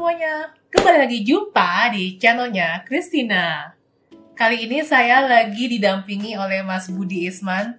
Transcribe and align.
semuanya, 0.00 0.48
kembali 0.72 0.96
lagi 0.96 1.18
jumpa 1.28 1.92
di 1.92 2.16
channelnya 2.16 2.80
Christina. 2.88 3.76
Kali 4.32 4.64
ini 4.64 4.80
saya 4.80 5.28
lagi 5.28 5.68
didampingi 5.68 6.40
oleh 6.40 6.64
Mas 6.64 6.88
Budi 6.88 7.28
Isman. 7.28 7.76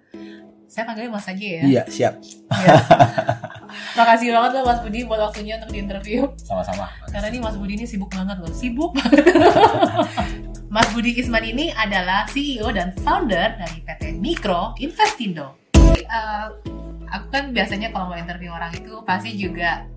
Saya 0.70 0.86
panggilnya 0.86 1.10
Mas 1.10 1.26
aja 1.26 1.42
ya. 1.42 1.62
Iya, 1.66 1.84
siap. 1.90 2.22
Ya. 2.62 2.78
Makasih 3.98 4.38
banget 4.38 4.52
loh 4.54 4.70
Mas 4.70 4.86
Budi 4.86 5.02
buat 5.02 5.18
waktunya 5.18 5.58
untuk 5.58 5.74
diinterview. 5.74 6.30
Sama-sama. 6.46 6.94
Karena 7.10 7.34
ini 7.34 7.42
Mas 7.42 7.58
Budi 7.58 7.74
ini 7.82 7.90
sibuk 7.90 8.14
banget 8.14 8.38
loh, 8.38 8.54
sibuk 8.54 8.94
banget. 8.94 9.26
Mas 10.78 10.94
Budi 10.94 11.18
Isman 11.18 11.42
ini 11.42 11.74
adalah 11.74 12.30
CEO 12.30 12.70
dan 12.70 12.94
founder 13.02 13.58
dari 13.58 13.82
PT 13.82 14.22
Mikro 14.22 14.78
Investindo. 14.78 15.58
Eh, 15.74 16.48
aku 17.10 17.26
kan 17.34 17.50
biasanya 17.50 17.90
kalau 17.90 18.14
mau 18.14 18.18
interview 18.22 18.54
orang 18.54 18.70
itu 18.78 19.02
pasti 19.10 19.34
juga 19.34 19.90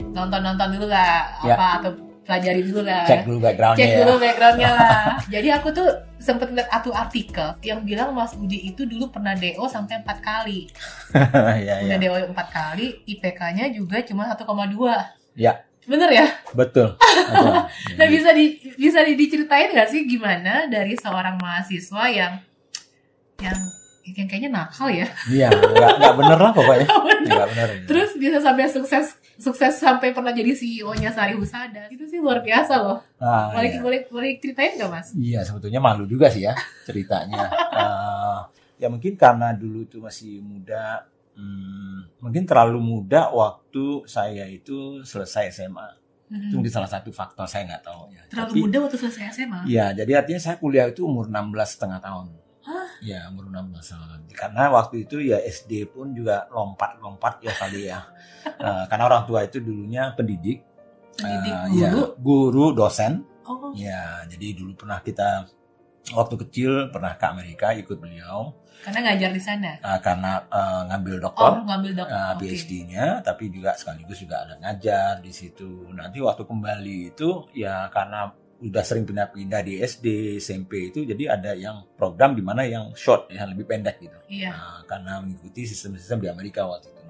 nonton-nonton 0.00 0.68
dulu 0.72 0.86
lah 0.86 1.28
Ya. 1.42 1.54
apa 1.54 1.66
atau 1.78 1.90
pelajari 2.24 2.64
dulu 2.64 2.80
lah. 2.82 3.04
Cek 3.04 3.20
dulu 3.22 3.38
backgroundnya 3.38 3.78
Cek 3.78 3.90
ya. 3.90 3.96
dulu 4.00 4.12
backgroundnya 4.16 4.70
lah. 4.78 5.02
Jadi 5.28 5.48
aku 5.50 5.68
tuh 5.70 5.88
sempet 6.16 6.48
lihat 6.50 6.68
satu 6.70 6.90
artikel 6.90 7.48
yang 7.60 7.84
bilang 7.84 8.10
Mas 8.10 8.32
Budi 8.32 8.64
itu 8.64 8.82
dulu 8.82 9.12
pernah 9.12 9.36
DO 9.36 9.60
sampai 9.66 10.00
empat 10.00 10.18
kali. 10.20 10.72
Iya, 11.12 11.74
Udah 11.84 11.84
iya. 11.84 11.96
DO 12.00 12.32
empat 12.32 12.48
kali, 12.48 13.04
IPK-nya 13.04 13.68
juga 13.68 14.00
cuma 14.00 14.24
1,2. 14.26 14.40
Ya, 15.36 15.60
Bener 15.84 16.08
ya? 16.08 16.26
betul. 16.50 16.96
Betul. 16.96 17.52
Nah 18.00 18.06
bisa 18.08 18.32
di, 18.32 18.56
bisa 18.72 19.04
di- 19.04 19.14
diceritain 19.14 19.68
nggak 19.68 19.86
sih 19.86 20.08
gimana 20.08 20.64
dari 20.64 20.96
seorang 20.96 21.36
mahasiswa 21.36 22.04
yang 22.08 22.40
yang 23.36 23.58
yang 24.06 24.28
kayaknya 24.28 24.52
nakal 24.52 24.86
ya, 24.86 25.08
Iya, 25.26 25.48
nggak 25.48 25.90
nggak 25.96 26.14
bener 26.14 26.38
lah 26.38 26.52
pokoknya. 26.52 26.86
Nggak 27.24 27.48
bener. 27.50 27.68
terus 27.88 28.10
bisa 28.14 28.36
sampai 28.36 28.68
sukses 28.68 29.16
sukses 29.34 29.72
sampai 29.74 30.12
pernah 30.12 30.28
jadi 30.28 30.52
CEO-nya 30.52 31.08
Sari 31.08 31.32
Husada 31.32 31.88
itu 31.88 32.04
sih 32.04 32.20
luar 32.20 32.44
biasa 32.44 32.78
loh. 32.78 33.00
Ah, 33.16 33.48
Boleh 33.50 33.70
iya. 33.70 33.80
boleh 33.80 34.00
boleh 34.06 34.30
ceritain 34.36 34.76
nggak 34.76 34.90
mas? 34.92 35.08
Iya, 35.16 35.40
sebetulnya 35.40 35.80
malu 35.80 36.04
juga 36.04 36.28
sih 36.28 36.44
ya 36.44 36.52
ceritanya. 36.84 37.48
Eh, 37.72 38.40
ya 38.84 38.92
mungkin 38.92 39.16
karena 39.16 39.56
dulu 39.56 39.82
itu 39.82 39.98
masih 39.98 40.38
muda, 40.38 41.08
hmm, 41.32 42.20
mungkin 42.20 42.44
terlalu 42.44 42.76
muda 42.78 43.32
waktu 43.32 44.04
saya 44.04 44.44
itu 44.44 45.00
selesai 45.00 45.48
SMA. 45.50 45.88
Hmm. 46.28 46.44
Itu 46.44 46.60
mungkin 46.60 46.72
salah 46.72 46.88
satu 46.88 47.08
faktor 47.08 47.48
saya 47.48 47.64
nggak 47.66 47.84
tahu 47.84 48.12
ya. 48.12 48.20
Terlalu 48.28 48.50
Tapi- 48.52 48.60
muda 48.60 48.76
waktu 48.84 48.96
selesai 49.00 49.32
SMA. 49.34 49.60
Iya, 49.64 49.96
jadi 49.96 50.12
artinya 50.20 50.40
saya 50.42 50.56
kuliah 50.56 50.84
itu 50.86 51.02
umur 51.02 51.24
16 51.26 51.40
setengah 51.72 51.98
tahun. 51.98 52.36
Hah? 52.64 52.88
Ya, 52.98 53.28
umur 53.28 53.44
16 53.46 53.84
tahun. 53.86 54.24
Karena 54.32 54.68
waktu 54.68 55.04
itu 55.04 55.20
ya 55.20 55.36
SD 55.38 55.84
pun 55.86 56.10
juga 56.10 56.48
lompat-lompat 56.48 57.40
ya 57.40 57.52
kali 57.52 57.86
ya. 57.86 58.00
Eh, 58.44 58.84
karena 58.86 59.04
orang 59.04 59.24
tua 59.24 59.40
itu 59.40 59.56
dulunya 59.58 60.12
pendidik. 60.12 60.60
Pendidik 61.16 61.52
Eh, 61.52 61.64
guru. 61.66 61.80
ya, 61.80 61.90
guru, 62.18 62.66
dosen. 62.72 63.24
Oh, 63.44 63.72
Ya, 63.72 64.20
jadi 64.24 64.52
dulu 64.54 64.72
pernah 64.74 65.00
kita 65.00 65.48
waktu 66.10 66.34
kecil 66.38 66.70
pernah 66.88 67.12
ke 67.14 67.24
Amerika 67.24 67.72
ikut 67.72 67.96
beliau 67.96 68.52
karena 68.80 69.00
ngajar 69.00 69.30
di 69.32 69.40
sana. 69.40 69.72
eh, 69.74 69.98
karena 69.98 70.44
eh, 70.44 70.80
ngambil 70.88 71.14
Oh, 71.16 71.20
dokter. 71.24 71.52
ngambil 71.64 71.92
dokter. 71.94 72.12
eh, 72.14 72.32
Oke. 72.32 72.40
PhD-nya, 72.46 73.06
tapi 73.20 73.48
juga 73.48 73.72
sekaligus 73.72 74.18
juga 74.18 74.44
ada 74.44 74.54
ngajar 74.56 75.20
di 75.20 75.32
situ. 75.32 75.88
Nanti 75.90 76.20
waktu 76.20 76.44
kembali 76.44 76.96
itu 77.10 77.48
ya 77.52 77.88
karena 77.88 78.28
udah 78.64 78.80
sering 78.80 79.04
pindah-pindah 79.04 79.60
di 79.60 79.84
SD, 79.84 80.40
SMP 80.40 80.88
itu, 80.88 81.04
jadi 81.04 81.36
ada 81.36 81.52
yang 81.52 81.84
program 82.00 82.32
di 82.32 82.40
mana 82.40 82.64
yang 82.64 82.96
short, 82.96 83.28
yang 83.28 83.52
lebih 83.52 83.68
pendek 83.68 84.00
gitu. 84.00 84.16
Iya. 84.32 84.56
Nah, 84.56 84.80
karena 84.88 85.20
mengikuti 85.20 85.68
sistem-sistem 85.68 86.24
di 86.24 86.28
Amerika 86.32 86.64
waktu 86.64 86.88
itu. 86.88 87.02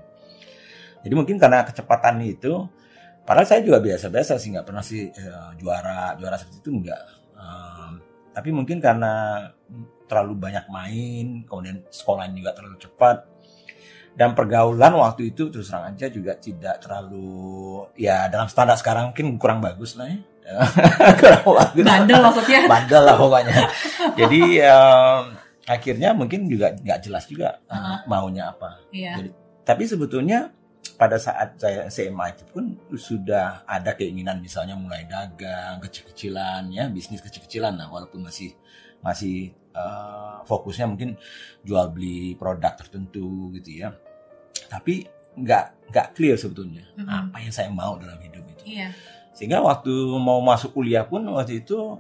Jadi 1.07 1.15
mungkin 1.15 1.37
karena 1.39 1.63
kecepatan 1.63 2.19
itu, 2.27 2.67
padahal 3.23 3.47
saya 3.47 3.63
juga 3.63 3.79
biasa-biasa 3.79 4.41
sih, 4.41 4.51
nggak 4.51 4.67
pernah 4.67 4.83
sih 4.83 5.07
eh, 5.07 5.51
juara 5.61 6.19
juara 6.19 6.37
seperti 6.41 6.59
itu 6.65 6.73
enggak. 6.75 7.03
tapi 8.35 8.51
mungkin 8.51 8.83
karena 8.83 9.47
terlalu 10.11 10.35
banyak 10.35 10.67
main, 10.67 11.47
kemudian 11.47 11.87
sekolahnya 11.87 12.35
juga 12.35 12.51
terlalu 12.51 12.83
cepat, 12.83 13.17
dan 14.19 14.35
pergaulan 14.35 14.95
waktu 14.95 15.31
itu 15.31 15.55
terus 15.55 15.71
terang 15.71 15.95
aja 15.95 16.07
juga 16.11 16.35
tidak 16.39 16.83
terlalu 16.83 17.87
ya 17.95 18.27
dalam 18.27 18.47
standar 18.47 18.75
sekarang 18.75 19.15
mungkin 19.15 19.39
kurang 19.39 19.63
bagus 19.63 19.95
lah 19.95 20.11
ya. 20.11 20.19
kurang 21.21 21.45
bagus 21.47 21.85
Bandel 21.85 22.19
maksudnya. 22.21 22.61
bandel 22.73 23.03
lah 23.03 23.17
pokoknya. 23.17 23.57
Jadi 24.15 24.41
em, 24.61 25.23
akhirnya 25.65 26.09
mungkin 26.13 26.45
juga 26.47 26.73
nggak 26.73 26.99
jelas 27.01 27.25
juga 27.25 27.59
eh, 27.65 27.75
Uh-huh. 27.75 27.99
maunya 28.07 28.51
apa. 28.51 28.77
Iya. 28.91 29.17
Jadi, 29.19 29.31
tapi 29.63 29.83
sebetulnya 29.85 30.53
pada 30.95 31.17
saat 31.17 31.57
saya 31.57 31.89
SMA 31.89 32.27
itu 32.31 32.45
pun 32.47 32.65
sudah 32.93 33.65
ada 33.65 33.93
keinginan 33.93 34.39
misalnya 34.39 34.77
mulai 34.77 35.03
dagang 35.05 35.81
kecil-kecilan 35.81 36.69
ya 36.69 36.87
bisnis 36.87 37.19
kecil-kecilan 37.19 37.75
lah 37.75 37.89
walaupun 37.89 38.21
masih 38.23 38.53
masih 39.01 39.49
eh, 39.73 40.37
fokusnya 40.45 40.87
mungkin 40.87 41.17
jual 41.61 41.89
beli 41.89 42.37
produk 42.37 42.77
tertentu 42.77 43.49
gitu 43.55 43.81
ya. 43.81 43.97
Tapi 44.67 45.03
nggak 45.35 45.91
nggak 45.91 46.07
clear 46.13 46.37
sebetulnya 46.37 46.87
Mhm. 46.95 47.11
apa 47.11 47.37
yang 47.39 47.51
saya 47.51 47.67
mau 47.67 47.99
dalam 47.99 48.15
hidup 48.17 48.45
itu 48.47 48.63
Iya. 48.71 48.95
Sehingga 49.35 49.59
waktu 49.61 49.91
mau 50.15 50.39
masuk 50.41 50.73
kuliah 50.73 51.03
pun 51.03 51.21
waktu 51.29 51.61
itu 51.61 51.99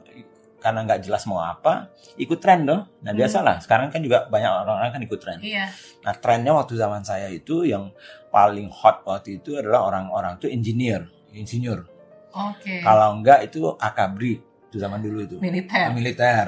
karena 0.56 0.80
nggak 0.80 1.04
jelas 1.04 1.26
mau 1.26 1.38
apa 1.38 1.92
ikut 2.16 2.38
tren 2.38 2.64
dong 2.64 2.88
nah 2.98 3.10
Hmm. 3.10 3.18
biasalah 3.18 3.60
sekarang 3.60 3.90
kan 3.90 4.00
juga 4.00 4.24
banyak 4.24 4.48
orang-orang 4.48 4.90
kan 4.90 5.02
ikut 5.02 5.18
tren 5.18 5.38
Iya. 5.38 5.68
nah 6.00 6.14
trennya 6.14 6.54
waktu 6.54 6.72
zaman 6.74 7.02
saya 7.02 7.28
itu 7.28 7.62
yang 7.62 7.92
paling 8.30 8.70
hot 8.70 9.04
waktu 9.04 9.38
itu 9.38 9.54
adalah 9.54 9.84
orang-orang 9.84 10.38
itu 10.38 10.48
engineer 10.48 11.04
insinyur 11.30 11.84
Oke. 12.32 12.80
kalau 12.80 13.14
enggak 13.14 13.44
itu 13.44 13.60
akabri 13.76 14.40
itu 14.40 14.76
zaman 14.76 14.98
dulu 14.98 15.18
itu 15.20 15.36
Militer. 15.36 15.92
militer 15.92 16.46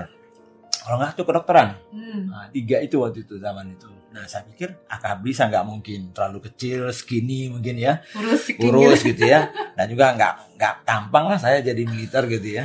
kalau 0.81 0.97
enggak 0.97 1.13
itu 1.13 1.23
kedokteran 1.23 1.69
Hmm. 1.93 2.21
Nah, 2.27 2.47
tiga 2.49 2.79
itu 2.79 2.97
waktu 2.97 3.21
itu 3.21 3.37
zaman 3.37 3.69
itu. 3.71 3.91
Nah, 4.17 4.25
saya 4.25 4.49
pikir 4.49 4.89
akabri 4.89 5.37
saya 5.37 5.53
nggak 5.53 5.67
mungkin 5.69 6.01
terlalu 6.17 6.49
kecil, 6.49 6.89
skinny 6.89 7.53
mungkin 7.53 7.77
ya, 7.77 8.01
Kurus. 8.17 8.49
kurus 8.57 9.01
gitu 9.13 9.29
ya, 9.29 9.53
dan 9.77 9.93
juga 9.93 10.17
nggak 10.17 10.57
nggak 10.57 10.75
tampang 10.89 11.29
lah 11.29 11.37
saya 11.37 11.61
jadi 11.61 11.85
militer 11.85 12.25
gitu 12.25 12.65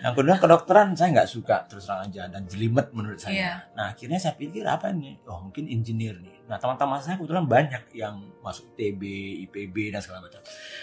Yang 0.00 0.14
kedua 0.20 0.36
kedokteran 0.36 0.92
saya 0.92 1.08
nggak 1.20 1.30
suka 1.30 1.64
terus 1.68 1.88
terang 1.88 2.08
aja 2.08 2.28
dan 2.28 2.44
jelimet 2.44 2.92
menurut 2.92 3.16
saya. 3.20 3.32
Iya. 3.32 3.52
Nah 3.76 3.84
akhirnya 3.96 4.18
saya 4.20 4.36
pikir 4.36 4.64
apa 4.68 4.92
nih? 4.92 5.24
Oh 5.24 5.40
mungkin 5.40 5.68
engineer 5.72 6.20
nih. 6.20 6.36
Nah 6.48 6.60
teman-teman 6.60 7.00
saya 7.00 7.16
kebetulan 7.16 7.48
banyak 7.48 7.82
yang 7.96 8.20
masuk 8.44 8.76
TB, 8.76 9.00
IPB 9.48 9.96
dan 9.96 10.00
segala 10.04 10.28
macam. 10.28 10.40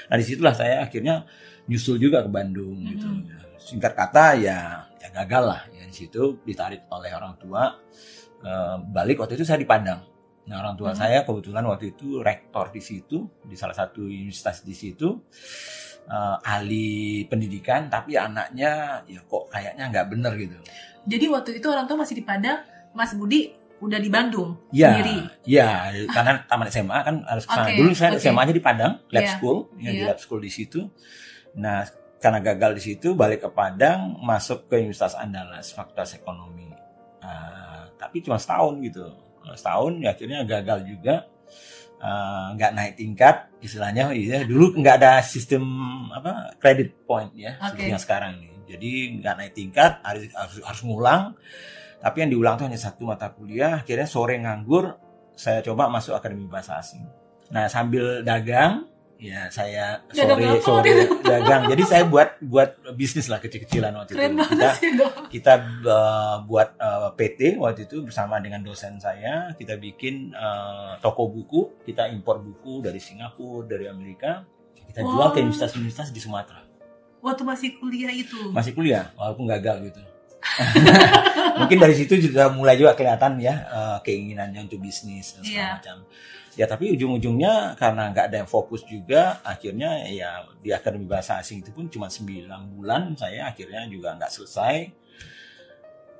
Nah 0.09 0.15
di 0.17 0.25
situlah 0.25 0.53
saya 0.57 0.81
akhirnya 0.81 1.25
nyusul 1.69 2.01
juga 2.01 2.25
ke 2.25 2.29
Bandung 2.33 2.81
gitu. 2.89 3.05
Mhm. 3.05 3.61
Singkat 3.61 3.93
kata 3.93 4.25
ya 4.41 4.81
ya 4.97 5.07
gagal 5.13 5.43
lah. 5.45 5.61
Ya 5.69 5.85
di 5.85 5.93
situ 5.93 6.41
ditarik 6.41 6.89
oleh 6.89 7.13
orang 7.13 7.37
tua. 7.37 7.69
Eh, 8.43 8.77
balik 8.85 9.17
waktu 9.17 9.33
itu 9.33 9.43
saya 9.43 9.55
dipandang. 9.55 10.03
Nah 10.43 10.59
orang 10.59 10.75
tua 10.75 10.91
Mhm. 10.91 10.97
saya 10.97 11.17
kebetulan 11.21 11.63
waktu 11.63 11.85
itu 11.89 12.19
rektor 12.19 12.67
di 12.67 12.79
situ 12.79 13.23
di 13.41 13.55
salah 13.55 13.71
satu 13.73 14.03
universitas 14.03 14.61
di 14.61 14.73
situ. 14.73 15.15
Eh, 16.03 16.37
ahli 16.43 16.87
pendidikan 17.23 17.87
tapi 17.87 18.13
anaknya 18.13 18.71
ya 19.05 19.23
kok 19.23 19.47
kayaknya 19.47 19.87
nggak 19.87 20.07
bener 20.09 20.35
gitu. 20.35 20.59
Jadi 21.05 21.25
waktu 21.27 21.49
itu 21.57 21.67
orang 21.67 21.83
tua 21.85 21.95
masih 21.97 22.13
di 22.13 22.21
Padang, 22.21 22.59
Mas 22.91 23.11
Budi 23.11 23.51
udah 23.79 23.97
di 23.97 24.07
Bandung 24.07 24.55
Ya, 24.69 24.91
sendiri. 24.91 25.27
ya, 25.43 25.91
karena 26.05 26.43
taman 26.45 26.67
SMA 26.67 26.99
kan 27.01 27.15
harus 27.25 27.43
ke 27.43 27.51
sana. 27.51 27.67
Oke, 27.67 27.75
Dulu 27.77 27.91
saya 27.91 28.11
oke. 28.11 28.19
SMA 28.21 28.41
aja 28.41 28.53
di 28.53 28.59
Padang, 28.61 28.93
lab 29.09 29.19
Iya, 29.21 29.31
school, 29.33 29.57
ya, 29.75 29.89
di 29.89 29.97
iya. 29.97 30.07
lab 30.07 30.19
school 30.19 30.39
di 30.39 30.47
situ. 30.47 30.87
Nah, 31.53 31.83
karena 32.17 32.39
gagal 32.41 32.79
di 32.79 32.83
situ, 32.85 33.11
balik 33.13 33.39
ke 33.41 33.49
Padang, 33.49 34.15
masuk 34.17 34.67
ke 34.67 34.75
Universitas 34.77 35.15
Andalas, 35.15 35.71
Fakultas 35.71 36.11
Ekonomi. 36.13 36.71
Ah, 37.19 37.62
tapi 38.03 38.19
cuma 38.19 38.35
setahun 38.35 38.75
gitu, 38.83 39.05
setahun, 39.55 39.91
ya 40.03 40.11
akhirnya 40.11 40.39
gagal 40.43 40.79
juga. 40.83 41.15
Ah, 42.03 42.51
nggak 42.59 42.71
naik 42.75 42.93
tingkat, 42.99 43.47
istilahnya, 43.63 44.11
ya, 44.11 44.43
dulu 44.43 44.75
nggak 44.75 44.95
ada 44.99 45.23
sistem 45.23 45.63
apa 46.11 46.51
credit 46.59 47.07
point 47.07 47.31
ya, 47.31 47.55
Oke. 47.63 47.79
seperti 47.79 47.91
yang 47.95 48.03
sekarang 48.03 48.31
ini. 48.43 48.59
Jadi 48.67 48.91
nggak 49.23 49.35
naik 49.39 49.53
tingkat, 49.55 50.03
harus 50.03 50.27
harus, 50.35 50.59
harus 50.67 50.81
ngulang. 50.83 51.31
Tapi 52.03 52.15
yang 52.19 52.31
diulang 52.35 52.59
tuh 52.59 52.67
hanya 52.67 52.75
satu 52.75 53.07
mata 53.07 53.31
kuliah. 53.31 53.79
Akhirnya 53.79 54.03
sore 54.03 54.35
nganggur, 54.35 54.99
saya 55.31 55.63
coba 55.63 55.87
masuk 55.87 56.11
akademi 56.11 56.43
bahasa 56.51 56.75
asing. 56.75 57.07
Nah 57.55 57.71
sambil 57.71 58.19
dagang, 58.19 58.83
ya 59.23 59.47
saya 59.47 60.03
Dagang 60.05 60.35
sore 60.35 60.43
apa 60.43 60.59
sore 60.61 60.91
waktu 60.91 61.23
dagang. 61.23 61.61
Jadi 61.71 61.83
saya 61.83 62.03
buat 62.03 62.29
buat 62.37 62.69
bisnis 62.91 63.31
lah 63.31 63.39
kecil-kecilan 63.39 63.95
waktu 63.95 64.11
Keren 64.11 64.35
itu. 64.35 64.43
Kita 64.51 64.67
sih 64.75 64.91
dong. 64.93 65.13
kita 65.31 65.53
uh, 65.81 66.37
buat 66.43 66.75
uh, 66.75 67.09
PT 67.15 67.55
waktu 67.55 67.87
itu 67.87 68.03
bersama 68.03 68.37
dengan 68.37 68.59
dosen 68.59 68.99
saya. 68.99 69.55
Kita 69.55 69.75
bikin 69.75 70.35
uh, 70.35 70.99
toko 70.99 71.25
buku, 71.25 71.79
kita 71.81 72.07
impor 72.07 72.37
buku 72.37 72.83
dari 72.83 72.99
Singapura, 72.99 73.63
dari 73.65 73.87
Amerika. 73.87 74.43
Kita 74.75 74.99
jual 74.99 75.31
ke 75.31 75.39
Wow. 75.39 75.43
universitas-universitas 75.47 76.11
di 76.11 76.19
Sumatera. 76.19 76.61
Waktu 77.23 77.41
masih 77.41 77.69
kuliah 77.79 78.11
itu. 78.11 78.51
Masih 78.51 78.75
kuliah, 78.75 79.07
walaupun 79.15 79.47
gagal 79.47 79.87
gitu. 79.87 80.03
Mungkin 81.55 81.77
dari 81.79 81.95
situ 81.95 82.19
juga 82.19 82.51
mulai 82.51 82.75
juga 82.75 82.91
kelihatan 82.93 83.39
ya 83.39 83.63
uh, 83.65 83.97
keinginannya 84.03 84.59
untuk 84.61 84.77
bisnis 84.77 85.31
dan 85.33 85.41
segala 85.41 85.55
Iya. 85.55 85.67
macam. 85.79 85.97
Ya 86.53 86.69
tapi 86.69 86.93
ujung-ujungnya 86.93 87.73
karena 87.77 88.13
nggak 88.13 88.25
ada 88.29 88.37
yang 88.45 88.49
fokus 88.49 88.85
juga 88.85 89.41
akhirnya 89.41 90.05
ya 90.09 90.45
di 90.61 90.69
akademi 90.69 91.09
bahasa 91.09 91.41
asing 91.41 91.65
itu 91.65 91.73
pun 91.73 91.89
cuma 91.89 92.07
9 92.09 92.45
bulan 92.77 93.17
saya 93.17 93.49
akhirnya 93.49 93.89
juga 93.89 94.13
nggak 94.17 94.31
selesai. 94.31 94.75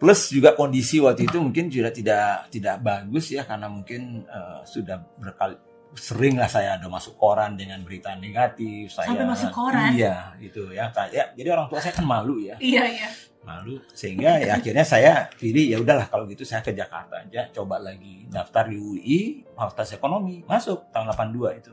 Plus 0.02 0.22
juga 0.36 0.52
kondisi 0.52 1.00
waktu 1.00 1.32
itu 1.32 1.38
mungkin 1.40 1.72
juga 1.72 1.88
tidak 1.94 2.52
tidak 2.52 2.84
bagus 2.84 3.32
ya 3.32 3.48
karena 3.48 3.72
mungkin 3.72 4.28
uh, 4.28 4.60
sudah 4.68 5.00
berkali 5.16 5.56
sering 5.94 6.36
lah 6.36 6.50
saya 6.50 6.75
ada 6.75 6.90
masuk 6.90 7.13
koran 7.16 7.54
dengan 7.54 7.81
berita 7.81 8.18
negatif 8.18 8.90
saya 8.92 9.13
Sampai 9.13 9.25
masuk 9.30 9.50
koran? 9.54 9.94
iya 9.94 10.34
itu 10.38 10.74
ya. 10.74 10.90
Saya 10.90 11.30
jadi 11.34 11.50
orang 11.54 11.69
tua 11.69 11.80
saya 11.80 11.94
kan 11.94 12.06
malu 12.06 12.42
ya. 12.42 12.57
Iya 12.57 12.84
iya. 12.86 13.10
malu 13.44 13.75
sehingga 13.92 14.40
ya 14.40 14.56
akhirnya 14.63 14.88
saya 14.88 15.28
pilih 15.36 15.68
ya 15.68 15.78
udahlah 15.78 16.07
kalau 16.07 16.24
gitu 16.25 16.48
saya 16.48 16.63
ke 16.63 16.72
Jakarta 16.72 17.19
aja 17.19 17.51
coba 17.51 17.75
lagi 17.78 18.24
daftar 18.31 18.72
di 18.72 18.80
UI 18.80 19.19
Fakultas 19.51 19.92
Ekonomi 19.94 20.42
masuk 20.48 20.88
tahun 20.90 21.12
82 21.12 21.60
itu. 21.60 21.72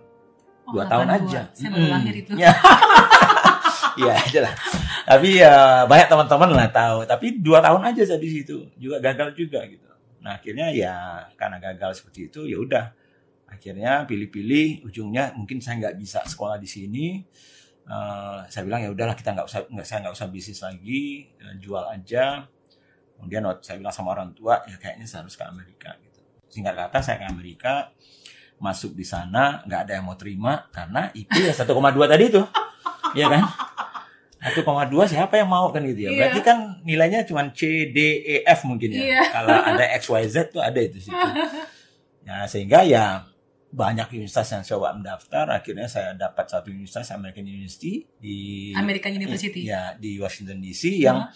Oh, 0.67 0.73
dua 0.75 0.85
tahun 0.91 1.07
82. 1.07 1.15
aja. 1.17 1.41
Saya 1.55 1.69
baru 1.71 1.87
lahir 1.89 2.15
itu. 2.19 2.31
ya. 2.35 2.51
Iya 3.99 4.13
aja 4.27 4.39
lah. 4.47 4.55
Tapi 5.07 5.29
ya 5.39 5.55
banyak 5.87 6.07
teman-teman 6.07 6.51
lah 6.55 6.69
tahu 6.71 6.99
tapi 7.07 7.27
dua 7.39 7.59
tahun 7.59 7.83
aja 7.87 8.03
saya 8.07 8.21
di 8.23 8.31
situ 8.31 8.67
juga 8.79 8.99
gagal 9.03 9.35
juga 9.35 9.63
gitu. 9.67 9.87
Nah 10.23 10.37
akhirnya 10.37 10.69
ya 10.71 10.95
karena 11.35 11.57
gagal 11.59 12.03
seperti 12.03 12.29
itu 12.31 12.47
ya 12.47 12.59
udah 12.61 12.85
akhirnya 13.51 14.07
pilih-pilih 14.07 14.87
ujungnya 14.87 15.35
mungkin 15.35 15.59
saya 15.59 15.83
nggak 15.83 15.97
bisa 15.99 16.23
sekolah 16.25 16.57
di 16.57 16.71
sini. 16.71 17.07
Eh, 17.91 18.41
saya 18.47 18.63
bilang 18.63 18.87
ya 18.87 18.95
udahlah 18.95 19.19
kita 19.19 19.35
nggak 19.35 19.47
usah 19.51 19.61
nggak 19.67 19.87
saya 19.87 19.99
nggak 20.07 20.15
usah 20.15 20.29
bisnis 20.31 20.63
lagi 20.63 21.27
eh, 21.43 21.55
jual 21.59 21.83
aja. 21.91 22.47
Kemudian 23.19 23.43
saya 23.61 23.77
bilang 23.83 23.93
sama 23.93 24.15
orang 24.15 24.31
tua 24.33 24.63
ya 24.65 24.79
kayaknya 24.79 25.05
saya 25.05 25.27
harus 25.27 25.35
ke 25.35 25.45
Amerika 25.45 25.91
gitu. 26.01 26.23
Singkat 26.49 26.75
kata 26.79 26.99
saya 27.03 27.17
ke 27.21 27.27
Amerika 27.29 27.91
masuk 28.63 28.95
di 28.95 29.03
sana 29.05 29.67
nggak 29.67 29.81
ada 29.89 29.93
yang 29.99 30.05
mau 30.07 30.15
terima 30.15 30.69
karena 30.71 31.09
IP 31.17 31.33
ya 31.33 31.53
1,2 31.53 31.67
tadi 32.07 32.25
itu 32.31 32.43
ya 33.19 33.27
kan? 33.27 33.45
1,2 34.41 34.65
siapa 35.05 35.37
yang 35.37 35.53
mau 35.53 35.69
kan 35.69 35.85
gitu 35.85 36.09
ya. 36.09 36.11
Iya. 36.15 36.17
berarti 36.17 36.41
kan 36.41 36.59
nilainya 36.81 37.29
cuma 37.29 37.45
C 37.53 37.93
D 37.93 37.99
E 38.25 38.37
F 38.49 38.65
mungkin 38.65 38.89
ya. 38.97 39.03
Iya. 39.05 39.23
kalau 39.35 39.53
ada 39.53 39.85
X 40.01 40.09
Y 40.09 40.23
Z 40.33 40.37
tuh 40.55 40.65
ada 40.65 40.81
itu 40.81 40.97
situ. 40.97 41.29
Ya 42.25 42.47
sehingga 42.53 42.81
ya 42.87 43.29
banyak 43.71 44.11
universitas 44.19 44.51
yang 44.51 44.63
coba 44.67 44.99
mendaftar. 44.99 45.47
Akhirnya 45.55 45.87
saya 45.87 46.11
dapat 46.19 46.51
satu 46.51 46.75
universitas 46.75 47.15
American 47.15 47.47
University 47.47 48.03
di 48.19 48.71
American 48.75 49.15
University. 49.15 49.63
ya 49.63 49.95
di 49.95 50.19
Washington 50.19 50.59
DC 50.59 50.99
yang 50.99 51.31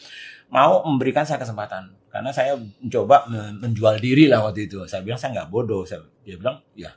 mau 0.50 0.82
memberikan 0.82 1.22
saya 1.22 1.38
kesempatan. 1.38 1.94
Karena 2.10 2.30
saya 2.30 2.54
mencoba 2.58 3.26
men- 3.30 3.58
menjual 3.62 3.98
diri 3.98 4.26
lah 4.26 4.42
waktu 4.46 4.66
itu. 4.66 4.82
Saya 4.86 5.02
bilang 5.02 5.18
saya 5.18 5.42
nggak 5.42 5.50
bodoh. 5.50 5.82
Saya, 5.86 6.02
dia 6.26 6.34
bilang 6.34 6.58
ya 6.74 6.90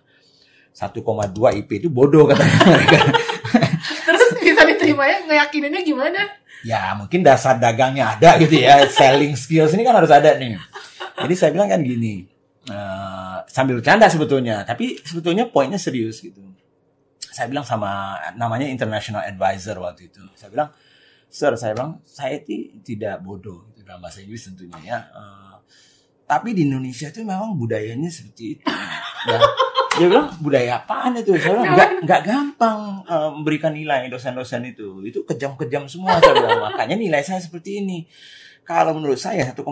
1,2 0.73 1.01
IP 1.65 1.69
itu 1.85 1.89
bodoh 1.89 2.25
katanya. 2.29 2.57
Mereka. 2.73 2.99
Terus 4.09 4.29
bisa 4.41 4.61
diterima 4.65 5.03
ya? 5.05 5.17
Ngeyakininnya 5.25 5.81
gimana? 5.85 6.21
ya 6.65 6.97
mungkin 6.97 7.21
dasar 7.21 7.61
dagangnya 7.61 8.17
ada 8.17 8.41
gitu 8.41 8.57
ya. 8.57 8.89
Selling 8.89 9.37
skills 9.37 9.77
ini 9.77 9.85
kan 9.85 9.93
harus 10.01 10.09
ada 10.09 10.33
nih. 10.37 10.57
Jadi 11.17 11.33
saya 11.37 11.49
bilang 11.53 11.69
kan 11.69 11.81
gini 11.85 12.25
eh, 12.67 13.37
sambil 13.47 13.79
bercanda 13.79 14.07
sebetulnya 14.11 14.63
tapi 14.67 14.99
sebetulnya 15.01 15.47
poinnya 15.47 15.79
serius 15.79 16.19
gitu. 16.21 16.43
Saya 17.19 17.47
bilang 17.53 17.65
sama 17.67 18.17
namanya 18.33 18.65
international 18.65 19.25
advisor 19.25 19.77
waktu 19.77 20.09
itu. 20.09 20.23
Saya 20.33 20.49
bilang 20.51 20.69
sir 21.27 21.53
saya 21.59 21.75
bilang 21.75 21.99
saya 22.07 22.39
tidak 22.81 23.19
bodoh 23.21 23.67
itu 23.71 23.83
dalam 23.83 23.99
bahasa 23.99 24.23
Inggris 24.23 24.47
tentunya 24.47 24.79
ya. 24.83 24.99
Eh, 25.11 25.55
tapi 26.27 26.51
di 26.51 26.67
Indonesia 26.67 27.07
itu 27.07 27.23
memang 27.23 27.55
budayanya 27.55 28.11
seperti 28.11 28.59
itu. 28.59 28.63
Ya 29.27 29.39
dia 29.97 30.07
bilang 30.07 30.29
budaya 30.39 30.77
apaan 30.77 31.17
itu? 31.17 31.33
Saya 31.41 31.57
bilang 31.57 31.73
nggak 31.73 31.89
nggak 32.05 32.21
gampang 32.21 32.79
eh, 33.03 33.29
memberikan 33.33 33.73
nilai 33.73 34.05
dosen-dosen 34.07 34.61
itu. 34.69 35.01
Itu 35.03 35.25
kejam-kejam 35.25 35.89
semua 35.89 36.21
saya 36.21 36.37
bilang. 36.37 36.61
Makanya 36.69 36.95
nilai 36.95 37.25
saya 37.25 37.41
seperti 37.41 37.81
ini 37.81 38.05
kalau 38.67 38.99
menurut 38.99 39.15
saya 39.15 39.47
1,2 39.47 39.63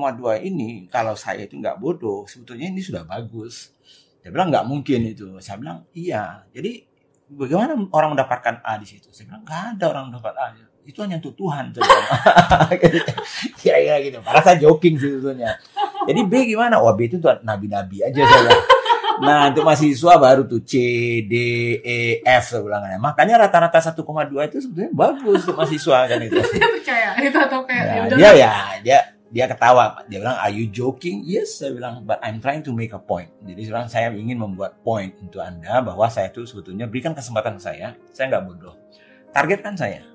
ini 0.47 0.87
kalau 0.87 1.19
saya 1.19 1.43
itu 1.43 1.59
nggak 1.59 1.83
bodoh 1.83 2.23
sebetulnya 2.31 2.71
ini 2.71 2.79
sudah 2.79 3.03
bagus. 3.03 3.75
Dia 4.23 4.31
bilang 4.31 4.47
nggak 4.47 4.63
mungkin 4.63 5.03
itu. 5.11 5.27
Saya 5.43 5.59
bilang 5.59 5.83
iya. 5.91 6.47
Jadi 6.55 6.79
bagaimana 7.27 7.75
orang 7.91 8.15
mendapatkan 8.15 8.63
A 8.63 8.79
di 8.79 8.87
situ? 8.87 9.11
Saya 9.11 9.27
bilang 9.27 9.43
nggak 9.43 9.63
ada 9.75 9.85
orang 9.91 10.03
mendapat 10.07 10.33
A. 10.39 10.45
Itu 10.87 11.03
hanya 11.03 11.19
untuk 11.19 11.35
Tuhan 11.35 11.75
saya 11.75 11.91
kira-kira 13.59 13.97
gitu. 13.99 14.17
Padahal 14.23 14.45
saya 14.47 14.57
joking 14.63 14.95
sebetulnya. 14.95 15.59
Jadi 16.07 16.21
B 16.23 16.55
gimana? 16.55 16.79
Wah 16.79 16.95
B 16.95 17.11
itu 17.11 17.19
nabi-nabi 17.19 17.99
aja 17.99 18.23
saya. 18.23 18.74
Nah, 19.21 19.51
untuk 19.51 19.63
mahasiswa 19.63 20.13
baru 20.19 20.41
tuh 20.43 20.61
C, 20.65 20.73
D, 21.27 21.33
E, 21.79 21.97
F 22.23 22.59
kan. 22.59 22.99
Makanya 22.99 23.47
rata-rata 23.47 23.79
1,2 23.79 24.01
itu 24.49 24.57
sebetulnya 24.59 24.91
bagus 24.91 25.47
untuk 25.47 25.57
mahasiswa 25.61 25.97
kan 26.07 26.19
itu. 26.19 26.39
Dia 26.55 26.67
percaya 26.67 27.09
itu 27.19 27.37
atau 27.37 27.59
kayak 27.63 27.83
Ya, 27.85 27.95
ya 27.95 28.15
dia 28.15 28.31
ya 28.35 28.53
dia 28.83 28.97
dia 29.35 29.45
ketawa. 29.51 30.05
Dia 30.07 30.21
bilang, 30.21 30.37
"Are 30.39 30.53
you 30.53 30.69
joking?" 30.69 31.25
Yes, 31.25 31.59
saya 31.59 31.75
bilang, 31.75 32.07
"But 32.07 32.21
I'm 32.23 32.39
trying 32.39 32.63
to 32.63 32.71
make 32.71 32.95
a 32.95 33.01
point." 33.01 33.31
Jadi 33.43 33.67
saya 33.67 33.71
bilang 33.73 33.89
saya 33.91 34.07
ingin 34.13 34.37
membuat 34.39 34.79
point 34.85 35.11
untuk 35.19 35.41
Anda 35.43 35.81
bahwa 35.81 36.07
saya 36.07 36.31
itu 36.31 36.45
sebetulnya 36.45 36.87
berikan 36.87 37.11
kesempatan 37.11 37.59
ke 37.59 37.61
saya. 37.63 37.87
Saya 38.15 38.31
nggak 38.31 38.43
bodoh. 38.45 38.75
Targetkan 39.35 39.75
saya. 39.75 40.05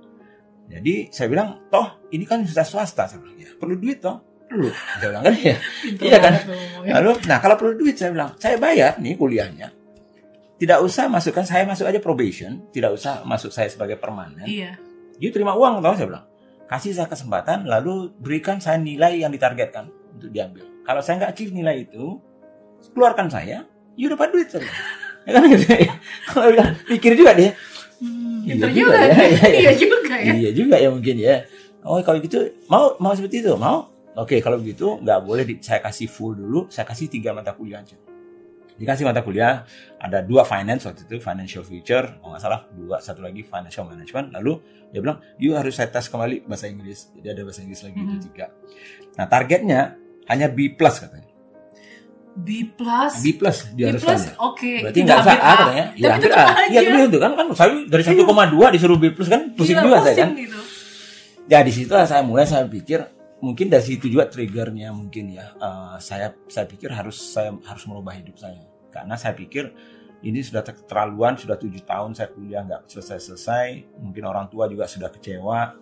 Jadi 0.71 1.11
saya 1.11 1.27
bilang, 1.27 1.67
"Toh, 1.69 2.01
ini 2.15 2.25
kan 2.25 2.41
universitas 2.41 2.71
swasta." 2.71 3.05
Saya 3.11 3.21
bilang, 3.21 3.37
"Ya, 3.37 3.51
perlu 3.59 3.75
duit 3.77 3.99
toh." 4.01 4.30
Perlu. 4.51 4.69
Saya 4.75 5.09
bilang 5.15 5.23
kan 5.31 5.35
ya. 5.39 5.57
iya 6.03 6.19
kan? 6.19 6.35
Lalu, 6.83 7.11
nah 7.31 7.39
kalau 7.39 7.55
perlu 7.55 7.79
duit 7.79 7.95
saya 7.95 8.11
bilang, 8.11 8.35
saya 8.37 8.59
bayar 8.59 8.99
nih 8.99 9.15
kuliahnya. 9.15 9.71
Tidak 10.61 10.79
usah 10.85 11.09
masukkan 11.09 11.47
saya 11.47 11.65
masuk 11.65 11.89
aja 11.89 12.03
probation, 12.03 12.69
tidak 12.69 12.93
usah 12.93 13.25
masuk 13.25 13.49
saya 13.49 13.71
sebagai 13.71 13.97
permanen. 13.97 14.45
Iya. 14.45 14.77
You 15.17 15.33
terima 15.33 15.57
uang 15.57 15.81
tau 15.81 15.95
saya 15.97 16.11
bilang. 16.11 16.27
Kasih 16.69 16.93
saya 16.93 17.09
kesempatan, 17.09 17.65
lalu 17.65 18.13
berikan 18.21 18.61
saya 18.61 18.77
nilai 18.77 19.23
yang 19.25 19.33
ditargetkan 19.33 19.89
untuk 20.13 20.29
diambil. 20.29 20.69
Kalau 20.85 21.01
saya 21.01 21.23
nggak 21.23 21.33
achieve 21.33 21.55
nilai 21.57 21.89
itu, 21.89 22.21
keluarkan 22.93 23.31
saya, 23.33 23.65
you 23.97 24.11
dapat 24.11 24.35
duit 24.35 24.51
saya. 24.51 24.67
Ya 25.29 25.37
kan 25.37 25.45
gitu. 25.53 25.69
Kalau 26.33 26.49
bilang, 26.49 26.73
pikir 26.89 27.13
juga 27.13 27.37
dia. 27.37 27.53
Hmm, 28.01 28.41
Iya 28.49 28.57
juga 28.57 28.73
juga, 28.73 28.97
ya, 28.97 29.05
dia. 29.05 29.21
iya. 29.29 29.61
Iya 29.61 29.73
juga 29.77 30.15
ya. 30.17 30.33
Iya 30.33 30.51
juga 30.57 30.77
ya 30.81 30.89
mungkin 30.89 31.15
ya. 31.21 31.37
Oh 31.85 32.01
kalau 32.01 32.19
gitu 32.25 32.41
mau 32.73 32.97
mau 32.97 33.13
seperti 33.13 33.45
itu 33.45 33.53
mau? 33.53 33.93
Oke 34.21 34.37
kalau 34.39 34.57
begitu 34.57 35.01
nggak 35.01 35.21
boleh 35.21 35.45
di- 35.45 35.59
saya 35.59 35.81
kasih 35.81 36.07
full 36.07 36.35
dulu, 36.35 36.69
saya 36.69 36.85
kasih 36.85 37.09
tiga 37.09 37.33
mata 37.33 37.51
kuliah 37.51 37.81
aja. 37.81 37.97
Dikasih 38.77 39.05
mata 39.05 39.21
kuliah 39.21 39.65
ada 39.97 40.21
dua 40.21 40.41
finance 40.43 40.85
waktu 40.85 41.05
itu 41.05 41.17
financial 41.19 41.61
future, 41.63 42.17
kalau 42.17 42.31
nggak 42.31 42.43
salah 42.43 42.65
dua 42.71 42.97
satu 42.99 43.21
lagi 43.21 43.41
financial 43.43 43.85
management. 43.85 44.33
Lalu 44.33 44.53
dia 44.89 45.01
bilang, 45.01 45.19
you 45.37 45.53
harus 45.53 45.73
saya 45.75 45.89
tes 45.89 46.05
kembali 46.07 46.45
bahasa 46.45 46.65
Inggris. 46.65 47.13
Jadi 47.13 47.29
ada 47.29 47.43
bahasa 47.43 47.61
Inggris 47.61 47.81
lagi 47.83 47.97
itu 47.99 48.15
Mhm. 48.15 48.23
tiga. 48.23 48.47
Nah 49.15 49.27
targetnya 49.27 49.81
hanya 50.27 50.47
B 50.49 50.69
plus 50.71 50.97
katanya. 50.99 51.29
B 52.33 52.49
plus. 52.71 53.13
B 53.21 53.27
plus 53.35 53.59
B 53.67 53.77
diharuskan 53.77 54.07
plus, 54.07 54.23
ya. 54.23 54.33
oke. 54.39 54.73
Berarti 54.81 54.97
Itu 54.97 55.05
nggak 55.05 55.19
usah 55.19 55.35
A 55.35 55.53
katanya. 55.55 55.85
Tapi 55.87 55.99
Ya 55.99 56.09
hampir 56.09 56.31
A. 56.31 56.45
Iya 56.65 56.81
tapi 56.81 56.99
itu 57.05 57.19
kan 57.19 57.31
kan 57.35 57.47
saya 57.53 57.71
dari 57.85 58.03
1,2 58.03 58.25
disuruh 58.71 58.97
B 58.97 59.05
plus 59.11 59.29
kan 59.29 59.41
pusing 59.53 59.77
Iya, 59.77 59.83
juga 59.83 59.99
saya 60.01 60.17
kan. 60.19 60.31
gitu. 60.35 60.61
ya 61.47 61.59
di 61.61 61.73
situ 61.75 61.91
saya 61.91 62.23
mulai 62.23 62.47
saya 62.47 62.63
pikir 62.65 63.03
mungkin 63.41 63.67
dari 63.69 63.83
situ 63.83 64.07
juga 64.07 64.27
triggernya 64.27 64.93
mungkin 64.93 65.33
ya. 65.33 65.53
Eh, 65.57 65.97
saya 65.99 66.33
saya 66.47 66.65
pikir 66.65 66.89
harus 66.91 67.17
saya 67.17 67.53
harus 67.65 67.85
merubah 67.85 68.13
hidup 68.13 68.37
saya. 68.37 68.61
Karena 68.91 69.15
saya 69.15 69.33
pikir 69.33 69.73
ini 70.21 70.41
sudah 70.41 70.61
ter- 70.61 70.77
keterlaluan 70.77 71.33
sudah 71.35 71.57
tujuh 71.57 71.81
tahun 71.83 72.13
saya 72.13 72.29
kuliah 72.29 72.61
nggak 72.61 72.85
selesai 72.87 73.19
selesai 73.23 73.67
mungkin 73.99 74.25
orang 74.25 74.47
tua 74.47 74.67
juga 74.67 74.85
sudah 74.85 75.09
kecewa. 75.09 75.77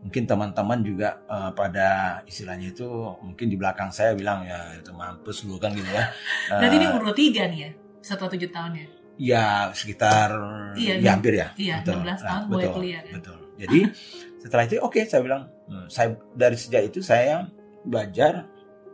Mungkin 0.00 0.24
teman-teman 0.24 0.80
juga 0.80 1.20
eh, 1.24 1.50
pada 1.52 1.88
istilahnya 2.24 2.72
itu 2.72 2.88
mungkin 3.20 3.46
di 3.48 3.56
belakang 3.56 3.88
saya 3.88 4.12
bilang 4.12 4.44
ya 4.44 4.76
itu 4.76 4.92
mampus 4.92 5.44
lu 5.44 5.56
kan 5.56 5.72
gitu 5.72 5.88
ya. 5.88 6.08
Berarti 6.60 6.76
ini 6.76 6.86
Eh, 6.86 6.92
umur 6.92 7.12
tiga 7.12 7.42
nih 7.48 7.58
ya, 7.58 7.70
setelah 8.00 8.30
tujuh 8.32 8.50
tahun 8.52 8.72
ya. 8.76 8.86
ya 9.14 9.44
sekitar 9.70 10.30
Iya, 10.74 10.94
ya 10.98 11.10
hampir 11.14 11.38
ya. 11.38 11.48
iya, 11.54 11.74
betul. 11.80 12.02
16 12.02 12.18
tahun 12.20 12.42
Nah, 12.42 12.50
betul, 12.50 12.72
kuliah, 12.74 13.00
kan? 13.00 13.12
betul. 13.16 13.38
Jadi 13.56 13.78
setelah 14.44 14.68
itu 14.68 14.76
oke 14.76 15.00
saya 15.08 15.24
bilang 15.24 15.48
"Hmm, 15.64 15.88
saya 15.88 16.12
dari 16.36 16.52
sejak 16.60 16.92
itu 16.92 17.00
saya 17.00 17.48
belajar. 17.88 18.44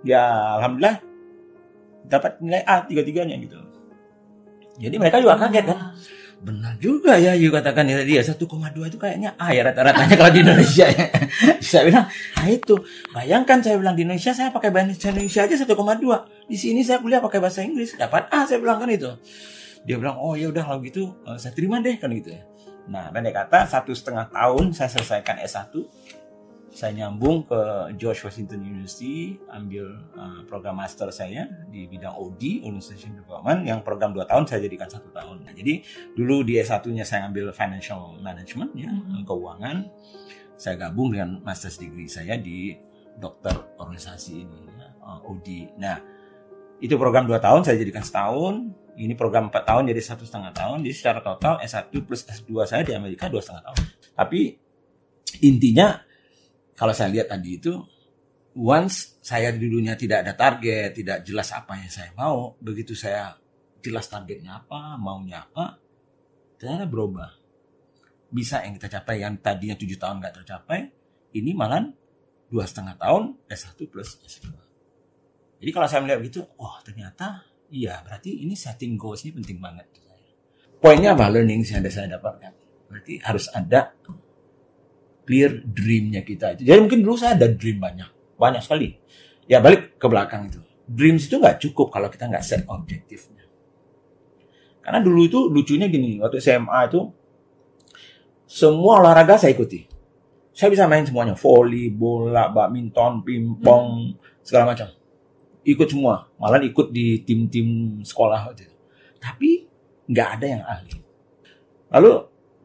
Ya 0.06 0.22
alhamdulillah 0.56 1.02
dapat 2.06 2.38
nilai 2.38 2.62
A 2.64 2.86
tiga 2.86 3.02
tiganya 3.02 3.36
gitu. 3.36 3.58
Jadi 4.80 4.96
mereka 4.96 5.18
juga 5.18 5.36
kaget 5.36 5.64
kan? 5.68 5.92
Benar 6.40 6.72
juga 6.80 7.20
ya 7.20 7.36
you 7.36 7.52
katakan 7.52 7.84
ya 7.84 8.00
dia 8.00 8.24
1,2 8.24 8.40
itu 8.88 8.96
kayaknya 8.96 9.36
A 9.36 9.52
ya 9.52 9.60
rata-ratanya 9.60 10.16
kalau 10.16 10.32
di 10.32 10.40
Indonesia 10.40 10.88
ya. 10.88 11.06
Saya 11.60 11.84
bilang 11.84 12.06
nah 12.08 12.48
itu. 12.48 12.80
Bayangkan 13.12 13.60
saya 13.60 13.76
bilang 13.76 13.92
di 13.92 14.08
Indonesia 14.08 14.32
saya 14.32 14.48
pakai 14.48 14.72
bahasa 14.72 15.12
Indonesia 15.12 15.44
aja 15.44 15.54
1,2 15.60 16.48
di 16.48 16.56
sini 16.56 16.80
saya 16.80 17.04
kuliah 17.04 17.20
pakai 17.20 17.44
bahasa 17.44 17.60
Inggris 17.60 17.92
dapat 18.00 18.32
A 18.32 18.48
saya 18.48 18.56
bilang 18.56 18.80
kan 18.80 18.88
itu. 18.88 19.12
Dia 19.84 20.00
bilang 20.00 20.16
oh 20.16 20.32
ya 20.32 20.48
udah 20.48 20.64
kalau 20.64 20.80
gitu 20.80 21.12
eh, 21.28 21.36
saya 21.36 21.52
terima 21.52 21.84
deh 21.84 22.00
kan 22.00 22.08
gitu 22.08 22.32
ya 22.32 22.49
nah 22.90 23.06
pendek 23.14 23.38
kata 23.38 23.70
satu 23.70 23.94
setengah 23.94 24.26
tahun 24.34 24.74
saya 24.74 24.90
selesaikan 24.90 25.38
S1 25.46 25.70
saya 26.70 26.94
nyambung 26.94 27.50
ke 27.50 27.58
George 27.98 28.22
Washington 28.22 28.62
University 28.62 29.34
ambil 29.50 29.90
uh, 30.14 30.46
program 30.46 30.78
master 30.78 31.10
saya 31.10 31.50
di 31.66 31.90
bidang 31.90 32.14
OD 32.14 32.62
Organization 32.62 33.18
Development. 33.18 33.66
Yang 33.66 33.82
program 33.82 34.14
2 34.14 34.22
tahun 34.22 34.44
saya 34.46 34.62
jadikan 34.62 34.86
satu 34.86 35.10
tahun. 35.10 35.42
Nah, 35.42 35.50
jadi 35.50 35.82
dulu 36.14 36.46
di 36.46 36.62
S1 36.62 36.86
nya 36.94 37.02
saya 37.02 37.26
ambil 37.26 37.50
financial 37.50 38.22
management 38.22 38.70
ya 38.78 38.86
Mhm. 38.86 39.26
keuangan. 39.26 39.76
Saya 40.54 40.78
gabung 40.78 41.10
dengan 41.10 41.42
master's 41.42 41.74
degree 41.74 42.06
saya 42.06 42.38
di 42.38 42.78
dokter 43.18 43.52
organisasi 43.76 44.32
ini 44.46 44.60
ya, 44.78 44.88
uh, 45.02 45.20
OD 45.26 45.76
nah 45.76 45.98
itu 46.80 46.96
program 46.96 47.28
2 47.28 47.36
tahun 47.36 47.60
saya 47.60 47.76
jadikan 47.76 48.00
setahun 48.00 48.72
ini 48.98 49.14
program 49.14 49.52
4 49.52 49.68
tahun 49.68 49.82
jadi 49.92 50.00
satu 50.02 50.24
setengah 50.26 50.50
tahun 50.50 50.82
jadi 50.82 50.94
secara 50.96 51.20
total 51.22 51.60
S1 51.62 51.92
plus 52.02 52.26
S2 52.26 52.50
saya 52.66 52.82
di 52.82 52.92
Amerika 52.96 53.30
dua 53.30 53.44
setengah 53.44 53.70
tahun 53.70 53.80
tapi 54.16 54.40
intinya 55.44 56.00
kalau 56.74 56.96
saya 56.96 57.12
lihat 57.12 57.28
tadi 57.28 57.60
itu 57.60 57.76
once 58.56 59.20
saya 59.22 59.54
di 59.54 59.68
dunia 59.70 59.94
tidak 59.94 60.26
ada 60.26 60.32
target, 60.34 60.96
tidak 60.96 61.18
jelas 61.22 61.52
apa 61.54 61.78
yang 61.78 61.90
saya 61.92 62.10
mau, 62.18 62.56
begitu 62.58 62.96
saya 62.98 63.36
jelas 63.80 64.10
targetnya 64.10 64.64
apa, 64.64 64.98
maunya 64.98 65.46
apa, 65.46 65.78
ternyata 66.58 66.88
berubah. 66.88 67.30
Bisa 68.30 68.62
yang 68.62 68.78
kita 68.78 69.00
capai 69.00 69.22
yang 69.22 69.38
tadinya 69.42 69.74
tujuh 69.74 69.98
tahun 69.98 70.22
nggak 70.22 70.34
tercapai, 70.42 70.88
ini 71.34 71.50
malah 71.54 71.86
dua 72.50 72.66
setengah 72.66 72.98
tahun 72.98 73.38
S1 73.46 73.78
plus 73.86 74.18
S2. 74.26 74.50
Jadi 75.60 75.70
kalau 75.76 75.86
saya 75.86 76.00
melihat 76.02 76.18
begitu, 76.24 76.40
oh 76.56 76.80
ternyata 76.80 77.44
iya 77.70 78.02
berarti 78.02 78.44
ini 78.44 78.58
setting 78.58 78.98
goals 78.98 79.22
ini 79.24 79.38
penting 79.40 79.58
banget. 79.62 79.86
Poinnya 80.80 81.12
apa 81.12 81.28
learning 81.28 81.60
yang 81.62 81.84
ada 81.84 81.90
saya 81.92 82.16
dapatkan? 82.16 82.52
Berarti 82.88 83.20
harus 83.20 83.46
ada 83.52 83.92
clear 85.28 85.62
dreamnya 85.62 86.26
kita 86.26 86.58
itu. 86.58 86.66
Jadi 86.66 86.78
mungkin 86.80 87.00
dulu 87.06 87.14
saya 87.14 87.38
ada 87.38 87.46
dream 87.46 87.78
banyak, 87.78 88.34
banyak 88.34 88.62
sekali. 88.64 88.98
Ya 89.46 89.62
balik 89.62 90.00
ke 90.00 90.06
belakang 90.08 90.50
itu. 90.50 90.60
Dreams 90.90 91.30
itu 91.30 91.38
nggak 91.38 91.62
cukup 91.62 91.94
kalau 91.94 92.10
kita 92.10 92.26
nggak 92.26 92.42
set 92.42 92.66
objektifnya. 92.66 93.46
Karena 94.80 94.98
dulu 95.04 95.20
itu 95.22 95.38
lucunya 95.46 95.86
gini, 95.86 96.18
waktu 96.18 96.40
SMA 96.42 96.90
itu 96.90 97.12
semua 98.50 98.98
olahraga 98.98 99.38
saya 99.38 99.54
ikuti. 99.54 99.86
Saya 100.50 100.74
bisa 100.74 100.90
main 100.90 101.06
semuanya, 101.06 101.38
volley, 101.38 101.94
bola, 101.94 102.50
badminton, 102.50 103.22
pingpong, 103.22 104.18
segala 104.42 104.74
macam. 104.74 104.90
Ikut 105.60 105.88
semua, 105.92 106.28
malah 106.40 106.60
ikut 106.64 106.88
di 106.88 107.20
tim-tim 107.20 108.00
sekolah 108.00 108.48
waktu 108.48 108.64
itu. 108.64 108.76
Tapi 109.20 109.50
nggak 110.08 110.28
ada 110.40 110.46
yang 110.48 110.62
ahli. 110.64 110.94
Lalu 111.92 112.12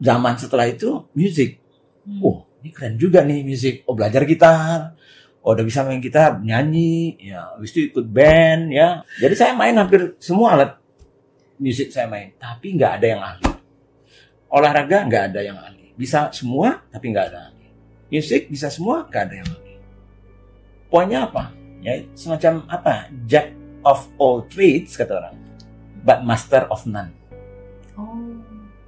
zaman 0.00 0.34
setelah 0.40 0.66
itu 0.66 1.04
music. 1.12 1.60
Hmm. 2.06 2.20
Oh, 2.24 2.38
ini 2.62 2.70
keren 2.72 2.96
juga 2.96 3.20
nih 3.22 3.44
musik. 3.44 3.84
Oh, 3.84 3.92
belajar 3.92 4.24
gitar. 4.24 4.96
Oh, 5.46 5.54
udah 5.54 5.62
bisa 5.62 5.86
main 5.86 6.02
gitar, 6.02 6.42
nyanyi, 6.42 7.14
ya, 7.22 7.54
habis 7.54 7.70
itu 7.70 7.94
ikut 7.94 8.02
band, 8.10 8.74
ya. 8.74 9.06
Jadi 9.22 9.34
saya 9.38 9.54
main 9.54 9.78
hampir 9.78 10.18
semua 10.18 10.58
alat 10.58 10.74
musik 11.62 11.94
saya 11.94 12.10
main, 12.10 12.34
tapi 12.34 12.74
nggak 12.74 12.92
ada 12.98 13.06
yang 13.06 13.22
ahli. 13.22 13.46
Olahraga 14.50 15.06
nggak 15.06 15.22
ada 15.30 15.40
yang 15.46 15.54
ahli. 15.54 15.94
Bisa 15.94 16.34
semua, 16.34 16.82
tapi 16.90 17.14
nggak 17.14 17.26
ada 17.30 17.38
ahli. 17.46 17.66
Musik 18.10 18.50
bisa 18.50 18.74
semua, 18.74 19.06
nggak 19.06 19.22
ada 19.22 19.34
yang 19.38 19.48
ahli. 19.48 19.74
Poinnya 20.90 21.30
apa? 21.30 21.54
Ya, 21.84 22.02
semacam 22.16 22.64
apa? 22.66 23.12
Jack 23.28 23.54
of 23.86 24.10
all 24.18 24.42
trades 24.50 24.98
kata 24.98 25.22
orang, 25.22 25.36
but 26.02 26.26
master 26.26 26.66
of 26.72 26.82
none. 26.88 27.14
Oh. 27.94 28.36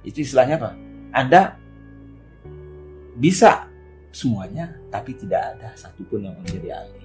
Itu 0.03 0.23
istilahnya 0.23 0.59
apa? 0.59 0.71
Anda 1.15 1.55
bisa 3.19 3.67
semuanya, 4.11 4.73
tapi 4.89 5.15
tidak 5.15 5.55
ada 5.55 5.69
satupun 5.77 6.27
yang 6.27 6.35
menjadi 6.41 6.81
ahli. 6.81 7.03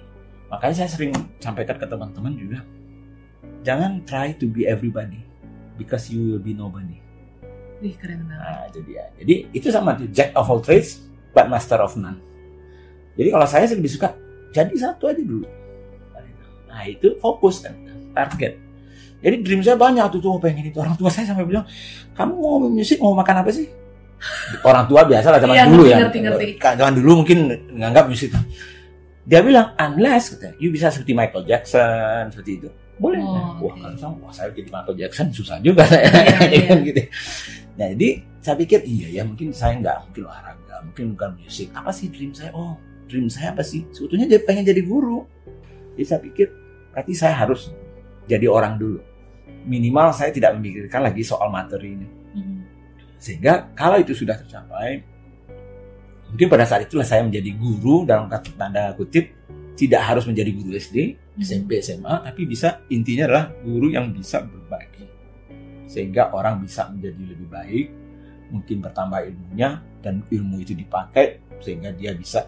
Makanya 0.51 0.75
saya 0.83 0.89
sering 0.91 1.13
sampaikan 1.39 1.79
ke 1.79 1.85
teman-teman 1.87 2.33
juga, 2.35 2.59
jangan 3.63 4.03
try 4.03 4.35
to 4.35 4.49
be 4.49 4.67
everybody, 4.67 5.21
because 5.79 6.07
you 6.11 6.21
will 6.33 6.41
be 6.41 6.51
nobody. 6.53 6.99
Wih, 7.83 7.95
keren 7.99 8.23
banget. 8.25 8.39
Nah, 8.39 8.63
itu 8.71 8.79
dia. 8.87 9.03
Jadi 9.19 9.35
itu 9.51 9.67
sama 9.71 9.99
tuh, 9.99 10.07
jack 10.11 10.31
of 10.35 10.47
all 10.47 10.63
trades, 10.63 11.03
but 11.35 11.51
master 11.51 11.79
of 11.79 11.95
none. 11.99 12.19
Jadi 13.15 13.29
kalau 13.31 13.47
saya 13.47 13.67
lebih 13.71 13.91
suka 13.91 14.15
jadi 14.55 14.71
satu 14.75 15.11
aja 15.11 15.19
dulu. 15.19 15.47
Nah 16.75 16.83
itu 16.85 17.15
fokus 17.17 17.63
kan, 17.63 17.71
target. 18.11 18.59
Jadi 19.23 19.35
dream 19.41 19.63
saya 19.63 19.79
banyak 19.79 20.03
tuh 20.11 20.19
tuh 20.19 20.35
pengen 20.37 20.67
itu. 20.67 20.75
Orang 20.75 20.93
tua 20.93 21.07
saya 21.07 21.23
sampai 21.25 21.47
bilang, 21.47 21.63
kamu 22.13 22.35
mau 22.35 22.59
musik 22.61 22.99
mau 22.99 23.15
makan 23.15 23.41
apa 23.41 23.49
sih? 23.49 23.71
Orang 24.61 24.85
tua 24.85 25.07
biasa 25.07 25.31
lah 25.31 25.39
zaman 25.39 25.55
Iya, 25.55 25.65
dulu 25.65 25.83
ya. 25.87 25.97
ngerti, 26.03 26.59
Zaman 26.59 26.93
dulu 26.93 27.11
mungkin 27.23 27.37
nganggap 27.73 28.05
musik. 28.05 28.35
Dia 29.23 29.39
bilang, 29.41 29.73
unless 29.77 30.35
kata, 30.35 30.53
you 30.59 30.69
bisa 30.69 30.91
seperti 30.91 31.15
Michael 31.15 31.47
Jackson 31.47 32.29
seperti 32.29 32.51
itu. 32.59 32.69
Boleh. 32.95 33.19
Oh, 33.19 33.33
Nah, 33.33 33.57
wah, 33.57 33.73
oke. 33.73 33.81
kalau 33.81 33.97
sama, 33.97 34.15
wah 34.21 34.31
saya 34.31 34.51
jadi 34.51 34.69
Michael 34.69 34.97
Jackson 34.99 35.27
susah 35.31 35.57
juga 35.59 35.83
saya. 35.87 36.05
Iya, 36.05 36.37
iya. 36.53 36.67
Kan 36.69 36.79
gitu. 36.83 37.01
Nah, 37.75 37.87
jadi 37.97 38.09
saya 38.39 38.55
pikir 38.55 38.79
iya 38.85 39.07
ya 39.09 39.21
mungkin 39.25 39.49
saya 39.49 39.73
nggak 39.81 39.97
mungkin 40.05 40.21
olahraga, 40.27 40.75
mungkin 40.85 41.05
bukan 41.17 41.29
musik. 41.39 41.73
Apa 41.73 41.89
sih 41.89 42.07
dream 42.07 42.31
saya? 42.31 42.53
Oh, 42.53 42.77
dream 43.09 43.25
saya 43.25 43.51
apa 43.51 43.65
sih? 43.65 43.89
Sebetulnya 43.89 44.29
dia 44.29 44.39
pengen 44.39 44.61
jadi 44.61 44.85
guru. 44.85 45.25
Jadi 45.97 46.05
saya 46.05 46.19
pikir 46.21 46.47
berarti 46.95 47.11
saya 47.11 47.35
harus 47.35 47.75
jadi 48.23 48.47
orang 48.47 48.79
dulu. 48.79 49.03
Minimal 49.67 50.15
saya 50.15 50.31
tidak 50.31 50.55
memikirkan 50.55 51.03
lagi 51.03 51.27
soal 51.27 51.51
materi 51.51 51.91
ini. 51.91 52.07
Hmm. 52.31 52.63
Sehingga 53.19 53.75
kalau 53.75 53.99
itu 53.99 54.15
sudah 54.15 54.39
tercapai, 54.39 55.03
mungkin 56.31 56.47
pada 56.47 56.63
saat 56.63 56.87
itulah 56.87 57.03
saya 57.03 57.27
menjadi 57.27 57.51
guru 57.59 58.07
dalam 58.07 58.31
tanda 58.31 58.95
kutip 58.95 59.35
tidak 59.75 60.01
harus 60.07 60.23
menjadi 60.23 60.55
guru 60.55 60.71
SD, 60.79 61.19
SMP, 61.35 61.83
SMA, 61.83 62.23
tapi 62.23 62.47
bisa 62.47 62.79
intinya 62.87 63.27
adalah 63.27 63.45
guru 63.59 63.91
yang 63.91 64.15
bisa 64.15 64.39
berbagi. 64.39 65.03
Sehingga 65.85 66.31
orang 66.31 66.63
bisa 66.63 66.87
menjadi 66.87 67.35
lebih 67.35 67.47
baik, 67.51 67.87
mungkin 68.55 68.79
bertambah 68.79 69.19
ilmunya 69.27 69.83
dan 69.99 70.23
ilmu 70.31 70.63
itu 70.63 70.71
dipakai 70.71 71.43
sehingga 71.59 71.91
dia 71.91 72.15
bisa 72.15 72.47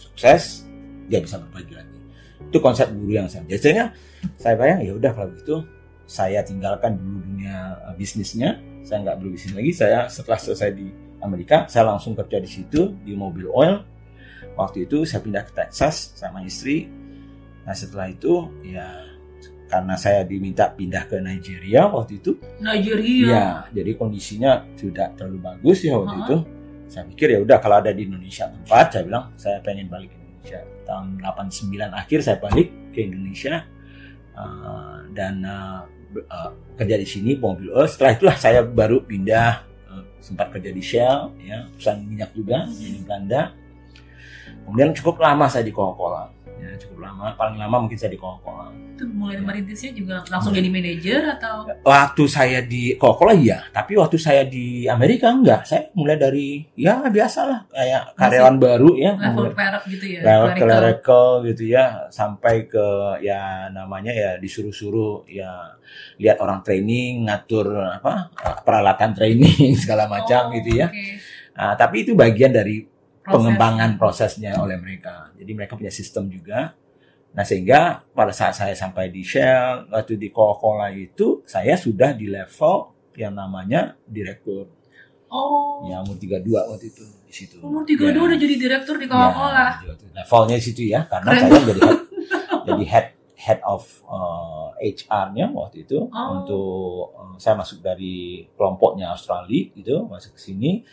sukses, 0.00 0.64
dia 1.04 1.20
bisa 1.20 1.36
berbagi 1.36 1.74
lagi. 1.76 1.93
Itu 2.40 2.58
konsep 2.62 2.90
guru 2.90 3.18
yang 3.18 3.28
saya. 3.30 3.44
Biasanya 3.46 3.94
saya 4.38 4.54
bayang 4.58 4.80
ya 4.82 4.92
udah 4.94 5.12
kalau 5.14 5.30
gitu 5.34 5.56
saya 6.04 6.44
tinggalkan 6.44 7.00
dulu 7.00 7.24
dunia 7.24 7.80
uh, 7.88 7.94
bisnisnya, 7.96 8.60
saya 8.84 9.00
nggak 9.08 9.16
berbisnis 9.24 9.52
lagi. 9.56 9.72
Saya 9.72 9.98
setelah 10.12 10.36
selesai 10.36 10.70
di 10.76 10.86
Amerika, 11.24 11.64
saya 11.66 11.88
langsung 11.88 12.12
kerja 12.12 12.36
di 12.40 12.48
situ 12.48 12.92
di 13.00 13.16
mobil 13.16 13.48
oil. 13.48 13.80
Waktu 14.54 14.86
itu 14.86 15.02
saya 15.08 15.24
pindah 15.24 15.42
ke 15.48 15.52
Texas 15.56 16.14
sama 16.14 16.44
istri. 16.44 16.86
Nah 17.64 17.72
setelah 17.72 18.12
itu 18.12 18.52
ya 18.62 18.84
karena 19.64 19.96
saya 19.96 20.22
diminta 20.22 20.68
pindah 20.70 21.08
ke 21.08 21.18
Nigeria 21.18 21.88
waktu 21.88 22.20
itu, 22.20 22.36
Nigeria. 22.60 23.26
ya 23.26 23.46
jadi 23.72 23.96
kondisinya 23.96 24.62
tidak 24.76 25.16
terlalu 25.18 25.40
bagus 25.40 25.82
ya 25.82 25.96
waktu 25.96 26.14
Ha-ha. 26.20 26.26
itu. 26.28 26.36
Saya 26.84 27.04
pikir 27.08 27.32
ya 27.32 27.38
udah 27.40 27.58
kalau 27.58 27.80
ada 27.80 27.90
di 27.90 28.04
Indonesia 28.06 28.44
tempat, 28.52 28.92
saya 28.92 29.02
bilang 29.08 29.24
saya 29.40 29.58
pengen 29.64 29.88
balik 29.88 30.12
ke 30.12 30.16
Indonesia. 30.20 30.60
Tahun 30.84 31.18
89 31.20 31.74
akhir 31.92 32.18
saya 32.22 32.36
balik 32.40 32.70
ke 32.92 33.08
Indonesia 33.08 33.64
Uh, 34.34 34.98
dan 35.14 35.46
uh, 35.46 35.86
uh, 36.26 36.50
kerja 36.74 36.98
di 36.98 37.06
sini 37.06 37.38
mobil 37.38 37.70
oil. 37.70 37.86
Setelah 37.86 38.18
itulah 38.18 38.34
saya 38.34 38.66
baru 38.66 39.06
pindah 39.06 39.62
uh, 39.86 40.02
sempat 40.18 40.50
kerja 40.50 40.74
di 40.74 40.82
Shell, 40.82 41.38
ya 41.38 41.70
perusahaan 41.70 42.02
minyak 42.02 42.34
juga 42.34 42.66
di 42.66 42.98
Belanda. 43.06 43.54
Kemudian 44.66 44.90
cukup 44.90 45.22
lama 45.22 45.46
saya 45.46 45.62
di 45.62 45.70
Coca-Cola, 45.70 46.33
ya 46.56 46.70
cukup 46.78 46.98
lama. 47.02 47.34
Paling 47.34 47.56
lama 47.56 47.76
mungkin 47.82 47.96
saya 47.96 48.10
di 48.10 48.18
Coca-Cola. 48.18 48.70
Itu 48.94 49.10
mulai 49.10 49.42
merintisnya 49.42 49.90
juga 49.90 50.22
langsung 50.30 50.54
jadi 50.54 50.70
manajer 50.70 51.22
atau 51.34 51.66
Waktu 51.82 52.24
saya 52.26 52.62
di 52.62 52.94
Coca-Cola 52.94 53.34
iya, 53.34 53.66
tapi 53.70 53.98
waktu 53.98 54.16
saya 54.16 54.46
di 54.46 54.86
Amerika 54.86 55.34
enggak. 55.34 55.66
Saya 55.66 55.90
mulai 55.92 56.14
dari 56.14 56.62
ya 56.78 57.02
biasalah 57.02 57.66
kayak 57.68 58.02
karyawan 58.14 58.56
baru 58.56 58.90
ya, 58.94 59.12
level 59.18 59.50
clerk 59.50 59.82
gitu 59.90 60.06
ya? 60.06 60.20
level 60.22 60.48
clerical? 60.54 61.26
gitu 61.42 61.64
ya, 61.66 61.84
sampai 62.08 62.70
ke 62.70 62.86
ya 63.20 63.66
namanya 63.68 64.14
ya 64.14 64.30
disuruh-suruh 64.38 65.26
ya 65.26 65.74
lihat 66.18 66.38
orang 66.38 66.62
training, 66.62 67.26
ngatur 67.26 67.74
apa 67.74 68.30
peralatan 68.62 69.10
training 69.12 69.74
segala 69.82 70.06
macam 70.06 70.50
Oh, 70.50 70.54
gitu 70.54 70.70
ya. 70.82 70.86
oke. 70.90 71.06
Nah, 71.54 71.74
tapi 71.78 72.02
itu 72.02 72.18
bagian 72.18 72.50
dari 72.50 72.82
Proses. 73.24 73.32
pengembangan 73.34 73.90
prosesnya 73.96 74.52
oleh 74.56 74.76
mereka. 74.76 75.32
Jadi 75.32 75.50
mereka 75.50 75.74
punya 75.74 75.88
sistem 75.88 76.28
juga. 76.28 76.76
Nah 77.32 77.42
sehingga 77.42 78.04
pada 78.10 78.30
saat 78.30 78.52
saya 78.52 78.72
sampai 78.72 79.08
di 79.08 79.20
Shell, 79.20 79.88
waktu 79.88 80.14
di 80.14 80.28
Coca-Cola 80.28 80.92
itu 80.92 81.40
saya 81.44 81.74
sudah 81.74 82.12
di 82.12 82.28
level 82.28 82.92
yang 83.14 83.32
namanya 83.32 83.96
direktur. 84.04 84.68
Oh, 85.26 85.82
Ya 85.84 85.98
umur 85.98 86.14
32 86.14 86.46
waktu 86.46 86.86
itu 86.86 87.02
di 87.24 87.32
situ. 87.32 87.56
umur 87.58 87.82
32 87.82 88.06
Ya. 88.06 88.22
udah 88.22 88.38
jadi 88.38 88.54
direktur 88.56 88.96
di 88.96 89.06
Coca-Cola. 89.06 89.66
Ya, 89.80 89.92
levelnya 90.14 90.54
di 90.54 90.64
situ 90.64 90.82
ya, 90.84 91.00
karena 91.04 91.30
Keren. 91.32 91.42
saya 91.42 91.62
jadi 91.64 91.80
head, 91.80 92.00
jadi 92.62 92.84
head 92.86 93.06
head 93.34 93.60
of 93.62 93.82
uh, 94.06 94.70
HR-nya 94.78 95.50
waktu 95.50 95.82
itu 95.82 96.06
Oh. 96.06 96.28
untuk 96.38 96.70
uh, 97.12 97.34
saya 97.34 97.56
masuk 97.56 97.80
dari 97.80 98.46
kelompoknya 98.52 99.10
Australia 99.10 99.74
gitu 99.74 100.06
masuk 100.06 100.32
ke 100.32 100.40
sini. 100.40 100.86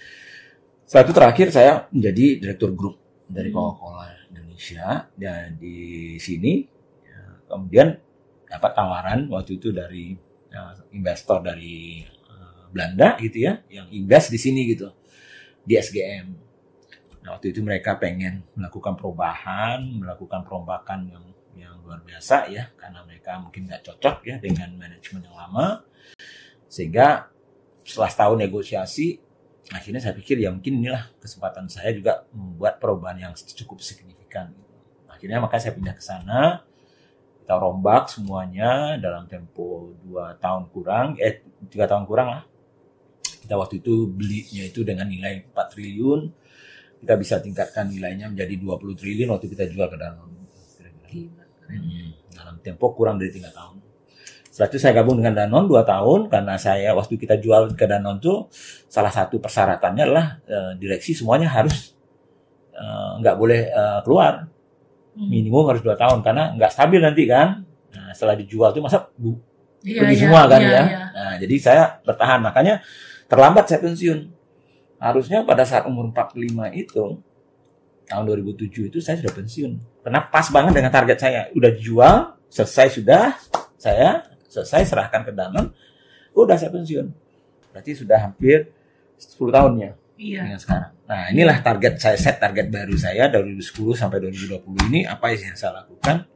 Setelah 0.91 1.07
itu 1.07 1.15
terakhir 1.15 1.47
saya 1.55 1.73
menjadi 1.95 2.25
direktur 2.43 2.75
grup. 2.75 2.99
dari 3.31 3.47
Hmm. 3.47 3.63
Coca-Cola 3.63 4.11
Indonesia 4.27 5.07
dan 5.15 5.55
di 5.55 6.19
sini 6.19 6.67
ya, 7.07 7.47
kemudian 7.47 7.95
dapat 8.43 8.71
tawaran 8.75 9.31
waktu 9.31 9.55
itu 9.55 9.71
dari 9.71 10.11
ya, 10.51 10.75
investor 10.91 11.39
dari 11.39 12.03
eh, 12.03 12.63
Belanda 12.75 13.15
gitu 13.23 13.39
ya 13.39 13.63
yang 13.71 13.87
invest 13.87 14.35
di 14.35 14.39
sini 14.43 14.67
gitu 14.67 14.91
di 15.63 15.79
SGM. 15.79 16.27
Nah, 17.23 17.39
waktu 17.39 17.55
itu 17.55 17.63
mereka 17.63 17.95
pengen 17.95 18.43
melakukan 18.59 18.99
perubahan, 18.99 19.79
melakukan 19.79 20.43
perombakan 20.43 21.07
yang 21.07 21.23
yang 21.55 21.79
luar 21.87 22.03
biasa 22.03 22.51
ya 22.51 22.67
karena 22.75 22.99
mereka 23.07 23.39
mungkin 23.39 23.71
nggak 23.71 23.87
cocok 23.87 24.27
ya 24.27 24.35
dengan 24.43 24.75
manajemen 24.75 25.23
yang 25.23 25.39
lama 25.39 25.87
sehingga 26.67 27.31
setelah 27.87 28.11
setahun 28.11 28.43
negosiasi 28.43 29.30
akhirnya 29.69 30.01
saya 30.01 30.17
pikir 30.17 30.41
ya 30.41 30.49
mungkin 30.49 30.81
inilah 30.81 31.13
kesempatan 31.21 31.69
saya 31.69 31.93
juga 31.93 32.25
membuat 32.33 32.81
perubahan 32.81 33.29
yang 33.29 33.33
cukup 33.37 33.77
signifikan 33.85 34.49
akhirnya 35.05 35.37
maka 35.37 35.61
saya 35.61 35.77
pindah 35.77 35.93
ke 35.93 36.01
sana 36.01 36.65
kita 37.45 37.53
rombak 37.61 38.09
semuanya 38.09 38.97
dalam 38.97 39.29
tempo 39.29 39.93
dua 40.01 40.33
tahun 40.41 40.65
kurang 40.73 41.21
eh 41.21 41.45
tiga 41.69 41.85
tahun 41.85 42.09
kurang 42.09 42.27
lah 42.33 42.43
kita 43.45 43.53
waktu 43.57 43.81
itu 43.81 44.09
belinya 44.09 44.63
itu 44.65 44.81
dengan 44.81 45.05
nilai 45.09 45.45
4 45.49 45.73
triliun 45.73 46.21
kita 47.01 47.13
bisa 47.17 47.41
tingkatkan 47.41 47.89
nilainya 47.89 48.29
menjadi 48.29 48.53
20 48.61 48.93
triliun 48.93 49.29
waktu 49.33 49.49
kita 49.49 49.65
jual 49.73 49.89
ke 49.89 49.97
Gila. 51.11 51.43
Hmm, 51.67 52.15
dalam 52.31 52.55
tempo 52.63 52.95
kurang 52.95 53.19
dari 53.19 53.35
tiga 53.35 53.51
tahun. 53.51 53.83
Setelah 54.51 54.67
itu 54.67 54.77
saya 54.83 54.93
gabung 54.99 55.15
dengan 55.23 55.31
Danone 55.31 55.65
dua 55.71 55.87
tahun 55.87 56.27
karena 56.27 56.59
saya 56.59 56.91
waktu 56.91 57.15
kita 57.15 57.39
jual 57.39 57.71
ke 57.71 57.87
Danone 57.87 58.19
tuh 58.19 58.51
salah 58.91 59.09
satu 59.09 59.39
persyaratannya 59.39 60.03
adalah 60.03 60.25
eh, 60.43 60.71
direksi 60.75 61.15
semuanya 61.15 61.47
harus 61.47 61.95
eh, 62.75 63.11
nggak 63.23 63.35
boleh 63.39 63.61
eh, 63.71 63.99
keluar 64.03 64.51
Hmm. 65.11 65.27
minimum 65.27 65.67
harus 65.67 65.83
dua 65.83 65.99
tahun 65.99 66.23
karena 66.23 66.55
nggak 66.55 66.71
stabil 66.71 67.03
nanti 67.03 67.27
kan. 67.27 67.67
Nah, 67.91 68.15
setelah 68.15 68.39
dijual 68.39 68.71
tuh 68.71 68.79
masa 68.79 69.11
bu, 69.19 69.35
Iya, 69.83 69.99
pergi 70.07 70.15
iya, 70.15 70.21
semua 70.23 70.41
kan 70.47 70.61
iya, 70.63 70.71
ya. 70.71 70.83
iya. 70.87 70.99
Nah, 71.11 71.35
jadi 71.35 71.55
saya 71.59 71.83
bertahan 72.07 72.39
makanya 72.39 72.79
terlambat 73.27 73.67
saya 73.67 73.83
pensiun. 73.83 74.31
Harusnya 75.03 75.43
pada 75.43 75.67
saat 75.67 75.83
umur 75.83 76.15
45 76.15 76.71
itu 76.71 77.19
tahun 78.07 78.23
2007 78.23 78.87
itu 78.87 79.03
saya 79.03 79.19
sudah 79.19 79.35
pensiun. 79.35 79.71
Karena 79.99 80.23
pas 80.31 80.47
banget 80.47 80.79
dengan 80.79 80.95
target 80.95 81.17
saya. 81.19 81.41
Udah 81.59 81.71
jual, 81.75 82.15
selesai 82.47 83.03
sudah, 83.03 83.35
saya 83.75 84.30
selesai 84.51 84.91
serahkan 84.91 85.23
ke 85.23 85.31
Danone, 85.31 85.71
udah 86.35 86.59
saya 86.59 86.75
pensiun. 86.75 87.07
Berarti 87.71 87.95
sudah 87.95 88.19
hampir 88.19 88.67
10 89.15 89.47
tahun 89.47 89.73
ya 89.79 89.91
Iya. 90.21 90.41
dengan 90.45 90.59
sekarang. 90.61 90.91
Nah, 91.09 91.23
inilah 91.33 91.57
target 91.65 91.93
saya 91.97 92.17
set 92.19 92.37
target 92.37 92.69
baru 92.69 92.93
saya 92.93 93.25
dari 93.31 93.57
2010 93.57 93.97
sampai 93.97 94.21
2020 94.21 94.91
ini 94.93 95.01
apa 95.07 95.33
yang 95.33 95.57
saya 95.57 95.81
lakukan? 95.81 96.29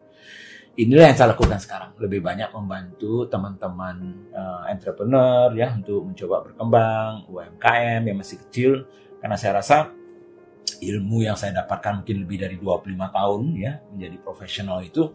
Inilah 0.75 1.13
yang 1.13 1.17
saya 1.19 1.37
lakukan 1.37 1.59
sekarang. 1.61 1.93
Lebih 2.01 2.19
banyak 2.25 2.49
membantu 2.49 3.29
teman-teman 3.29 4.25
eh, 4.33 4.61
entrepreneur 4.73 5.53
ya 5.53 5.69
untuk 5.77 6.01
mencoba 6.01 6.49
berkembang, 6.49 7.29
UMKM 7.29 8.01
yang 8.09 8.17
masih 8.17 8.41
kecil 8.47 8.89
karena 9.21 9.37
saya 9.37 9.61
rasa 9.61 9.93
ilmu 10.81 11.21
yang 11.21 11.37
saya 11.37 11.61
dapatkan 11.61 12.01
mungkin 12.01 12.25
lebih 12.25 12.37
dari 12.41 12.55
25 12.57 12.89
tahun 13.13 13.41
ya 13.55 13.79
menjadi 13.93 14.17
profesional 14.19 14.81
itu 14.81 15.13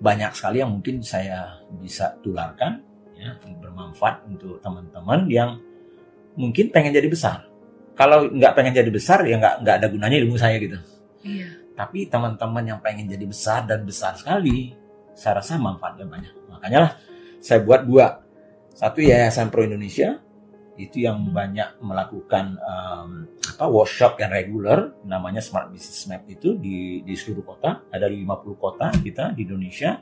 banyak 0.00 0.32
sekali 0.32 0.64
yang 0.64 0.72
mungkin 0.72 1.04
saya 1.04 1.60
bisa 1.76 2.16
tularkan 2.24 2.80
ya 3.14 3.36
bermanfaat 3.36 4.24
untuk 4.32 4.56
teman-teman 4.64 5.28
yang 5.28 5.60
mungkin 6.34 6.72
pengen 6.72 6.96
jadi 6.96 7.08
besar 7.08 7.50
kalau 8.00 8.32
nggak 8.32 8.56
pengen 8.56 8.72
jadi 8.72 8.88
besar 8.88 9.28
ya 9.28 9.36
nggak 9.36 9.60
nggak 9.60 9.76
ada 9.76 9.86
gunanya 9.92 10.16
ilmu 10.24 10.40
saya 10.40 10.56
gitu. 10.56 10.80
Iya. 11.20 11.52
Tapi 11.76 12.08
teman-teman 12.08 12.64
yang 12.64 12.80
pengen 12.80 13.04
jadi 13.04 13.28
besar 13.28 13.68
dan 13.68 13.84
besar 13.84 14.16
sekali, 14.16 14.72
saya 15.12 15.44
rasa 15.44 15.60
manfaatnya 15.60 16.08
banyak. 16.08 16.32
Makanya 16.48 16.78
lah 16.80 16.92
saya 17.44 17.60
buat 17.60 17.84
dua. 17.84 18.24
Satu 18.72 19.04
Yayasan 19.04 19.52
Pro 19.52 19.68
Indonesia 19.68 20.16
itu 20.80 21.04
yang 21.04 21.20
banyak 21.28 21.76
melakukan 21.80 22.56
um, 22.56 23.28
apa 23.30 23.66
workshop 23.68 24.16
yang 24.16 24.32
reguler 24.32 24.96
namanya 25.04 25.44
Smart 25.44 25.68
Business 25.68 26.08
Map 26.08 26.24
itu 26.26 26.56
di 26.56 27.04
di 27.04 27.12
seluruh 27.12 27.44
kota 27.44 27.84
ada 27.86 28.06
di 28.06 28.24
50 28.24 28.56
kota 28.56 28.88
kita 28.96 29.36
di 29.36 29.44
Indonesia 29.44 30.00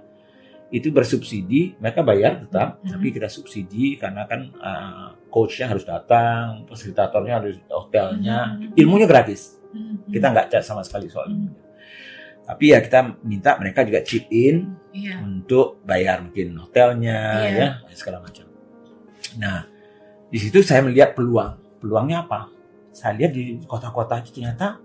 itu 0.69 0.93
bersubsidi 0.93 1.75
mereka 1.81 2.05
bayar 2.05 2.45
tetap 2.45 2.79
Mhm. 2.79 2.89
tapi 2.93 3.07
kita 3.11 3.27
subsidi 3.27 3.97
karena 3.97 4.29
kan 4.29 4.41
uh, 4.55 5.09
coachnya 5.27 5.73
harus 5.73 5.83
datang 5.83 6.69
fasilitatornya 6.69 7.35
harus 7.41 7.57
hotelnya 7.67 8.55
Mhm. 8.55 8.77
ilmunya 8.77 9.09
gratis 9.09 9.57
Hmm. 9.69 10.01
kita 10.09 10.29
nggak 10.29 10.49
charge 10.49 10.65
sama 10.65 10.81
sekali 10.81 11.09
soal 11.09 11.29
Hmm. 11.29 11.53
tapi 12.45 12.73
ya 12.73 12.81
kita 12.81 13.21
minta 13.21 13.57
mereka 13.57 13.85
juga 13.85 14.01
chip 14.01 14.29
in 14.29 14.77
Iya. 14.93 15.21
untuk 15.21 15.81
bayar 15.85 16.25
mungkin 16.25 16.57
hotelnya 16.57 17.19
Iya. 17.45 17.67
ya 17.85 17.93
segala 17.93 18.25
macam. 18.25 18.49
Nah 19.37 19.69
di 20.29 20.39
situ 20.39 20.61
saya 20.61 20.85
melihat 20.85 21.13
peluang. 21.13 21.57
Peluangnya 21.79 22.23
apa? 22.23 22.49
Saya 22.91 23.15
lihat 23.15 23.33
di 23.33 23.63
kota-kota 23.65 24.19
itu 24.19 24.35
ternyata 24.35 24.77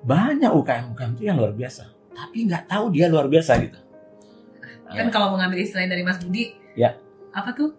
banyak 0.00 0.48
UKM-UKM 0.48 1.10
itu 1.14 1.22
yang 1.24 1.36
luar 1.36 1.52
biasa. 1.52 1.84
Tapi 2.12 2.46
nggak 2.46 2.64
tahu 2.66 2.88
dia 2.88 3.10
luar 3.10 3.26
biasa 3.26 3.58
gitu. 3.60 3.78
Kan 4.86 5.10
kalau 5.10 5.34
mengambil 5.34 5.58
istilah 5.58 5.84
dari 5.84 6.00
Mas 6.00 6.22
Budi, 6.22 6.54
Ya. 6.72 6.94
apa 7.30 7.50
tuh? 7.50 7.74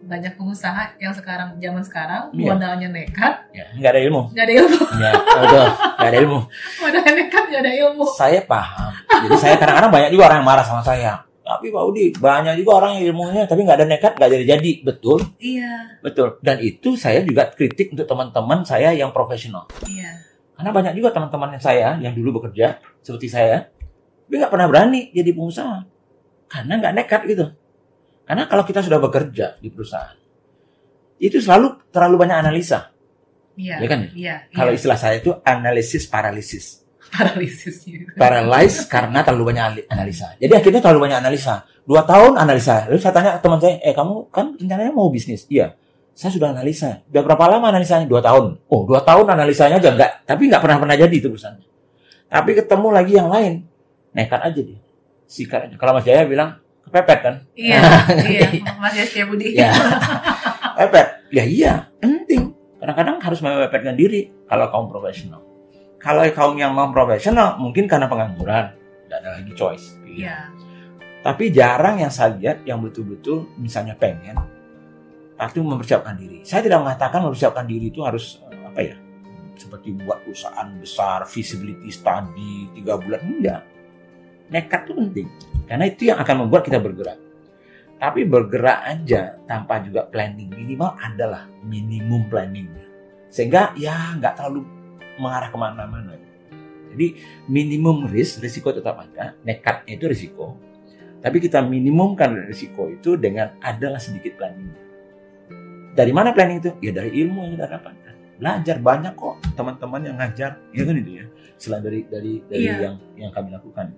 Banyak 0.00 0.36
pengusaha 0.36 0.96
yang 0.96 1.12
sekarang 1.12 1.56
zaman 1.56 1.84
sekarang 1.84 2.22
Iya. 2.32 2.52
modalnya 2.52 2.88
nekat, 2.88 3.34
Ya, 3.52 3.64
nggak 3.76 3.90
ada 3.90 4.00
ilmu. 4.00 4.22
nggak 4.32 4.44
ada 4.44 4.54
ilmu. 4.56 4.78
Ya. 4.96 5.12
Nggak 5.12 6.08
ada 6.08 6.16
ilmu. 6.20 6.38
Modalnya 6.84 7.12
nekat, 7.16 7.44
nggak 7.48 7.62
ada 7.64 7.72
ilmu. 7.74 8.04
Saya 8.12 8.40
paham. 8.44 8.92
Jadi 9.24 9.36
saya 9.36 9.54
kadang-kadang 9.56 9.92
banyak 9.92 10.10
juga 10.12 10.22
orang 10.28 10.38
yang 10.40 10.48
marah 10.48 10.64
sama 10.64 10.80
saya. 10.80 11.20
Tapi 11.40 11.72
Pak 11.72 11.82
Udi, 11.88 12.14
banyak 12.14 12.54
juga 12.62 12.84
orang 12.84 13.00
yang 13.00 13.10
ilmunya 13.10 13.42
tapi 13.48 13.64
nggak 13.66 13.78
ada 13.82 13.86
nekat, 13.88 14.12
nggak 14.14 14.30
jadi-jadi. 14.30 14.72
Betul, 14.86 15.18
Iya, 15.40 15.98
betul. 16.04 16.38
Dan 16.44 16.60
itu 16.62 16.94
saya 16.94 17.24
juga 17.26 17.50
kritik 17.50 17.90
untuk 17.96 18.06
teman-teman 18.06 18.62
saya 18.62 18.92
yang 18.94 19.10
profesional. 19.10 19.66
iya. 19.88 20.20
Karena 20.54 20.70
banyak 20.76 20.92
juga 20.92 21.16
teman-teman 21.16 21.56
saya 21.56 21.96
yang 22.04 22.12
dulu 22.12 22.38
bekerja 22.38 22.78
seperti 23.00 23.32
saya, 23.32 23.72
tapi 24.28 24.34
nggak 24.36 24.52
pernah 24.52 24.68
berani 24.68 25.08
jadi 25.10 25.32
pengusaha. 25.32 25.88
Karena 26.46 26.72
nggak 26.76 26.94
nekat 27.00 27.20
gitu. 27.26 27.46
Karena 28.28 28.44
kalau 28.46 28.62
kita 28.68 28.84
sudah 28.84 29.00
bekerja 29.00 29.56
di 29.58 29.72
perusahaan, 29.72 30.14
itu 31.16 31.40
selalu 31.40 31.88
terlalu 31.90 32.16
banyak 32.28 32.36
analisa. 32.36 32.92
Iya, 33.56 33.76
Iya 33.80 33.88
kan? 33.88 34.00
Iya, 34.12 34.34
Kalau 34.52 34.72
iya. 34.72 34.78
istilah 34.78 34.98
saya 35.00 35.20
itu 35.20 35.32
analisis 35.44 36.04
paralisis. 36.06 36.79
Paralisis 37.10 37.82
gitu. 37.82 38.06
Karena 38.86 39.20
terlalu 39.20 39.54
banyak 39.54 39.64
ali- 39.64 39.86
analisa. 39.86 40.34
Jadi 40.38 40.52
akhirnya 40.54 40.80
terlalu 40.80 41.10
banyak 41.10 41.18
analisa. 41.20 41.66
Dua 41.82 42.06
tahun 42.06 42.38
analisa. 42.38 42.86
Lalu 42.86 43.00
saya 43.02 43.12
tanya 43.12 43.30
ke 43.36 43.40
teman 43.42 43.58
saya, 43.58 43.76
eh 43.82 43.90
kamu 43.90 44.30
kan 44.30 44.54
rencananya 44.54 44.92
mau 44.94 45.10
bisnis? 45.10 45.44
Iya. 45.50 45.74
Saya 46.14 46.30
sudah 46.30 46.52
analisa. 46.52 47.02
Udah 47.08 47.22
berapa 47.24 47.44
lama 47.50 47.70
analisanya? 47.70 48.06
Dua 48.06 48.20
tahun. 48.20 48.60
Oh, 48.68 48.86
dua 48.86 49.02
tahun 49.02 49.26
analisanya 49.26 49.82
aja 49.82 49.90
enggak. 49.90 50.22
Tapi 50.22 50.46
nggak 50.46 50.62
pernah 50.62 50.76
pernah 50.78 50.96
jadi 50.96 51.14
itu 51.14 51.26
perusahaannya. 51.26 51.66
Tapi 52.30 52.50
ketemu 52.54 52.88
lagi 52.94 53.12
yang 53.18 53.28
lain. 53.28 53.52
Nekat 54.14 54.40
aja 54.42 54.60
dia. 54.60 54.78
Sikat 55.26 55.60
aja. 55.66 55.74
Kalau 55.78 55.94
Mas 55.94 56.06
Jaya 56.06 56.26
bilang, 56.26 56.58
kepepet 56.86 57.18
kan? 57.22 57.34
Iya, 57.54 57.80
iya. 58.30 58.46
Mas 58.78 58.94
Yasya 58.94 59.26
Budi. 59.26 59.54
Ya. 59.54 59.70
Pepet. 60.78 61.06
Ya 61.30 61.44
iya, 61.46 61.72
penting. 61.98 62.54
Kadang-kadang 62.78 63.16
harus 63.22 63.40
memepetkan 63.42 63.94
diri 63.94 64.30
kalau 64.46 64.66
kaum 64.70 64.86
profesional. 64.90 65.42
Kalau 66.00 66.24
kaum 66.32 66.56
yang 66.56 66.72
non 66.72 66.96
profesional 66.96 67.60
mungkin 67.60 67.84
karena 67.84 68.08
pengangguran, 68.08 68.72
tidak 69.04 69.18
ada 69.20 69.30
lagi 69.36 69.52
choice. 69.52 70.00
Iya. 70.08 70.48
Tapi 71.20 71.52
jarang 71.52 72.00
yang 72.00 72.08
saya 72.08 72.32
lihat 72.40 72.64
yang 72.64 72.80
betul-betul 72.80 73.44
misalnya 73.60 73.92
pengen 73.92 74.40
tapi 75.36 75.60
mempersiapkan 75.60 76.16
diri. 76.20 76.44
Saya 76.44 76.64
tidak 76.64 76.84
mengatakan 76.84 77.24
mempersiapkan 77.24 77.64
diri 77.64 77.92
itu 77.92 78.00
harus 78.00 78.40
eh, 78.48 78.60
apa 78.64 78.80
ya? 78.80 78.96
Seperti 79.60 79.92
buat 79.92 80.24
perusahaan 80.24 80.68
besar, 80.80 81.28
visibility 81.28 81.92
study 81.92 82.72
tiga 82.72 82.96
bulan 82.96 83.20
enggak. 83.20 83.62
Nekat 84.48 84.88
itu 84.88 84.92
penting 84.96 85.28
karena 85.68 85.84
itu 85.84 86.08
yang 86.08 86.18
akan 86.20 86.44
membuat 86.44 86.64
kita 86.64 86.80
bergerak. 86.80 87.20
Tapi 88.00 88.24
bergerak 88.24 88.80
aja 88.88 89.36
tanpa 89.44 89.84
juga 89.84 90.08
planning 90.08 90.48
minimal 90.48 90.96
adalah 90.96 91.44
minimum 91.60 92.24
planningnya. 92.32 92.88
Sehingga 93.28 93.76
ya 93.76 94.16
nggak 94.16 94.40
terlalu 94.40 94.79
mengarah 95.20 95.52
ke 95.52 95.58
mana-mana. 95.60 96.16
Jadi 96.90 97.06
minimum 97.46 98.10
risk, 98.10 98.42
risiko 98.42 98.74
tetap 98.74 98.98
ada. 98.98 99.38
Nekatnya 99.46 99.94
itu 99.94 100.10
risiko. 100.10 100.58
Tapi 101.20 101.36
kita 101.38 101.60
minimumkan 101.62 102.32
risiko 102.48 102.88
itu 102.88 103.14
dengan 103.14 103.54
adalah 103.60 104.00
sedikit 104.00 104.34
planning. 104.34 104.72
Dari 105.92 106.10
mana 106.10 106.32
planning 106.32 106.58
itu? 106.58 106.70
Ya 106.80 106.90
dari 106.90 107.12
ilmu 107.20 107.44
yang 107.46 107.52
kita 107.54 107.66
dapatkan. 107.76 108.14
Belajar 108.40 108.76
banyak 108.80 109.12
kok 109.14 109.36
teman-teman 109.52 110.00
yang 110.00 110.16
ngajar, 110.16 110.56
ya 110.72 110.82
kan 110.82 110.96
itu 110.96 111.10
ya. 111.20 111.24
Selain 111.60 111.84
dari 111.84 112.08
dari 112.08 112.40
dari 112.48 112.64
Iya. 112.64 112.76
yang 112.80 112.94
yang 113.20 113.30
kami 113.36 113.52
lakukan. 113.52 113.92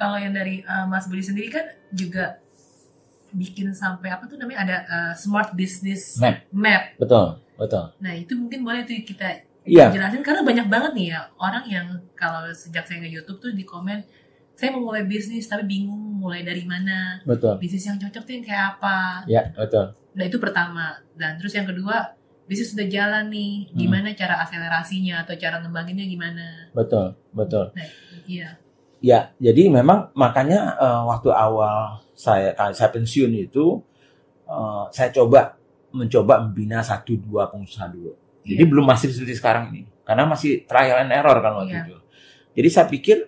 Kalau 0.00 0.16
yang 0.16 0.32
dari 0.32 0.64
uh, 0.64 0.88
Mas 0.88 1.04
Budi 1.06 1.20
sendiri 1.20 1.52
kan 1.52 1.68
juga 1.92 2.40
bikin 3.30 3.72
sampai 3.72 4.08
apa 4.08 4.24
tuh 4.24 4.40
namanya 4.40 4.60
ada 4.64 4.76
uh, 4.88 5.12
smart 5.12 5.52
business 5.52 6.16
Map. 6.16 6.40
map. 6.48 6.96
Betul, 6.96 7.36
betul. 7.54 7.92
Nah 8.00 8.12
itu 8.16 8.32
mungkin 8.32 8.64
boleh 8.64 8.88
tuh 8.88 8.96
kita 9.04 9.44
Iya. 9.62 9.90
jelasin 9.90 10.20
karena 10.20 10.42
banyak 10.42 10.66
banget 10.66 10.92
nih 10.92 11.06
ya 11.08 11.20
orang 11.36 11.64
yang 11.64 11.86
kalau 12.12 12.42
sejak 12.50 12.82
saya 12.82 12.98
nge 12.98 13.10
YouTube 13.12 13.38
tuh 13.38 13.52
di 13.52 13.62
komen 13.62 14.02
saya 14.52 14.68
mau 14.70 14.84
mulai 14.84 15.02
bisnis 15.02 15.46
tapi 15.46 15.64
bingung 15.64 15.98
mulai 16.12 16.42
dari 16.42 16.62
mana 16.62 17.22
Betul. 17.22 17.56
bisnis 17.56 17.82
yang 17.84 17.96
cocok 17.96 18.22
tuh 18.22 18.32
yang 18.32 18.42
kayak 18.42 18.64
apa 18.74 19.22
Ya, 19.24 19.42
betul. 19.52 19.94
nah 20.12 20.24
itu 20.24 20.36
pertama 20.36 20.86
dan 21.12 21.38
terus 21.38 21.52
yang 21.52 21.64
kedua 21.64 22.10
bisnis 22.44 22.74
sudah 22.74 22.84
jalan 22.84 23.26
nih 23.28 23.70
Hmm. 23.70 23.78
gimana 23.78 24.08
cara 24.12 24.34
akselerasinya 24.40 25.22
atau 25.22 25.34
cara 25.34 25.58
ngembanginnya 25.58 26.04
gimana 26.04 26.46
Betul, 26.70 27.14
betul. 27.30 27.70
iya 28.26 28.58
Ya, 28.98 29.34
jadi 29.36 29.66
memang 29.66 30.14
makanya 30.14 30.74
eh, 30.76 31.02
waktu 31.04 31.26
awal 31.28 31.98
saya 32.12 32.54
saya 32.70 32.86
pensiun 32.88 33.34
itu 33.36 33.82
eh, 34.44 34.84
saya 34.90 35.10
coba 35.10 35.58
mencoba 35.90 36.38
membina 36.40 36.78
satu 36.80 37.14
dua 37.16 37.46
pengusaha 37.46 37.90
dulu. 37.90 38.14
Jadi 38.42 38.62
Iya. 38.62 38.70
belum 38.70 38.84
masif 38.86 39.14
seperti 39.14 39.38
sekarang 39.38 39.70
ini, 39.70 39.86
karena 40.02 40.26
masih 40.26 40.66
trial 40.66 41.06
and 41.06 41.14
error 41.14 41.38
kan 41.38 41.52
waktu 41.62 41.74
Iya. 41.78 41.82
itu. 41.86 41.96
Jadi 42.52 42.68
saya 42.68 42.86
pikir 42.90 43.18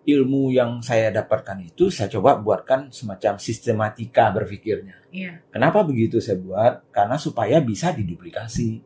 ilmu 0.00 0.50
yang 0.50 0.80
saya 0.80 1.12
dapatkan 1.12 1.60
itu 1.60 1.92
saya 1.92 2.08
coba 2.08 2.40
buatkan 2.40 2.88
semacam 2.88 3.36
sistematika 3.36 4.32
berpikirnya. 4.32 4.96
iya 5.12 5.42
Kenapa 5.52 5.82
begitu 5.84 6.22
saya 6.22 6.38
buat? 6.40 6.88
Karena 6.94 7.18
supaya 7.20 7.58
bisa 7.60 7.92
diduplikasi. 7.92 8.80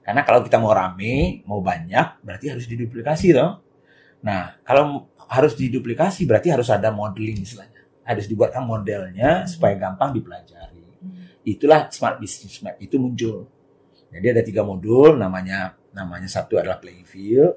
Karena 0.00 0.24
kalau 0.26 0.40
kita 0.42 0.56
mau 0.58 0.72
rame, 0.74 1.44
mau 1.46 1.60
banyak, 1.62 2.24
berarti 2.24 2.50
harus 2.50 2.66
diduplikasi 2.66 3.36
toh. 3.36 3.60
Nah, 4.24 4.58
kalau 4.66 5.06
harus 5.30 5.54
diduplikasi 5.54 6.26
berarti 6.26 6.50
harus 6.50 6.66
ada 6.72 6.90
modeling 6.90 7.44
istilahnya. 7.44 7.84
Harus 8.02 8.26
dibuatkan 8.26 8.64
modelnya 8.66 9.46
supaya 9.46 9.76
gampang 9.78 10.16
dipelajari. 10.16 10.82
Itulah 11.46 11.88
smart 11.94 12.18
business 12.18 12.58
map 12.64 12.76
itu 12.82 12.98
muncul. 12.98 13.46
Jadi 14.10 14.26
ada 14.26 14.42
tiga 14.42 14.62
modul, 14.66 15.14
namanya 15.14 15.78
namanya 15.94 16.26
satu 16.26 16.58
adalah 16.58 16.82
playing 16.82 17.06
field, 17.06 17.54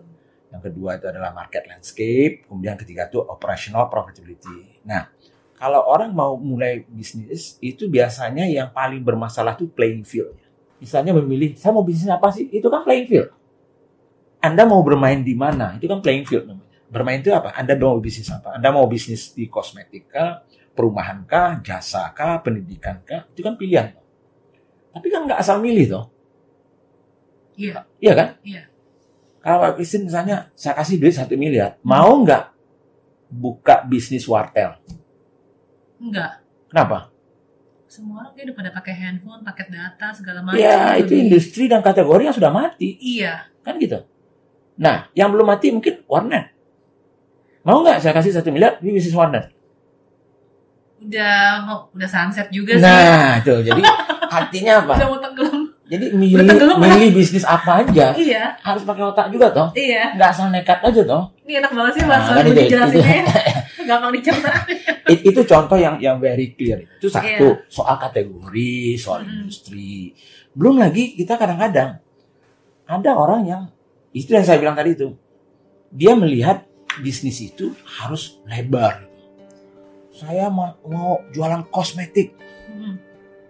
yang 0.54 0.62
kedua 0.62 1.02
itu 1.02 1.10
adalah 1.10 1.34
market 1.34 1.66
landscape, 1.66 2.46
kemudian 2.46 2.78
ketiga 2.78 3.10
itu 3.10 3.18
operational 3.18 3.90
profitability. 3.90 4.86
Nah, 4.86 5.10
kalau 5.58 5.82
orang 5.90 6.14
mau 6.14 6.38
mulai 6.38 6.86
bisnis 6.86 7.58
itu 7.58 7.90
biasanya 7.90 8.46
yang 8.46 8.70
paling 8.70 9.02
bermasalah 9.02 9.58
itu 9.58 9.66
playing 9.66 10.06
field. 10.06 10.38
Misalnya 10.78 11.18
memilih, 11.18 11.58
saya 11.58 11.74
mau 11.74 11.82
bisnis 11.82 12.06
apa 12.06 12.30
sih? 12.30 12.54
Itu 12.54 12.70
kan 12.70 12.86
playing 12.86 13.08
field. 13.10 13.34
Anda 14.44 14.70
mau 14.70 14.86
bermain 14.86 15.26
di 15.26 15.34
mana? 15.34 15.74
Itu 15.82 15.90
kan 15.90 16.06
playing 16.06 16.30
field 16.30 16.46
namanya. 16.46 16.70
Bermain 16.86 17.18
itu 17.18 17.34
apa? 17.34 17.58
Anda 17.58 17.74
mau 17.74 17.98
bisnis 17.98 18.30
apa? 18.30 18.54
Anda 18.54 18.70
mau 18.70 18.86
bisnis 18.86 19.34
di 19.34 19.50
kosmetik 19.50 20.14
kah, 20.14 20.46
perumahan 20.78 21.26
kah, 21.26 21.58
jasa 21.66 22.14
kah, 22.14 22.46
pendidikan 22.46 23.02
kah? 23.02 23.26
Itu 23.34 23.42
kan 23.42 23.58
pilihan. 23.58 23.98
Tapi 24.94 25.08
kan 25.10 25.26
nggak 25.26 25.42
asal 25.42 25.58
milih 25.58 25.90
toh. 25.90 26.13
Iya 27.56 27.86
Iya 27.98 28.14
kan? 28.14 28.28
Iya. 28.42 28.64
Kalau 29.40 29.58
Pak 29.60 29.76
Kristin 29.76 30.04
misalnya, 30.04 30.48
saya 30.54 30.72
kasih 30.74 30.96
duit 30.98 31.12
satu 31.12 31.36
miliar, 31.36 31.76
mau 31.82 32.16
nggak 32.18 32.44
buka 33.30 33.84
bisnis 33.84 34.24
wartel? 34.24 34.78
enggak 35.98 36.40
Kenapa? 36.68 37.12
semua 37.86 38.20
orang 38.20 38.34
kayak 38.34 38.46
udah 38.46 38.56
pada 38.58 38.72
pakai 38.74 38.94
handphone 38.96 39.42
paket 39.42 39.68
data 39.70 40.08
segala 40.12 40.42
macam 40.42 40.58
Ya, 40.58 40.96
itu 40.96 41.08
Lebih- 41.08 41.22
industri 41.24 41.64
dan 41.66 41.80
kategori 41.80 42.24
yang 42.24 42.34
sudah 42.34 42.50
mati. 42.50 42.98
iya 42.98 43.46
Kan 43.62 43.78
gitu. 43.78 44.02
Nah, 44.76 45.08
yang 45.12 45.30
belum 45.30 45.46
mati 45.46 45.70
mungkin 45.70 46.02
warnet. 46.04 46.50
Mau 47.62 47.80
nggak 47.80 48.00
saya 48.00 48.12
kasih 48.12 48.34
satu 48.34 48.50
miliar 48.50 48.76
di 48.78 48.90
bisnis 48.90 49.14
warnet? 49.14 49.54
udah 51.00 51.36
mau 51.62 51.78
udah 51.92 52.08
sunset 52.08 52.48
juga 52.48 52.74
sih 52.74 52.82
Nah, 52.82 53.38
itu. 53.38 53.54
Jadi 53.62 53.82
artinya 54.40 54.74
apa? 54.82 54.94
udah 54.96 55.06
mau 55.06 55.20
Jadi 55.84 56.16
milih, 56.16 56.48
ya? 56.48 56.80
milih 56.80 57.10
bisnis 57.12 57.44
apa 57.44 57.84
aja 57.84 58.16
iya 58.16 58.56
harus 58.58 58.82
pakai 58.82 59.04
otak 59.04 59.28
juga 59.30 59.52
toh. 59.52 59.68
iya 59.74 60.16
Nggak 60.16 60.30
asal 60.30 60.48
nekat 60.48 60.80
aja 60.80 61.02
toh. 61.04 61.24
ini 61.44 61.60
enak 61.60 61.72
banget 61.72 61.92
sih 61.94 62.02
Nah, 62.02 62.10
mas 62.10 62.26
kan 62.26 62.40
Budi 62.42 62.56
itu- 62.58 62.72
jelasinnya 62.72 63.14
gampang 63.90 64.12
dicerna 64.12 64.52
It- 65.12 65.24
itu 65.26 65.42
contoh 65.44 65.76
yang 65.76 66.00
yang 66.00 66.16
very 66.18 66.56
clear. 66.56 66.88
Itu 66.96 67.12
satu 67.12 67.28
Iya. 67.28 67.68
soal 67.68 68.00
kategori, 68.00 68.74
soal 68.96 69.20
Mm-mm. 69.22 69.44
industri. 69.44 70.16
Belum 70.52 70.80
lagi 70.80 71.12
kita 71.14 71.36
kadang-kadang 71.36 72.00
ada 72.86 73.12
orang 73.12 73.44
yang 73.44 73.62
itu 74.12 74.32
yang 74.32 74.48
saya 74.48 74.56
bilang 74.58 74.74
tadi 74.74 74.96
itu. 74.96 75.12
Dia 75.90 76.16
melihat 76.16 76.64
bisnis 76.98 77.44
itu 77.44 77.76
harus 78.00 78.40
lebar. 78.46 79.04
Saya 80.10 80.48
mau, 80.48 80.80
mau 80.84 81.20
jualan 81.30 81.68
kosmetik. 81.68 82.32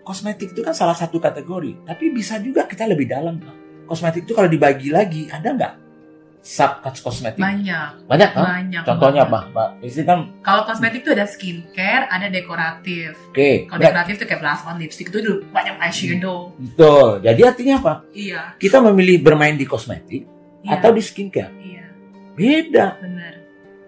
Kosmetik 0.03 0.51
itu 0.51 0.61
kan 0.61 0.71
salah 0.71 0.93
satu 0.93 1.15
kategori, 1.17 1.87
tapi 1.87 2.11
bisa 2.11 2.35
juga 2.37 2.67
kita 2.67 2.83
lebih 2.83 3.07
dalam. 3.07 3.39
Kosmetik 3.83 4.23
itu 4.23 4.31
kalau 4.31 4.47
dibagi 4.47 4.91
lagi, 4.91 5.27
ada 5.27 5.47
nggak 5.49 5.73
sub 6.43 6.83
kosmetik? 6.83 7.39
banyak 7.39 8.03
Banyak 8.03 8.29
kan? 8.35 8.43
banyak 8.43 8.83
Contohnya 8.83 9.23
apa, 9.23 9.47
Pak? 9.47 9.69
Ini 9.79 10.03
kan 10.03 10.19
kalau 10.43 10.67
kosmetik 10.67 11.07
tuh 11.07 11.15
ada 11.15 11.23
skincare 11.23 12.03
ada 12.05 12.27
dekoratif 12.27 13.15
oke. 13.31 13.63
kalau 13.63 13.79
berat- 13.79 13.95
dekoratif 13.95 14.15
tuh 14.19 14.27
kayak 14.27 14.41
blush 14.43 14.63
on 14.67 14.75
lipstick 14.75 15.07
itu 15.07 15.23
udah 15.23 15.35
banyak 15.49 15.75
eyeshadow 15.79 16.51
Betul. 16.53 17.23
Jadi 17.23 17.41
artinya 17.41 17.75
apa? 17.79 17.93
iya 18.11 18.41
Kita 18.59 18.83
memilih 18.83 19.23
bermain 19.23 19.55
di 19.55 19.63
kosmetik 19.63 20.27
iya 20.61 20.75
atau 20.75 20.91
di 20.91 20.99
skincare. 20.99 21.55
iya 21.57 21.87
Beda. 22.35 22.99
benar 22.99 23.33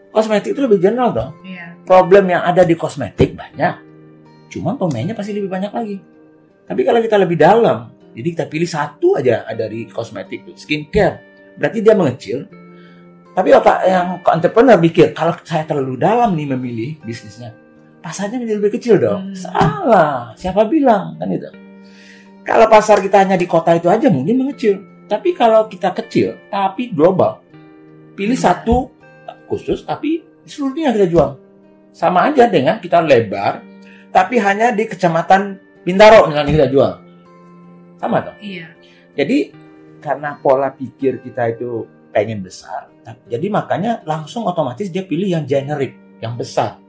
Kosmetik 0.09 0.55
itu 0.55 0.61
lebih 0.63 0.79
general 0.79 1.11
dong. 1.11 1.31
iya 1.43 1.75
Problem 1.83 2.23
yang 2.25 2.39
ada 2.41 2.63
di 2.63 2.73
kosmetik 2.73 3.35
banyak. 3.35 3.83
Cuman 4.49 4.77
pemainnya 4.79 5.17
pasti 5.17 5.33
lebih 5.35 5.49
banyak 5.49 5.71
lagi. 5.71 5.97
Tapi 6.65 6.81
kalau 6.81 6.99
kita 7.01 7.15
lebih 7.21 7.37
dalam, 7.37 7.93
jadi 8.15 8.27
kita 8.31 8.45
pilih 8.47 8.69
satu 8.69 9.19
aja 9.19 9.43
dari 9.53 9.85
kosmetik 9.91 10.55
skincare. 10.55 11.21
Berarti 11.59 11.79
dia 11.83 11.93
mengecil. 11.93 12.47
Tapi 13.35 13.51
otak 13.51 13.83
yang 13.83 14.23
entrepreneur 14.23 14.79
pikir, 14.79 15.11
kalau 15.11 15.35
saya 15.43 15.67
terlalu 15.67 15.99
dalam 15.99 16.31
nih 16.39 16.47
memilih 16.55 16.89
bisnisnya, 17.03 17.51
pasarnya 17.99 18.39
menjadi 18.39 18.57
lebih 18.63 18.73
kecil 18.79 18.95
dong. 18.95 19.31
Hmm. 19.31 19.35
Salah. 19.35 20.31
Siapa 20.39 20.63
bilang? 20.71 21.19
Kan 21.19 21.35
itu. 21.35 21.51
Kalau 22.47 22.71
pasar 22.71 23.03
kita 23.03 23.19
hanya 23.25 23.35
di 23.35 23.43
kota 23.43 23.75
itu 23.75 23.91
aja 23.91 24.07
mungkin 24.07 24.39
mengecil. 24.39 24.79
Tapi 25.05 25.35
kalau 25.35 25.67
kita 25.67 25.93
kecil, 25.93 26.39
tapi 26.49 26.89
global, 26.89 27.43
pilih 28.17 28.33
Benar. 28.33 28.45
satu 28.57 28.89
khusus, 29.45 29.85
tapi 29.85 30.25
seluruh 30.47 30.73
dunia 30.73 30.95
kita 30.95 31.07
jual. 31.11 31.29
Sama 31.93 32.31
aja 32.31 32.49
dengan 32.49 32.81
kita 32.81 33.03
lebar, 33.03 33.61
tapi 34.15 34.39
hanya 34.39 34.71
di 34.71 34.87
kecamatan 34.87 35.59
Bintaro 35.83 36.31
misalnya 36.31 36.63
kita 36.63 36.67
jual. 36.71 36.91
Sama 37.99 38.23
dong. 38.23 38.39
iya 38.39 38.71
Jadi 39.11 39.51
karena 39.99 40.39
pola 40.39 40.71
pikir 40.71 41.19
kita 41.19 41.51
itu 41.51 41.83
pengen 42.15 42.39
besar, 42.39 42.87
jadi 43.27 43.47
makanya 43.51 43.99
langsung 44.07 44.47
otomatis 44.47 44.87
dia 44.87 45.03
pilih 45.03 45.27
yang 45.27 45.43
generik, 45.43 45.99
yang 46.23 46.39
besar. 46.39 46.79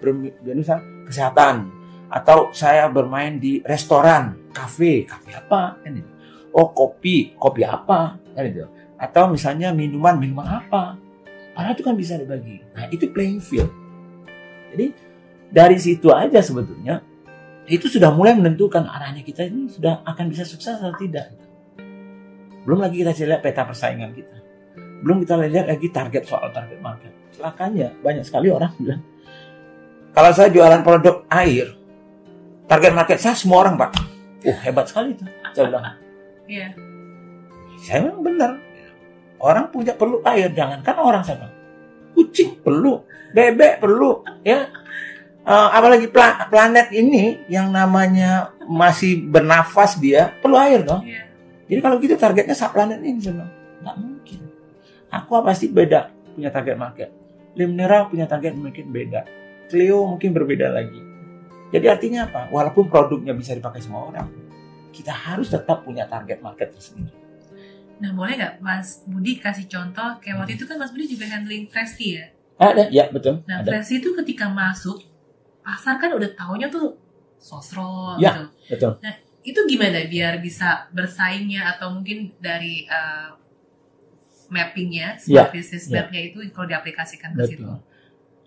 Jadi 0.00 0.56
misal 0.56 0.80
kesehatan, 1.04 1.68
atau 2.10 2.50
saya 2.50 2.90
bermain 2.90 3.38
di 3.38 3.62
restoran, 3.62 4.50
kafe, 4.50 5.06
kafe 5.06 5.30
apa? 5.36 5.78
Kan 5.84 6.02
itu. 6.02 6.10
Oh 6.50 6.74
kopi, 6.74 7.38
kopi 7.38 7.62
apa? 7.62 8.18
Kan 8.34 8.44
itu. 8.48 8.66
Atau 8.98 9.30
misalnya 9.30 9.70
minuman, 9.70 10.18
minuman 10.18 10.64
apa? 10.64 10.98
Padahal 11.54 11.74
itu 11.78 11.84
kan 11.86 11.94
bisa 11.94 12.18
dibagi. 12.18 12.58
Nah 12.74 12.90
itu 12.90 13.06
playing 13.12 13.38
field. 13.38 13.70
Jadi 14.74 15.09
dari 15.50 15.76
situ 15.76 16.10
aja 16.14 16.38
sebetulnya 16.40 17.02
itu 17.70 17.86
sudah 17.86 18.10
mulai 18.10 18.34
menentukan 18.34 18.82
arahnya 18.86 19.22
kita 19.22 19.46
ini 19.46 19.70
sudah 19.70 20.02
akan 20.02 20.26
bisa 20.30 20.42
sukses 20.42 20.78
atau 20.78 20.94
tidak. 20.98 21.30
Belum 22.66 22.82
lagi 22.82 23.02
kita 23.02 23.14
lihat 23.14 23.42
peta 23.42 23.62
persaingan 23.62 24.10
kita. 24.14 24.36
Belum 25.02 25.22
kita 25.22 25.38
lihat 25.38 25.66
lagi 25.70 25.86
target 25.90 26.26
soal 26.26 26.50
target 26.50 26.78
market. 26.82 27.12
Celakanya 27.34 27.94
banyak 28.02 28.26
sekali 28.26 28.50
orang 28.50 28.74
bilang 28.78 29.02
kalau 30.10 30.30
saya 30.34 30.50
jualan 30.50 30.82
produk 30.82 31.22
air, 31.30 31.70
target 32.66 32.92
market 32.92 33.18
saya 33.22 33.38
semua 33.38 33.62
orang 33.62 33.78
pak. 33.78 33.94
Uh 34.42 34.58
hebat 34.66 34.90
sekali 34.90 35.14
itu. 35.14 35.24
Saya 35.54 35.70
bilang, 35.70 35.84
iya 36.50 36.74
saya 37.80 38.06
memang 38.06 38.22
benar. 38.24 38.50
Orang 39.40 39.72
punya 39.72 39.96
perlu 39.96 40.20
air, 40.28 40.52
jangankan 40.52 40.96
orang 41.00 41.22
saya 41.24 41.36
bilang. 41.40 41.56
Kucing 42.12 42.60
perlu, 42.60 43.00
bebek 43.32 43.80
perlu, 43.80 44.20
ya. 44.44 44.68
Eh, 45.40 45.68
apalagi 45.72 46.06
pla- 46.06 46.46
planet 46.46 46.92
ini 46.92 47.48
yang 47.48 47.72
namanya 47.72 48.52
masih 48.62 49.24
bernafas 49.24 49.96
dia 49.96 50.36
perlu 50.38 50.54
air 50.54 50.84
dong. 50.84 51.00
iya 51.02 51.26
Jadi 51.64 51.80
kalau 51.80 51.96
gitu 51.96 52.14
targetnya 52.14 52.52
sak 52.52 52.74
planet 52.74 53.00
ini 53.00 53.16
bilang 53.16 53.48
nggak 53.80 53.96
mungkin. 53.96 54.40
Aqua 55.08 55.40
pasti 55.40 55.66
beda 55.66 56.12
punya 56.34 56.50
target 56.50 56.76
market. 56.76 57.08
Lim 57.54 57.72
Mineral 57.72 58.06
punya 58.06 58.26
target 58.26 58.52
market 58.52 58.84
beda. 58.84 59.24
Clio 59.66 60.04
mungkin 60.04 60.30
berbeda 60.30 60.68
lagi. 60.68 61.00
Jadi 61.70 61.86
artinya 61.86 62.26
apa? 62.26 62.50
Walaupun 62.50 62.90
produknya 62.90 63.30
bisa 63.32 63.54
dipakai 63.54 63.78
semua 63.78 64.06
orang, 64.06 64.26
kita 64.90 65.10
harus 65.10 65.48
tetap 65.48 65.82
punya 65.82 66.04
target 66.04 66.38
market 66.40 66.74
tersendiri. 66.74 67.14
nah 67.96 68.10
boleh 68.10 68.32
nggak 68.32 68.54
Mas 68.58 69.04
Budi 69.04 69.36
kasih 69.36 69.68
contoh 69.68 70.16
kayak 70.18 70.40
waktu 70.40 70.56
itu 70.56 70.64
kan 70.64 70.76
Mas 70.76 70.88
Budi 70.88 71.04
juga 71.06 71.28
handling 71.28 71.68
Presti 71.68 72.16
ya 72.16 72.32
Ada, 72.56 72.88
ya 72.88 73.04
betul. 73.08 73.44
nah 73.44 73.60
Presti 73.60 74.00
itu 74.00 74.16
ketika 74.16 74.48
masuk 74.48 75.04
pasar 75.70 75.94
kan 75.96 76.10
udah 76.10 76.26
taunya 76.34 76.66
tuh 76.66 76.98
sosro 77.38 78.18
Ya. 78.18 78.34
gitu 78.34 78.42
betul. 78.74 78.92
itu 79.40 79.60
gimana 79.70 80.02
biar 80.04 80.42
bisa 80.42 80.90
bersaingnya 80.90 81.78
atau 81.78 81.94
mungkin 81.94 82.34
dari 82.42 82.84
uh, 82.84 83.38
mappingnya, 84.50 85.14
Ya, 85.24 85.46
smart 85.46 85.54
business 85.54 85.86
ya. 85.86 86.02
mapnya 86.02 86.20
itu 86.26 86.38
kalau 86.50 86.66
diaplikasikan 86.66 87.30
ke 87.32 87.42
situ. 87.46 87.62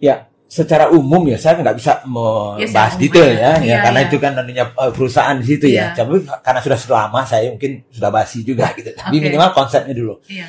Ya, 0.03 0.27
secara 0.45 0.91
umum 0.91 1.23
ya 1.25 1.39
saya 1.39 1.57
nggak 1.57 1.77
bisa 1.79 2.03
membahas 2.03 2.93
Ya, 2.93 2.99
detail 2.99 3.31
ya. 3.31 3.39
ya, 3.39 3.39
ya 3.39 3.63
Iya, 3.63 3.77
karena 3.81 3.99
iya. 4.03 4.07
itu 4.11 4.17
kan 4.19 4.31
nantinya 4.35 4.65
eh, 4.67 4.91
perusahaan 4.91 5.37
di 5.39 5.45
situ 5.47 5.65
Iya. 5.71 5.95
ya. 5.95 6.03
Tapi 6.03 6.13
karena 6.43 6.59
sudah 6.59 6.77
lama 6.91 7.21
saya 7.23 7.47
mungkin 7.49 7.87
sudah 7.87 8.09
basi 8.11 8.43
juga 8.43 8.67
gitu. 8.75 8.91
Tapi 8.91 9.15
Oke. 9.15 9.23
minimal 9.31 9.49
konsepnya 9.55 9.95
dulu. 9.95 10.19
Iya. 10.27 10.47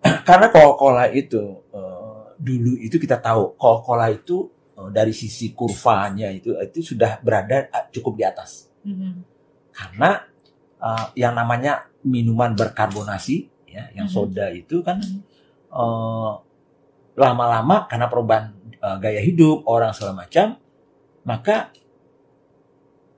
Karena 0.28 0.48
Coca-Cola 0.48 1.12
itu 1.12 1.60
eh, 1.70 2.20
dulu 2.40 2.72
itu 2.80 2.96
kita 2.96 3.20
tahu 3.20 3.52
Coca-Cola 3.54 4.08
itu 4.08 4.48
dari 4.88 5.12
sisi 5.12 5.52
kurvanya 5.52 6.32
itu 6.32 6.56
itu 6.56 6.80
sudah 6.96 7.20
berada 7.20 7.68
eh, 7.68 7.84
cukup 7.92 8.16
di 8.16 8.24
atas. 8.24 8.72
Mhm. 8.88 9.12
Karena 9.76 10.24
eh, 10.80 11.06
yang 11.20 11.36
namanya 11.36 11.84
minuman 12.08 12.56
berkarbonasi 12.56 13.36
ya, 13.68 13.92
yang 13.92 14.08
Mhm. 14.08 14.14
soda 14.16 14.48
itu 14.48 14.80
kan 14.80 14.96
eh, 15.70 16.32
lama-lama 17.20 17.84
karena 17.84 18.08
perubahan 18.08 18.56
eh, 18.80 18.96
gaya 18.96 19.20
hidup 19.20 19.68
orang 19.68 19.92
segala 19.92 20.24
macam, 20.24 20.56
maka 21.28 21.68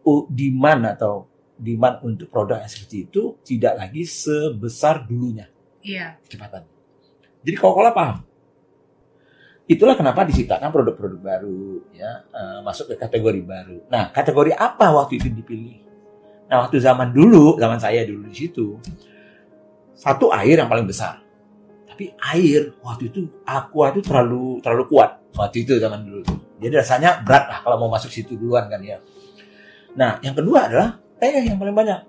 uh, 0.03 0.22
demand 0.27 0.83
atau 0.98 1.31
demand 1.55 2.03
untuk 2.03 2.27
produk 2.27 2.59
yang 2.59 2.70
seperti 2.70 3.07
itu 3.07 3.38
tidak 3.46 3.79
lagi 3.79 4.03
sebesar 4.03 5.07
dulunya 5.07 5.46
Iya. 5.83 6.18
kecepatan. 6.27 6.66
Jadi 7.42 7.57
Coca-Cola 7.59 7.90
paham. 7.94 8.18
Itulah 9.72 9.96
kenapa 9.96 10.28
diciptakan 10.28 10.68
produk-produk 10.68 11.20
baru, 11.24 11.80
ya 11.96 12.28
eh, 12.28 12.58
masuk 12.61 12.92
ke 12.92 12.94
kategori 13.00 13.40
baru. 13.40 13.88
Nah, 13.88 14.12
kategori 14.12 14.52
apa 14.52 14.92
waktu 14.92 15.16
itu 15.16 15.32
dipilih? 15.32 15.80
Nah, 16.52 16.68
waktu 16.68 16.76
zaman 16.76 17.16
dulu, 17.16 17.56
zaman 17.56 17.80
saya 17.80 18.04
dulu 18.04 18.28
di 18.28 18.37
situ, 18.37 18.76
satu 19.96 20.28
air 20.37 20.61
yang 20.61 20.68
paling 20.68 20.85
besar. 20.85 21.24
Tapi 21.88 22.12
air 22.37 22.76
waktu 22.85 23.08
itu 23.08 23.24
aqua 23.48 23.92
itu 23.96 24.04
terlalu 24.04 24.61
terlalu 24.61 24.85
kuat 24.92 25.24
waktu 25.32 25.64
itu 25.64 25.80
zaman 25.80 26.04
dulu. 26.04 26.24
Jadi 26.61 26.74
rasanya 26.76 27.24
berat 27.24 27.48
lah 27.48 27.58
kalau 27.64 27.80
mau 27.80 27.90
masuk 27.96 28.12
situ 28.12 28.37
duluan 28.37 28.68
kan 28.68 28.85
ya. 28.85 29.00
Nah, 29.96 30.20
yang 30.20 30.37
kedua 30.37 30.68
adalah 30.68 31.00
teh 31.16 31.48
yang 31.48 31.56
paling 31.56 31.76
banyak, 31.76 32.00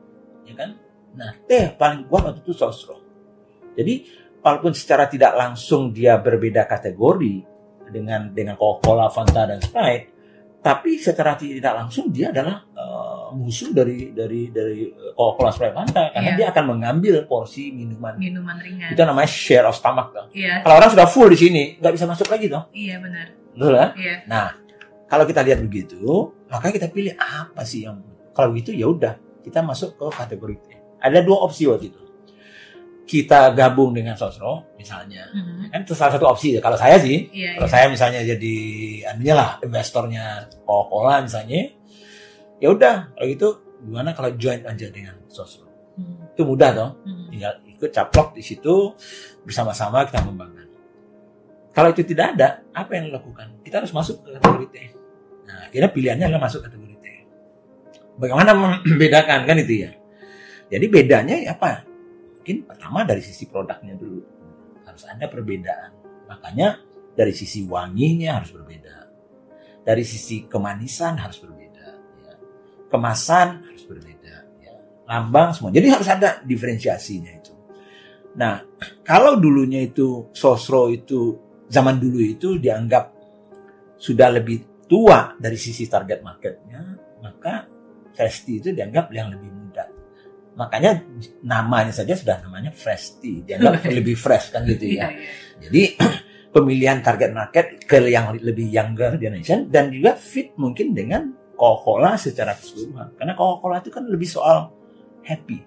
ya 0.52 0.54
kan? 0.56 0.70
Nah, 1.16 1.32
teh 1.48 1.72
paling 1.80 2.10
kuat 2.12 2.28
waktu 2.28 2.44
itu 2.44 2.52
sosro. 2.52 3.00
Jadi 3.76 4.08
walaupun 4.44 4.76
secara 4.76 5.08
tidak 5.08 5.32
langsung 5.40 5.96
dia 5.96 6.20
berbeda 6.20 6.68
kategori 6.68 7.53
dengan 7.94 8.34
dengan 8.34 8.58
Coca-Cola, 8.58 9.14
Fanta 9.14 9.46
dan 9.46 9.62
Sprite, 9.62 10.10
tapi 10.60 10.98
secara 10.98 11.38
tidak 11.38 11.78
langsung 11.78 12.10
dia 12.10 12.34
adalah 12.34 12.66
eh, 12.74 13.28
musuh 13.38 13.70
dari 13.70 14.10
dari 14.10 14.50
dari 14.50 14.90
Coca-Cola, 15.14 15.54
Sprite, 15.54 15.76
Fanta 15.78 16.10
karena 16.10 16.30
Iya. 16.34 16.38
dia 16.42 16.48
akan 16.50 16.64
mengambil 16.74 17.16
porsi 17.30 17.70
minuman. 17.70 18.18
Minuman 18.18 18.58
ringan. 18.58 18.90
Itu 18.90 19.02
namanya 19.06 19.30
share 19.30 19.70
of 19.70 19.78
stomach 19.78 20.10
dong. 20.10 20.28
Iya. 20.34 20.66
Kalau 20.66 20.76
orang 20.82 20.90
sudah 20.90 21.06
full 21.06 21.30
di 21.30 21.38
sini, 21.38 21.64
nggak 21.78 21.94
bisa 21.94 22.06
masuk 22.10 22.28
lagi 22.28 22.50
dong. 22.50 22.66
Iya 22.74 22.98
benar. 22.98 23.28
Betul 23.54 23.74
kan? 23.78 23.90
Iya. 23.94 24.16
Nah, 24.26 24.48
kalau 25.06 25.30
kita 25.30 25.46
lihat 25.46 25.62
begitu, 25.62 26.02
maka 26.50 26.74
kita 26.74 26.90
pilih 26.90 27.14
apa 27.16 27.62
sih 27.62 27.86
yang 27.86 28.02
kalau 28.34 28.50
gitu 28.58 28.74
ya 28.74 28.90
udah 28.90 29.14
kita 29.46 29.62
masuk 29.62 29.94
ke 29.94 30.06
kategori 30.10 30.56
T. 30.58 30.68
Ada 30.98 31.22
dua 31.22 31.46
opsi 31.46 31.70
waktu 31.70 31.94
itu. 31.94 32.02
Kita 33.04 33.52
gabung 33.52 33.92
dengan 33.92 34.16
Sosro 34.16 34.74
misalnya. 34.80 35.28
Mhm. 35.36 35.76
Kan 35.76 35.80
itu 35.84 35.94
salah 35.94 36.16
satu 36.16 36.26
opsi 36.32 36.56
ya. 36.56 36.62
Kalau 36.64 36.80
saya 36.80 36.96
sih, 37.00 37.28
Iya. 37.30 37.60
kalau 37.60 37.68
iya. 37.68 37.74
saya 37.76 37.86
misalnya 37.92 38.22
jadi 38.24 38.56
anunya 39.12 39.36
lah 39.36 39.50
investornya 39.60 40.48
Coca-Cola 40.64 41.20
misalnya, 41.20 41.68
ya 42.64 42.68
udah 42.72 42.96
kalau 43.12 43.28
gitu 43.28 43.48
gimana 43.84 44.16
kalau 44.16 44.32
join 44.40 44.64
aja 44.64 44.88
dengan 44.88 45.20
Sosro. 45.28 45.68
Mhm. 46.00 46.36
Itu 46.36 46.42
mudah 46.48 46.70
dong. 46.72 46.92
Mhm. 47.04 47.26
Tinggal 47.36 47.54
ikut 47.68 47.90
caplok 47.92 48.28
di 48.40 48.44
situ 48.44 48.96
bersama-sama 49.44 50.08
kita 50.08 50.24
membangun. 50.24 50.64
Kalau 51.74 51.90
itu 51.90 52.06
tidak 52.06 52.38
ada, 52.38 52.62
apa 52.72 52.92
yang 52.96 53.10
dilakukan? 53.10 53.60
Kita 53.66 53.82
harus 53.82 53.90
masuk 53.92 54.22
ke 54.22 54.38
kategori 54.38 54.68
T. 54.70 54.78
Nah, 55.50 55.68
akhirnya 55.68 55.90
pilihannya 55.90 56.26
adalah 56.30 56.46
masuk 56.46 56.62
kategori 56.62 56.96
T. 57.02 57.06
Bagaimana 58.22 58.54
membedakan 58.86 59.40
kan 59.44 59.58
itu 59.58 59.90
ya? 59.90 59.92
Jadi 60.70 60.86
bedanya 60.88 61.36
ya 61.42 61.58
apa? 61.58 61.93
Mungkin 62.44 62.68
pertama 62.68 63.08
dari 63.08 63.24
sisi 63.24 63.48
produknya 63.48 63.96
dulu 63.96 64.20
harus 64.84 65.08
ada 65.08 65.32
perbedaan. 65.32 65.96
Makanya 66.28 66.76
dari 67.16 67.32
sisi 67.32 67.64
wanginya 67.64 68.44
harus 68.44 68.52
berbeda, 68.52 69.08
dari 69.88 70.04
sisi 70.04 70.44
kemanisan 70.44 71.24
harus 71.24 71.40
berbeda, 71.40 71.88
ya. 72.20 72.36
kemasan 72.92 73.64
harus 73.64 73.88
berbeda, 73.88 74.36
ya. 74.60 74.76
lambang 75.08 75.56
semua. 75.56 75.72
Jadi 75.72 75.88
harus 75.88 76.10
ada 76.12 76.44
diferensiasinya 76.44 77.32
itu. 77.32 77.56
Nah, 78.36 78.60
kalau 79.08 79.40
dulunya 79.40 79.80
itu 79.80 80.28
sosro 80.36 80.92
itu 80.92 81.40
zaman 81.72 81.96
dulu 81.96 82.20
itu 82.20 82.60
dianggap 82.60 83.16
sudah 83.96 84.36
lebih 84.36 84.84
tua 84.84 85.32
dari 85.40 85.56
sisi 85.56 85.88
target 85.88 86.20
marketnya, 86.20 86.82
maka 87.24 87.72
Festi 88.12 88.60
itu 88.60 88.76
dianggap 88.76 89.10
yang 89.16 89.32
lebih 89.32 89.48
muda. 89.48 89.93
Makanya 90.54 91.02
namanya 91.42 91.90
saja 91.90 92.14
sudah 92.14 92.38
namanya 92.46 92.70
Festi, 92.70 93.42
dianggap 93.42 93.82
lebih 94.00 94.14
fresh 94.14 94.54
kan 94.54 94.62
gitu 94.70 94.86
Iya. 94.86 95.02
ya. 95.02 95.08
iya. 95.10 95.30
Jadi 95.66 95.82
pemilihan 96.56 97.02
target 97.02 97.34
market 97.34 97.66
ke 97.90 97.98
yang 98.06 98.38
lebih 98.38 98.70
younger 98.70 99.18
generation 99.18 99.66
dan 99.74 99.90
juga 99.90 100.14
fit 100.14 100.54
mungkin 100.54 100.94
dengan 100.94 101.34
Coca-Cola 101.58 102.14
secara 102.18 102.54
keseluruhan. 102.54 103.18
Karena 103.18 103.34
Coca-Cola 103.34 103.82
itu 103.82 103.90
kan 103.90 104.06
lebih 104.06 104.30
soal 104.30 104.70
happy, 105.26 105.64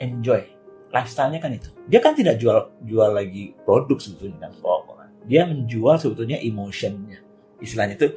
enjoy, 0.00 0.40
lifestyle-nya 0.88 1.40
kan 1.42 1.52
itu. 1.52 1.68
Dia 1.84 2.00
kan 2.00 2.16
tidak 2.16 2.40
jual 2.40 2.72
jual 2.84 3.10
lagi 3.12 3.52
produk 3.64 3.98
sebetulnya 4.00 4.48
kan 4.48 4.52
Coca-Cola. 4.56 5.04
Dia 5.24 5.44
menjual 5.44 5.96
sebetulnya 6.00 6.40
emotionnya. 6.40 7.20
Istilahnya 7.60 7.96
itu 7.96 8.08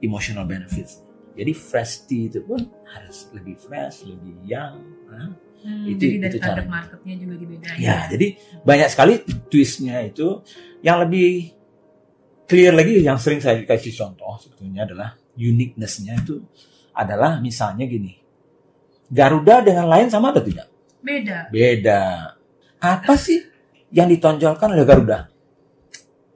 emotional 0.00 0.44
benefits. 0.44 1.05
Jadi 1.36 1.52
fresh 1.52 2.08
tea 2.08 2.32
itu 2.32 2.40
pun 2.40 2.58
harus 2.88 3.28
lebih 3.36 3.60
fresh, 3.60 4.08
lebih 4.08 4.34
young. 4.42 4.76
Nah, 5.06 5.30
Hmm, 5.56 5.82
Itu- 5.82 6.06
jadi 6.06 6.16
dari 6.22 6.36
itu 6.38 6.46
caranya. 6.46 6.70
marketnya 6.70 7.14
juga 7.18 7.34
dibedain. 7.42 7.78
Ya, 7.80 8.06
jadi 8.06 8.26
banyak 8.62 8.86
sekali 8.86 9.12
twistnya 9.50 9.98
itu 10.06 10.46
yang 10.78 11.02
lebih 11.02 11.58
clear 12.46 12.70
lagi 12.70 13.02
yang 13.02 13.18
sering 13.18 13.42
saya 13.42 13.58
kasih 13.66 13.90
contoh 13.90 14.38
sebetulnya 14.38 14.86
adalah 14.86 15.18
uniqueness-nya 15.34 16.22
itu 16.22 16.38
adalah 16.94 17.42
misalnya 17.42 17.82
gini. 17.82 18.14
Garuda 19.10 19.58
dengan 19.66 19.90
lain 19.90 20.06
sama 20.06 20.30
atau 20.30 20.44
tidak? 20.44 20.70
Beda. 21.02 21.50
Beda. 21.50 22.02
Apa 22.78 23.18
sih 23.18 23.42
yang 23.90 24.06
ditonjolkan 24.06 24.70
oleh 24.70 24.86
Garuda? 24.86 25.26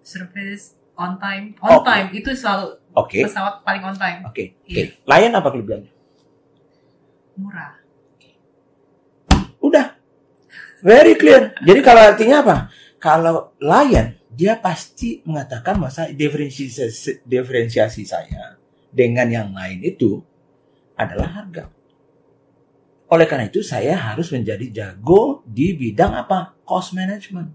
Service 0.02 0.74
on 1.00 1.16
time. 1.16 1.56
On 1.64 1.80
Oke. 1.80 1.88
time 1.88 2.06
itu 2.12 2.30
selalu 2.36 2.76
Oke. 2.92 3.24
pesawat 3.24 3.64
paling 3.64 3.82
on 3.88 3.96
time. 3.96 4.20
Oke. 4.28 4.60
Oke. 4.60 4.68
Iya. 4.68 4.84
Lion 5.08 5.32
apa 5.32 5.48
kelebihannya? 5.48 5.92
Murah. 7.40 7.72
Udah. 9.64 9.96
Very 10.84 11.16
clear. 11.16 11.56
Jadi 11.64 11.80
kalau 11.80 12.02
artinya 12.04 12.36
apa? 12.44 12.56
Kalau 13.00 13.56
Lion, 13.56 14.20
dia 14.28 14.60
pasti 14.60 15.24
mengatakan 15.24 15.80
masa 15.80 16.12
diferensiasi, 16.12 17.24
diferensiasi 17.24 18.04
saya 18.04 18.60
dengan 18.92 19.28
yang 19.28 19.48
lain 19.56 19.80
itu 19.80 20.20
adalah 20.96 21.40
harga. 21.40 21.64
Oleh 23.10 23.26
karena 23.26 23.48
itu 23.50 23.64
saya 23.64 23.96
harus 23.96 24.30
menjadi 24.30 24.70
jago 24.70 25.42
di 25.48 25.74
bidang 25.74 26.14
apa? 26.14 26.60
Cost 26.62 26.94
management. 26.94 27.52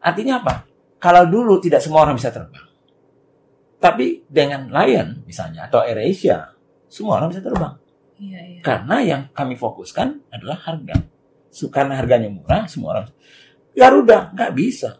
Artinya 0.00 0.40
apa? 0.40 0.54
Kalau 0.96 1.28
dulu 1.28 1.60
tidak 1.60 1.84
semua 1.84 2.06
orang 2.06 2.16
bisa 2.16 2.32
terbang. 2.32 2.65
Tapi 3.76 4.24
dengan 4.26 4.72
Lion 4.72 5.22
misalnya 5.28 5.68
atau 5.68 5.84
AirAsia, 5.84 6.56
semua 6.88 7.20
orang 7.20 7.28
bisa 7.32 7.42
terbang. 7.44 7.74
Iya, 8.16 8.40
iya. 8.40 8.60
Karena 8.64 8.96
yang 9.04 9.22
kami 9.36 9.60
fokuskan 9.60 10.32
adalah 10.32 10.56
harga. 10.64 10.96
So, 11.52 11.68
karena 11.68 12.00
harganya 12.00 12.32
murah, 12.32 12.64
semua 12.68 12.96
orang. 12.96 13.06
Garuda 13.76 14.32
nggak 14.32 14.52
bisa. 14.56 14.96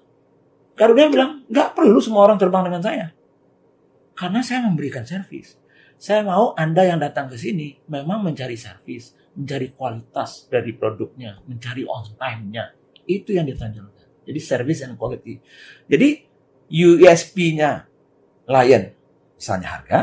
Garuda 0.77 1.09
bilang 1.09 1.49
nggak 1.49 1.73
perlu 1.73 1.97
semua 2.05 2.29
orang 2.29 2.37
terbang 2.37 2.69
dengan 2.69 2.83
saya. 2.85 3.07
Karena 4.17 4.41
saya 4.45 4.65
memberikan 4.65 5.05
servis. 5.05 5.57
Saya 5.97 6.21
mau 6.21 6.53
Anda 6.53 6.85
yang 6.85 7.01
datang 7.01 7.33
ke 7.33 7.41
sini 7.41 7.73
memang 7.89 8.21
mencari 8.21 8.57
servis, 8.57 9.17
mencari 9.33 9.73
kualitas 9.73 10.45
dari 10.53 10.77
produknya, 10.77 11.41
mencari 11.49 11.89
on 11.89 12.05
time-nya. 12.21 12.77
Itu 13.09 13.33
yang 13.33 13.49
ditonjolkan. 13.49 14.29
Jadi 14.29 14.41
service 14.41 14.85
and 14.85 15.01
quality. 15.01 15.41
Jadi 15.89 16.09
USP-nya 16.69 17.89
Lion 18.47 18.83
misalnya 19.35 19.69
harga 19.71 19.99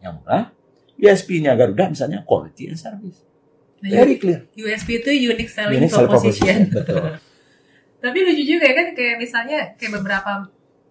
yang 0.00 0.18
murah, 0.18 0.50
USP-nya 0.94 1.54
Garuda 1.54 1.88
misalnya 1.88 2.20
quality 2.22 2.68
and 2.68 2.76
service. 2.76 3.20
Nah, 3.80 3.88
Very 3.92 4.16
clear. 4.16 4.48
USP 4.52 4.98
itu 4.98 5.10
unique 5.12 5.48
selling 5.48 5.76
Unique 5.78 5.92
selling 5.92 6.08
proposition. 6.08 6.56
Betul. 6.68 7.20
Tapi 8.02 8.18
lucu 8.20 8.44
juga 8.46 8.64
ya 8.68 8.74
kan 8.74 8.86
kayak 8.92 9.16
misalnya 9.16 9.58
kayak 9.76 9.92
beberapa 9.96 10.44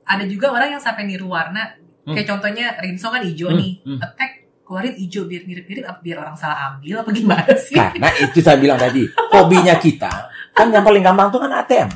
ada 0.03 0.23
juga 0.25 0.49
orang 0.49 0.77
yang 0.77 0.82
sampai 0.82 1.06
niru 1.06 1.29
warna. 1.29 1.77
Hmm. 2.03 2.13
Kayak 2.13 2.27
contohnya 2.36 2.65
Rinso 2.77 3.08
kan 3.08 3.21
hijau 3.21 3.49
Hmm, 3.49 3.60
nih. 3.62 3.71
hmm. 3.86 3.99
Attack 4.01 4.32
keluarin 4.63 4.95
hijau 4.95 5.25
biar 5.25 5.43
mirip-mirip 5.43 5.84
apa 5.84 5.99
biar 5.99 6.17
orang 6.19 6.36
salah 6.36 6.73
ambil 6.73 7.01
apa 7.01 7.10
gimana 7.12 7.53
sih? 7.56 7.75
Karena 7.75 8.10
itu 8.17 8.39
saya 8.39 8.58
bilang 8.58 8.77
tadi, 8.77 9.03
hobinya 9.29 9.75
kita 9.75 10.13
kan 10.51 10.67
yang 10.69 10.82
paling 10.82 11.01
gampang 11.01 11.29
tuh 11.29 11.39
kan 11.39 11.51
ATM. 11.53 11.89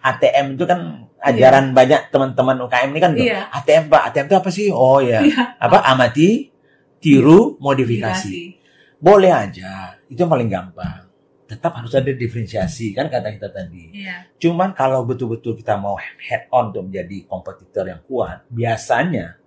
ATM 0.00 0.46
itu 0.54 0.64
kan 0.64 0.80
ajaran 1.20 1.76
banyak 1.76 2.08
teman-teman 2.08 2.56
UKM 2.66 2.90
ini 2.90 3.00
kan 3.00 3.12
Iya. 3.14 3.40
ATM 3.52 3.84
Pak, 3.92 4.02
ATM 4.10 4.26
itu 4.26 4.36
apa 4.36 4.50
sih? 4.50 4.66
Oh 4.72 4.98
ya, 5.04 5.20
Iya. 5.20 5.60
apa 5.60 5.84
amati, 5.84 6.48
tiru, 6.98 7.60
modifikasi. 7.60 8.56
Boleh 9.00 9.32
aja, 9.32 9.96
itu 10.08 10.16
yang 10.16 10.32
paling 10.32 10.48
gampang. 10.48 11.08
Tetap 11.44 11.72
harus 11.82 11.90
ada 11.98 12.12
diferensiasi 12.14 12.94
kan 12.94 13.10
kata 13.10 13.34
kita 13.34 13.48
tadi. 13.50 13.90
Iya. 13.92 14.28
Cuman 14.38 14.70
kalau 14.72 15.02
betul-betul 15.02 15.56
kita 15.56 15.76
mau 15.76 15.96
head 15.98 16.46
on 16.54 16.70
untuk 16.70 16.86
menjadi 16.86 17.26
kompetitor 17.26 17.84
yang 17.90 18.00
kuat, 18.06 18.46
biasanya 18.46 19.40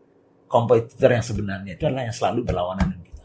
kompetitor 0.46 1.10
yang 1.10 1.26
sebenarnya 1.26 1.74
itu 1.74 1.84
adalah 1.88 2.06
yang 2.06 2.14
selalu 2.14 2.46
berlawanan 2.46 2.92
dengan 2.92 3.02
kita. 3.08 3.24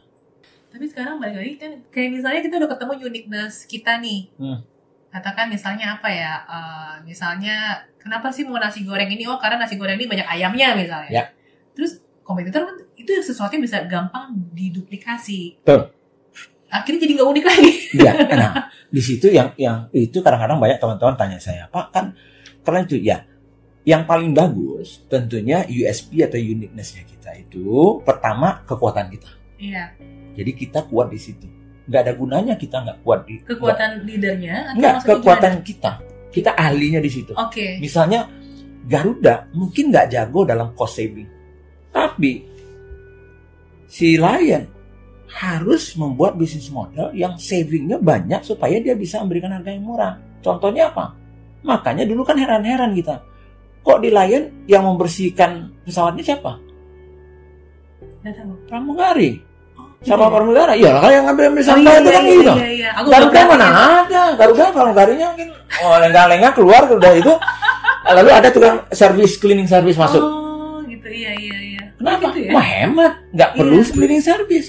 Tapi 0.69 0.85
sekarang 0.89 1.17
balik 1.21 1.37
lagi 1.43 1.55
kan 1.59 1.73
kayak 1.91 2.09
misalnya 2.13 2.41
kita 2.45 2.55
udah 2.61 2.71
ketemu 2.71 2.93
uniqueness 3.05 3.55
kita 3.67 3.93
nih. 4.01 4.21
Hmm. 4.41 4.61
Katakan 5.09 5.49
misalnya 5.49 5.97
apa 5.97 6.09
ya? 6.13 6.45
eh, 6.45 6.95
misalnya 7.05 7.81
kenapa 7.97 8.29
sih 8.29 8.45
mau 8.45 8.61
nasi 8.61 8.85
goreng 8.85 9.09
ini? 9.09 9.25
Oh 9.25 9.41
karena 9.41 9.65
nasi 9.65 9.81
goreng 9.81 9.97
ini 9.97 10.07
banyak 10.09 10.29
ayamnya 10.29 10.77
misalnya. 10.77 11.11
Ya. 11.11 11.25
Terus 11.73 12.01
kompetitor 12.25 12.69
kan 12.69 12.77
itu 12.99 13.11
sesuatu 13.25 13.57
yang 13.57 13.65
bisa 13.65 13.81
gampang 13.89 14.37
diduplikasi. 14.53 15.65
Betul. 15.65 15.97
Akhirnya 16.69 17.01
jadi 17.09 17.13
nggak 17.17 17.31
unik 17.33 17.45
lagi. 17.49 17.73
Iya, 17.97 18.13
nah 18.45 18.53
di 18.93 19.01
situ 19.01 19.33
yang 19.33 19.57
yang 19.57 19.89
itu 19.97 20.21
kadang-kadang 20.21 20.61
banyak 20.61 20.77
teman-teman 20.77 21.17
tanya 21.17 21.39
saya, 21.41 21.65
Pak 21.73 21.87
kan 21.89 22.13
karena 22.61 22.81
itu 22.85 22.97
ya 23.01 23.25
yang 23.89 24.05
paling 24.05 24.37
bagus 24.37 25.01
tentunya 25.09 25.65
USP 25.65 26.21
atau 26.21 26.37
uniqueness-nya 26.37 27.09
kita 27.09 27.33
itu 27.41 28.05
pertama 28.05 28.61
kekuatan 28.69 29.09
kita. 29.09 29.33
Iya. 29.57 29.97
Jadi 30.37 30.51
kita 30.53 30.85
kuat 30.85 31.09
di 31.09 31.17
situ. 31.17 31.49
Nggak 31.89 32.01
ada 32.05 32.13
gunanya 32.13 32.55
kita 32.61 32.77
nggak 32.85 32.99
kuat 33.01 33.21
di 33.25 33.41
Kekuatan 33.41 34.05
leadernya 34.05 34.77
atau 34.77 34.79
nggak 34.79 34.95
kekuatan 35.09 35.55
kita. 35.65 35.93
Kita 36.29 36.53
ahlinya 36.53 37.01
di 37.01 37.11
situ. 37.11 37.33
gimana? 37.33 37.49
Oke. 37.49 37.81
Misalnya 37.81 38.21
Garuda 38.85 39.49
mungkin 39.57 39.89
nggak 39.93 40.13
jago 40.13 40.45
dalam 40.45 40.73
cost 40.73 41.01
saving, 41.01 41.29
tapi 41.93 42.41
si 43.89 44.17
Lion 44.17 44.65
harus 45.29 45.93
membuat 45.97 46.41
bisnis 46.41 46.73
model 46.73 47.13
yang 47.13 47.37
savingnya 47.37 48.01
banyak 48.01 48.41
supaya 48.41 48.81
dia 48.81 48.97
bisa 48.97 49.21
memberikan 49.21 49.53
harga 49.53 49.71
yang 49.73 49.85
murah. 49.85 50.17
Contohnya 50.41 50.89
apa? 50.89 51.13
Makanya 51.65 52.09
dulu 52.09 52.25
kan 52.25 52.41
heran-heran 52.41 52.97
kita. 52.97 53.21
Kok 53.85 54.01
di 54.01 54.09
Lion 54.09 54.65
yang 54.65 54.89
membersihkan 54.89 55.69
pesawatnya 55.85 56.25
siapa? 56.25 56.57
Nggak 58.25 58.35
tahu. 58.41 58.53
Pramugari. 58.69 59.48
Oh, 59.99 60.07
Sama 60.07 60.25
iya. 60.25 60.31
pramugara. 60.31 60.73
Iya, 60.79 60.91
kalau 60.95 61.11
yang 61.11 61.25
ngambil 61.27 61.45
ambil 61.51 61.59
Oh, 61.59 61.67
sampah 61.67 61.91
iya, 61.91 61.99
itu 61.99 62.09
kan 62.09 62.23
iya, 62.23 62.31
gitu. 62.31 62.53
Iya, 62.55 62.69
iya. 62.71 62.91
Aku 63.03 63.07
Garuda 63.11 63.41
mana 63.51 63.67
ada? 64.07 64.23
Garuda 64.39 64.65
pramugarinya 64.71 65.27
mungkin 65.35 65.49
oh 65.83 65.97
lengah-lengah 65.99 66.51
keluar 66.55 66.83
udah 66.87 67.13
itu. 67.19 67.33
Lalu 68.09 68.31
ada 68.31 68.49
tukang 68.49 68.77
service 68.95 69.35
cleaning 69.37 69.67
service 69.67 69.99
masuk. 69.99 70.23
Oh, 70.23 70.79
gitu. 70.87 71.03
Iya, 71.11 71.35
iya, 71.35 71.57
iya. 71.59 71.83
Kenapa? 71.99 72.31
Gitu 72.31 72.47
ya? 72.47 72.51
Hemat, 72.55 73.13
nggak 73.35 73.51
perlu 73.59 73.79
Iya. 73.83 73.91
cleaning 73.91 74.23
service. 74.23 74.69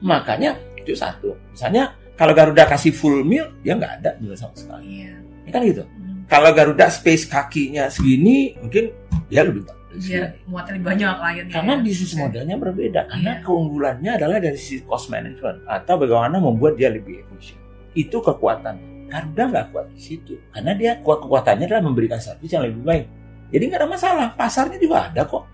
Makanya 0.00 0.56
itu 0.80 0.96
satu. 0.96 1.36
Misalnya 1.52 1.92
kalau 2.16 2.32
Garuda 2.32 2.64
kasih 2.64 2.96
full 2.96 3.20
meal, 3.22 3.52
dia 3.60 3.76
nggak 3.76 3.92
ada 4.00 4.10
meal 4.18 4.32
sama 4.32 4.56
sekali. 4.56 5.04
Iya. 5.04 5.12
Ya 5.44 5.50
kan 5.52 5.60
gitu. 5.60 5.84
Hmm. 5.84 6.24
Kalau 6.24 6.50
Garuda 6.56 6.88
space 6.88 7.28
kakinya 7.28 7.92
segini, 7.92 8.56
mungkin 8.58 8.96
dia 9.28 9.44
lebih 9.44 9.68
bagus. 9.88 10.04
Biar 10.04 10.24
muatnya 10.44 10.72
lebih 10.76 10.86
banyak 10.86 11.12
kliennya. 11.16 11.54
Karena 11.56 11.74
ya. 11.74 11.82
bisnis 11.82 12.12
Oke. 12.12 12.20
modelnya 12.20 12.56
berbeda. 12.60 13.00
Karena 13.08 13.32
Iya. 13.34 13.42
keunggulannya 13.42 14.10
adalah 14.20 14.36
dari 14.38 14.58
sisi 14.60 14.84
cost 14.84 15.06
management 15.08 15.58
atau 15.64 15.94
bagaimana 15.96 16.36
membuat 16.38 16.76
dia 16.76 16.92
lebih 16.92 17.24
efisien. 17.24 17.58
Itu 17.96 18.20
kekuatan. 18.20 18.76
Garuda 19.08 19.42
nggak 19.48 19.66
kuat 19.72 19.86
di 19.96 20.00
situ. 20.04 20.36
Karena 20.52 20.76
dia 20.76 21.00
kuat 21.00 21.24
kekuatannya 21.24 21.64
adalah 21.64 21.80
memberikan 21.82 22.20
servis 22.20 22.52
yang 22.52 22.68
lebih 22.68 22.84
baik. 22.84 23.04
Jadi 23.48 23.62
nggak 23.64 23.80
ada 23.80 23.88
masalah. 23.88 24.26
Pasarnya 24.36 24.76
juga 24.76 25.08
ada 25.08 25.24
kok. 25.24 25.48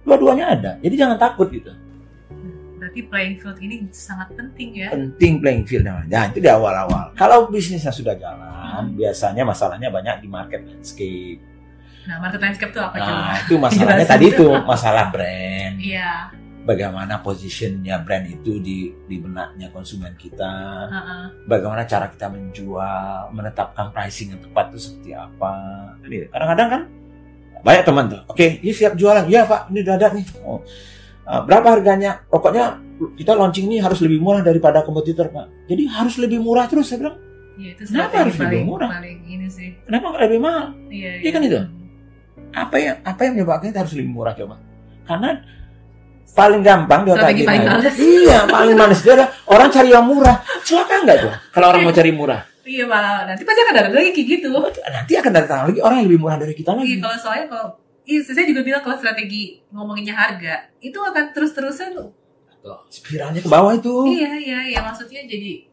Dua-duanya 0.00 0.46
ada. 0.56 0.72
Jadi 0.80 0.94
jangan 0.96 1.20
takut 1.20 1.52
gitu. 1.52 1.68
Berarti 2.80 3.04
playing 3.04 3.36
field 3.36 3.58
ini 3.60 3.76
sangat 3.92 4.32
penting 4.32 4.72
ya. 4.80 4.88
penting 4.88 5.36
playing 5.44 5.68
field 5.68 5.84
namanya. 5.84 6.08
Nah, 6.08 6.24
itu 6.32 6.40
di 6.40 6.48
awal-awal. 6.48 7.12
Kalau 7.12 7.52
bisnisnya 7.52 7.92
sudah 7.92 8.16
jalan, 8.16 8.96
biasanya 8.96 9.44
masalahnya 9.44 9.92
banyak 9.92 10.24
di 10.24 10.28
market 10.32 10.64
landscape. 10.64 11.44
Nah, 12.10 12.18
market 12.18 12.42
landscape 12.42 12.74
itu 12.74 12.80
apa 12.82 12.96
coba? 12.98 13.22
Nah, 13.22 13.38
itu 13.38 13.54
masalahnya 13.54 14.06
tadi 14.10 14.24
itu 14.34 14.46
masalah 14.66 15.04
brand. 15.14 15.74
Iya. 15.78 16.34
Bagaimana 16.66 17.22
positionnya 17.22 18.02
brand 18.02 18.26
itu 18.26 18.58
di 18.58 18.90
di 19.06 19.16
benaknya 19.22 19.70
konsumen 19.70 20.18
kita. 20.18 20.90
Heeh. 20.90 21.22
Bagaimana 21.46 21.86
cara 21.86 22.10
kita 22.10 22.26
menjual, 22.26 23.30
menetapkan 23.30 23.94
pricing 23.94 24.34
yang 24.34 24.42
tepat 24.42 24.74
itu 24.74 24.90
seperti 24.90 25.10
apa. 25.14 25.54
Kadang-kadang 26.34 26.68
kan 26.68 26.82
banyak 27.62 27.84
teman 27.86 28.04
tuh. 28.10 28.22
Oke, 28.26 28.58
ini 28.58 28.72
siap 28.74 28.98
jualan. 28.98 29.30
Iya 29.30 29.46
pak, 29.46 29.70
ini 29.70 29.78
udah 29.86 29.94
ada 29.94 30.06
nih. 30.10 30.26
Oh. 30.42 30.60
Uh, 31.30 31.40
berapa 31.46 31.78
harganya? 31.78 32.26
Pokoknya 32.26 32.82
kita 33.14 33.38
launching 33.38 33.70
ini 33.70 33.78
harus 33.78 34.02
lebih 34.02 34.18
murah 34.18 34.42
daripada 34.42 34.82
kompetitor 34.82 35.30
pak. 35.30 35.46
Jadi 35.70 35.86
harus 35.86 36.18
lebih 36.18 36.42
murah 36.42 36.66
terus 36.66 36.90
saya 36.90 37.06
bilang. 37.06 37.16
Iya, 37.60 37.70
itu 37.76 37.82
Kenapa 37.92 38.14
harus 38.24 38.36
lebih 38.40 38.62
murah? 38.64 38.88
paling 38.88 39.20
ini 39.28 39.46
sih. 39.52 39.68
Kenapa 39.84 40.16
lebih 40.16 40.40
mahal? 40.40 40.66
Iya, 40.88 41.10
Iya 41.20 41.30
kan 41.30 41.42
itu? 41.44 41.60
Apa 42.50 42.76
yang 42.76 42.96
apa 43.00 43.20
yang 43.22 43.32
menyebabkan 43.34 43.70
kita 43.70 43.80
harus 43.80 43.94
lebih 43.94 44.10
murah 44.10 44.34
coba? 44.34 44.58
Karena 45.04 45.30
paling 46.30 46.60
gampang 46.60 47.00
di 47.02 47.10
otak 47.10 47.30
kita 47.32 47.46
paling 47.46 47.62
itu- 47.62 47.70
males. 47.72 47.94
Iya, 47.96 48.38
paling 48.46 48.74
manis 48.74 49.00
adalah 49.00 49.28
orang 49.46 49.68
cari 49.68 49.88
yang 49.88 50.06
murah. 50.06 50.36
Celaka 50.62 50.94
nggak 51.02 51.16
tuh? 51.20 51.32
Kalau 51.50 51.66
orang 51.68 51.80
mau 51.82 51.90
cari 51.90 52.10
murah, 52.10 52.40
Iya, 52.60 52.84
malah 52.86 53.26
nanti 53.26 53.42
pasti 53.42 53.60
akan 53.60 53.74
ada 53.76 53.90
lagi 53.90 54.10
kayak 54.12 54.28
gitu. 54.30 54.50
nanti 54.86 55.12
akan 55.12 55.32
datang 55.32 55.58
lagi 55.66 55.80
orang 55.80 55.96
yang 55.98 56.06
lebih 56.06 56.20
murah 56.20 56.36
dari 56.36 56.54
kita 56.54 56.70
Iya, 56.70 56.78
lagi. 56.78 56.94
kalau 56.98 57.16
soalnya 57.18 57.46
kalau 57.46 57.66
Iya, 58.00 58.20
saya 58.24 58.42
juga 58.42 58.62
bilang 58.62 58.82
kalau 58.82 58.96
strategi 58.96 59.42
ngomonginnya 59.70 60.14
harga 60.14 60.54
itu 60.78 60.96
akan 60.96 61.30
terus-terusan 61.30 61.94
Tuh, 62.60 62.78
spiralnya 62.88 63.38
ke 63.38 63.48
bawah 63.48 63.72
itu. 63.72 63.94
iya 64.10 64.34
iya 64.36 64.58
iya 64.66 64.80
maksudnya 64.82 65.24
jadi 65.24 65.69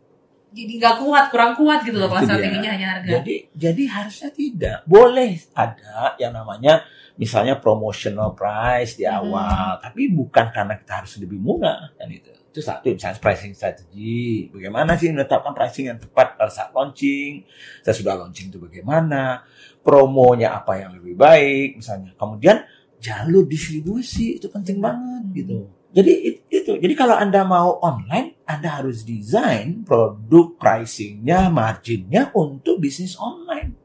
jadi 0.58 0.74
nggak 0.82 0.96
kuat 1.06 1.26
kurang 1.30 1.54
kuat 1.54 1.86
gitu 1.86 2.02
loh 2.02 2.10
Nah, 2.10 2.18
kalau 2.18 2.26
strateginya 2.26 2.70
hanya 2.74 2.88
harga 2.98 3.10
Jadi 3.22 3.36
jadi 3.54 3.84
harusnya 3.86 4.30
tidak. 4.34 4.78
Boleh 4.90 5.30
ada 5.54 6.18
yang 6.18 6.34
namanya 6.34 6.82
misalnya 7.14 7.58
promotional 7.58 8.34
price 8.34 8.94
di 8.94 9.06
Hmm. 9.06 9.18
awal, 9.18 9.82
tapi 9.82 10.10
bukan 10.10 10.50
karena 10.50 10.74
kita 10.78 10.94
harus 11.02 11.18
lebih 11.18 11.38
murah 11.38 11.90
kan 11.94 12.10
itu. 12.10 12.30
Itu 12.30 12.62
satu 12.62 12.90
misalnya 12.90 13.18
pricing 13.18 13.54
strategy. 13.54 14.50
Bagaimana 14.50 14.98
sih 14.98 15.10
menetapkan 15.10 15.54
pricing 15.54 15.90
yang 15.90 16.00
tepat 16.02 16.38
pada 16.38 16.50
saat 16.50 16.70
launching? 16.74 17.42
Saya 17.82 17.94
sudah 17.94 18.14
launching 18.18 18.50
itu 18.50 18.58
bagaimana? 18.58 19.42
Promonya 19.82 20.54
apa 20.54 20.78
yang 20.78 20.94
lebih 20.94 21.14
baik 21.14 21.82
misalnya. 21.82 22.14
Kemudian 22.14 22.62
jalur 22.98 23.46
distribusi 23.46 24.38
itu 24.38 24.50
penting 24.50 24.78
banget 24.78 25.24
gitu. 25.34 25.70
Jadi 25.90 26.12
it- 26.14 26.44
itu. 26.50 26.78
Jadi 26.78 26.94
kalau 26.94 27.18
Anda 27.18 27.42
mau 27.42 27.82
online, 27.82 28.37
Anda 28.48 28.80
harus 28.80 29.04
desain 29.04 29.84
produk 29.84 30.56
pricingnya, 30.56 31.52
marginnya 31.52 32.32
untuk 32.32 32.80
bisnis 32.80 33.20
online. 33.20 33.76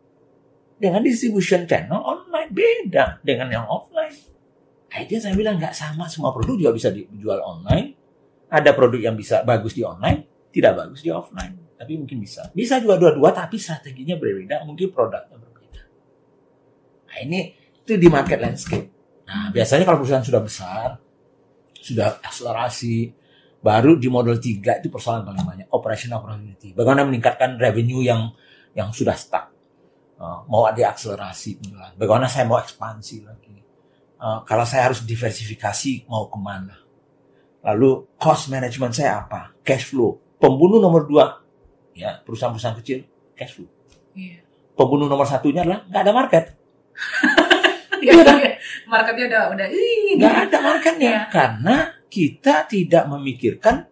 Dengan 0.78 1.02
distribution 1.02 1.66
channel 1.66 1.98
online 1.98 2.50
beda 2.54 3.18
dengan 3.26 3.50
yang 3.50 3.66
offline. 3.66 4.14
Yang 4.92 5.26
saya 5.26 5.34
bilang 5.34 5.58
nggak 5.58 5.74
sama 5.74 6.06
semua 6.06 6.30
produk 6.30 6.54
juga 6.54 6.72
bisa 6.78 6.88
dijual 6.94 7.42
online. 7.42 7.98
Ada 8.46 8.70
produk 8.70 9.10
yang 9.10 9.16
bisa 9.18 9.42
bagus 9.42 9.74
di 9.74 9.82
online, 9.82 10.48
tidak 10.54 10.78
bagus 10.78 11.02
di 11.02 11.10
offline. 11.10 11.58
Tapi 11.74 11.98
mungkin 11.98 12.22
bisa. 12.22 12.46
Bisa 12.54 12.78
juga 12.78 13.00
dua-dua, 13.00 13.34
tapi 13.34 13.58
strateginya 13.58 14.14
berbeda. 14.14 14.62
Mungkin 14.62 14.94
produknya 14.94 15.42
berbeda. 15.42 15.82
Nah 17.10 17.16
ini 17.18 17.40
itu 17.82 17.98
di 17.98 18.06
market 18.06 18.38
landscape. 18.38 18.86
Nah 19.26 19.50
biasanya 19.50 19.82
kalau 19.82 19.98
perusahaan 20.04 20.22
sudah 20.22 20.42
besar, 20.44 20.88
sudah 21.82 22.22
akselerasi, 22.22 23.21
baru 23.62 23.94
di 23.94 24.10
model 24.10 24.36
3 24.42 24.82
itu 24.82 24.88
persoalan 24.90 25.22
paling 25.22 25.46
banyak 25.46 25.68
operational 25.70 26.18
profitability. 26.20 26.74
Bagaimana 26.74 27.06
meningkatkan 27.06 27.56
revenue 27.56 28.02
yang 28.02 28.34
yang 28.74 28.90
sudah 28.90 29.14
stuck. 29.14 29.54
Uh, 30.18 30.42
mau 30.46 30.66
ada 30.66 30.90
akselerasi 30.90 31.58
penjualan. 31.62 31.94
Bagaimana 31.98 32.26
saya 32.30 32.46
mau 32.46 32.58
ekspansi 32.58 33.26
lagi. 33.26 33.58
Uh, 34.18 34.42
kalau 34.46 34.62
saya 34.66 34.90
harus 34.90 35.02
diversifikasi 35.02 36.06
mau 36.10 36.26
ke 36.26 36.38
mana. 36.38 36.78
Lalu 37.62 38.18
cost 38.18 38.50
management 38.50 38.94
saya 38.94 39.22
apa? 39.22 39.54
Cash 39.62 39.94
flow. 39.94 40.18
Pembunuh 40.42 40.82
nomor 40.82 41.06
dua 41.06 41.42
ya 41.94 42.18
perusahaan-perusahaan 42.24 42.76
kecil 42.82 42.98
cash 43.36 43.54
flow. 43.60 43.68
iya 44.16 44.40
Pembunuh 44.72 45.06
nomor 45.06 45.28
satunya 45.28 45.62
adalah 45.62 45.86
nggak 45.86 46.02
ada 46.02 46.12
market. 46.12 46.44
Iya. 48.02 48.18
marketnya 48.90 49.30
udah 49.30 49.42
udah 49.54 49.66
ih 49.70 50.18
nggak 50.18 50.50
ada 50.50 50.58
marketnya 50.58 51.14
Iya. 51.22 51.30
karena 51.30 51.76
kita 52.12 52.68
tidak 52.68 53.08
memikirkan 53.08 53.88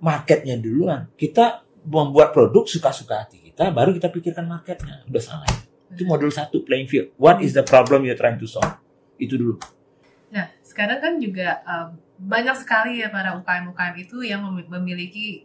marketnya 0.00 0.56
duluan. 0.56 1.12
Kita 1.12 1.60
membuat 1.84 2.32
produk 2.32 2.64
suka-suka 2.64 3.28
hati 3.28 3.48
kita 3.58 3.74
baru 3.74 3.90
kita 3.90 4.08
pikirkan 4.14 4.46
marketnya. 4.46 5.02
Udah 5.10 5.18
salah. 5.18 5.50
Itu 5.90 6.06
model 6.06 6.30
satu 6.30 6.62
playing 6.62 6.86
field. 6.86 7.10
What 7.18 7.42
is 7.42 7.58
the 7.58 7.66
problem 7.66 8.06
you're 8.06 8.14
trying 8.14 8.38
to 8.38 8.46
solve? 8.46 8.78
Itu 9.18 9.34
dulu. 9.34 9.58
Nah, 10.30 10.46
sekarang 10.62 11.02
kan 11.02 11.18
juga 11.18 11.58
um, 11.66 11.98
banyak 12.22 12.54
sekali 12.54 13.02
ya 13.02 13.10
para 13.10 13.34
UKM-UKM 13.34 13.94
itu 13.98 14.22
yang 14.22 14.46
mem- 14.46 14.70
memiliki 14.70 15.42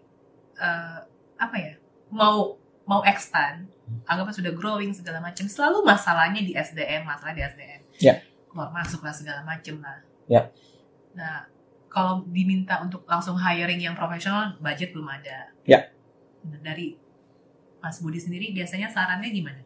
uh, 0.61 1.01
apa 1.41 1.55
ya? 1.57 1.73
mau 2.13 2.61
mau 2.85 3.01
expand, 3.01 3.65
anggapnya 4.05 4.45
sudah 4.45 4.53
growing 4.53 4.93
segala 4.93 5.17
macam. 5.17 5.49
Selalu 5.49 5.81
masalahnya 5.81 6.45
di 6.45 6.53
SDM 6.53 7.09
masalah 7.09 7.33
di 7.33 7.41
SDM 7.41 7.81
Ya. 7.97 8.21
keluar 8.45 8.69
masuk 8.69 9.01
lah 9.01 9.09
segala 9.09 9.41
macam 9.41 9.81
lah. 9.81 10.05
Ya. 10.29 10.53
nah 11.17 11.49
kalau 11.93 12.25
diminta 12.25 12.81
untuk 12.81 13.05
langsung 13.05 13.37
hiring 13.37 13.77
yang 13.77 13.93
profesional 13.93 14.57
budget 14.57 14.89
belum 14.91 15.05
ada 15.07 15.53
Ya. 15.63 15.93
Dari 16.43 16.97
Mas 17.79 18.01
Budi 18.03 18.19
sendiri 18.19 18.51
biasanya 18.51 18.91
sarannya 18.91 19.29
gimana 19.31 19.61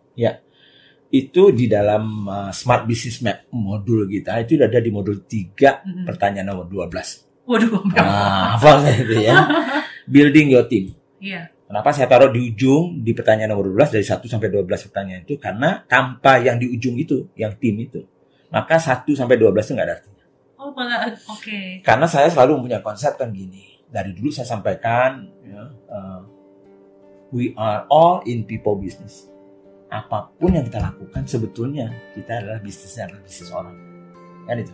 Itu 1.08 1.56
di 1.56 1.72
dalam 1.72 2.28
uh, 2.28 2.52
Smart 2.52 2.84
Business 2.84 3.24
Map 3.24 3.48
modul 3.56 4.06
kita 4.12 4.44
itu 4.44 4.60
ada 4.60 4.78
di 4.78 4.92
modul 4.92 5.24
3 5.24 5.56
Mm-mm. 5.56 6.06
pertanyaan 6.06 6.52
nomor 6.52 6.68
12. 6.68 7.48
waduh 7.48 7.80
Nah, 7.96 8.60
apa 8.60 8.84
itu 8.92 9.24
ya? 9.24 9.48
Building 10.14 10.52
your 10.52 10.68
team. 10.68 10.92
iya 11.24 11.48
Kenapa 11.68 11.92
saya 11.92 12.08
taruh 12.08 12.32
di 12.32 12.48
ujung 12.48 13.04
di 13.04 13.12
pertanyaan 13.12 13.52
nomor 13.52 13.68
12 13.76 14.00
dari 14.00 14.06
1 14.08 14.24
sampai 14.24 14.48
12 14.48 14.88
pertanyaan 14.88 15.22
itu 15.28 15.36
karena 15.36 15.84
tanpa 15.84 16.40
yang 16.40 16.56
di 16.56 16.72
ujung 16.72 16.96
itu, 16.96 17.28
yang 17.36 17.60
tim 17.60 17.76
itu, 17.84 18.08
maka 18.48 18.80
1 18.80 19.04
sampai 19.12 19.36
12 19.36 19.52
itu 19.52 19.72
nggak 19.76 19.88
ada 19.92 19.96
artinya. 20.00 20.17
Oh 20.68 20.76
malah 20.76 21.08
oke 21.32 21.80
Karena 21.80 22.08
saya 22.12 22.28
selalu 22.28 22.68
punya 22.68 22.84
konsep 22.84 23.16
kan 23.16 23.32
gini. 23.32 23.80
Dari 23.88 24.12
dulu 24.12 24.28
saya 24.36 24.44
sampaikan, 24.44 25.32
ya, 25.48 25.64
uh, 25.88 26.20
we 27.32 27.56
are 27.56 27.88
all 27.88 28.20
in 28.28 28.44
people 28.44 28.76
business. 28.76 29.32
Apa 29.88 30.28
pun 30.36 30.52
yang 30.52 30.68
kita 30.68 30.84
lakukan 30.84 31.24
sebetulnya 31.24 31.88
kita 32.12 32.44
adalah 32.44 32.60
bisnisnya 32.60 33.08
adalah 33.08 33.24
bisnis 33.24 33.50
orang. 33.56 33.76
Kan 34.44 34.60
itu. 34.60 34.74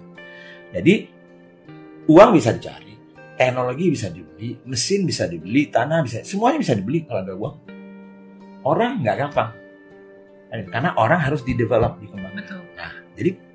Jadi 0.73 0.93
uang 2.09 2.29
bisa 2.33 2.49
dicari, 2.57 2.97
teknologi 3.37 3.85
bisa 3.93 4.09
dibeli, 4.09 4.57
mesin 4.65 5.05
bisa 5.05 5.29
dibeli, 5.29 5.69
tanah 5.69 6.01
bisa, 6.01 6.25
semuanya 6.25 6.57
bisa 6.57 6.73
dibeli 6.73 7.05
kalau 7.05 7.21
ada 7.21 7.33
uang. 7.37 7.55
Orang 8.65 9.05
nggak 9.05 9.17
gampang. 9.29 9.53
Kan. 10.49 10.57
Karena 10.73 10.89
orang 10.97 11.21
harus 11.21 11.45
di-develop, 11.45 12.01
dikembangkan. 12.01 12.41
betul 12.41 12.61
Jadi 13.13 13.52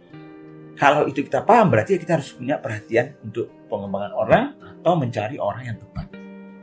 kalau 0.78 1.10
itu 1.10 1.26
kita 1.26 1.42
paham 1.42 1.74
berarti 1.74 1.98
kita 1.98 2.22
harus 2.22 2.30
punya 2.30 2.62
perhatian 2.62 3.18
untuk 3.26 3.50
pengembangan 3.66 4.14
orang 4.14 4.44
atau 4.80 4.94
mencari 4.94 5.36
orang 5.36 5.74
yang 5.74 5.76
tepat. 5.76 6.06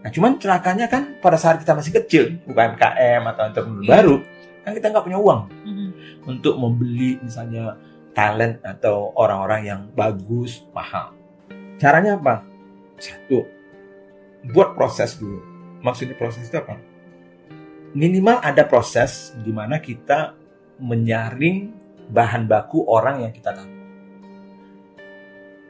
Nah 0.02 0.10
cuman 0.10 0.40
celakanya 0.40 0.88
kan 0.88 1.20
pada 1.20 1.36
saat 1.36 1.60
kita 1.60 1.76
masih 1.76 1.92
kecil, 2.00 2.24
bukan 2.48 2.80
KM 2.80 3.22
atau 3.36 3.44
entrepreneur 3.52 3.84
Iya. 3.84 3.92
baru, 3.92 4.16
kan 4.64 4.72
kita 4.72 4.88
nggak 4.96 5.06
punya 5.06 5.20
uang 5.20 5.42
Mhm. 5.52 5.88
untuk 6.32 6.56
membeli 6.56 7.20
misalnya 7.20 7.76
talent 8.16 8.64
atau 8.64 9.12
orang-orang 9.20 9.62
yang 9.68 9.82
bagus, 9.92 10.64
mahal. 10.72 11.12
Caranya 11.76 12.16
apa? 12.16 12.48
Satu, 12.96 13.44
buat 14.56 14.80
proses 14.80 15.20
dulu. 15.20 15.44
Maksudnya 15.84 16.16
proses 16.16 16.48
itu 16.48 16.56
apa? 16.56 16.80
Minimal 17.92 18.40
ada 18.40 18.64
proses 18.64 19.36
di 19.44 19.52
mana 19.52 19.84
kita 19.84 20.32
menyaring 20.80 21.76
bahan 22.08 22.48
baku 22.48 22.88
orang 22.88 23.28
yang 23.28 23.34
kita 23.36 23.52
tahu. 23.52 23.75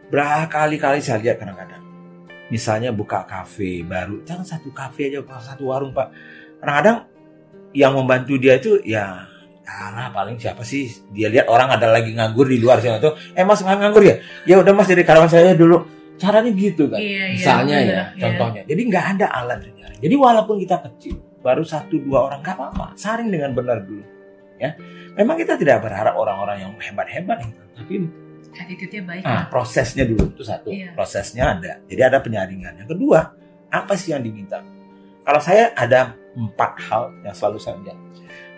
Berkali-kali 0.09 1.01
saya 1.01 1.21
lihat 1.21 1.41
kadang-kadang. 1.41 1.81
Misalnya 2.53 2.93
buka 2.93 3.25
kafe 3.25 3.81
baru, 3.81 4.21
jangan 4.21 4.45
satu 4.45 4.69
kafe 4.69 5.09
aja, 5.09 5.25
satu 5.41 5.73
warung 5.73 5.89
Pak. 5.89 6.07
Kadang-kadang 6.61 7.09
yang 7.75 7.91
membantu 7.97 8.39
dia 8.39 8.55
itu 8.55 8.79
ya 8.85 9.27
Alah 9.65 10.13
paling 10.13 10.37
siapa 10.37 10.61
sih 10.61 10.85
dia 11.09 11.25
lihat 11.25 11.49
orang 11.49 11.73
ada 11.73 11.89
lagi 11.89 12.13
nganggur 12.13 12.45
di 12.45 12.61
luar 12.61 12.77
sana 12.85 13.01
tuh 13.01 13.17
eh 13.33 13.41
mas 13.41 13.65
nganggur 13.65 14.05
ya 14.05 14.21
ya 14.45 14.61
udah 14.61 14.77
mas 14.77 14.85
jadi 14.85 15.01
karyawan 15.01 15.25
saya 15.25 15.57
dulu 15.57 15.81
caranya 16.21 16.53
gitu 16.53 16.85
kan 16.85 17.01
Iya, 17.01 17.33
iya, 17.33 17.33
misalnya 17.33 17.77
bener, 17.81 17.89
ya 17.89 17.97
iya. 17.97 18.21
contohnya 18.21 18.61
jadi 18.69 18.81
nggak 18.85 19.05
ada 19.17 19.25
alat 19.33 19.59
penyaring 19.65 19.99
jadi 20.05 20.15
walaupun 20.21 20.55
kita 20.61 20.77
kecil 20.85 21.17
baru 21.41 21.65
satu 21.65 21.97
dua 21.97 22.29
orang 22.29 22.45
nggak 22.45 22.55
apa-apa 22.61 22.93
saring 22.93 23.33
dengan 23.33 23.57
benar 23.57 23.81
dulu 23.81 24.05
ya 24.61 24.77
memang 25.17 25.35
kita 25.35 25.57
tidak 25.57 25.81
berharap 25.81 26.13
orang-orang 26.13 26.61
yang 26.61 26.71
hebat-hebat 26.77 27.37
gitu. 27.49 27.61
tapi 27.73 27.93
attitude-nya 28.55 29.03
baik 29.03 29.23
ah, 29.27 29.45
prosesnya 29.51 30.03
dulu 30.07 30.31
itu 30.31 30.43
satu. 30.43 30.71
Iya. 30.71 30.95
prosesnya 30.95 31.43
ada. 31.55 31.73
Jadi 31.85 32.01
ada 32.01 32.17
penyaringan. 32.23 32.83
Yang 32.83 32.89
kedua 32.95 33.19
apa 33.69 33.93
sih 33.99 34.15
yang 34.15 34.23
diminta? 34.23 34.63
Kalau 35.25 35.41
saya 35.41 35.73
ada 35.75 36.15
empat 36.35 36.71
hal 36.87 37.03
yang 37.25 37.35
selalu 37.35 37.57
saya 37.59 37.75
lihat. 37.81 37.97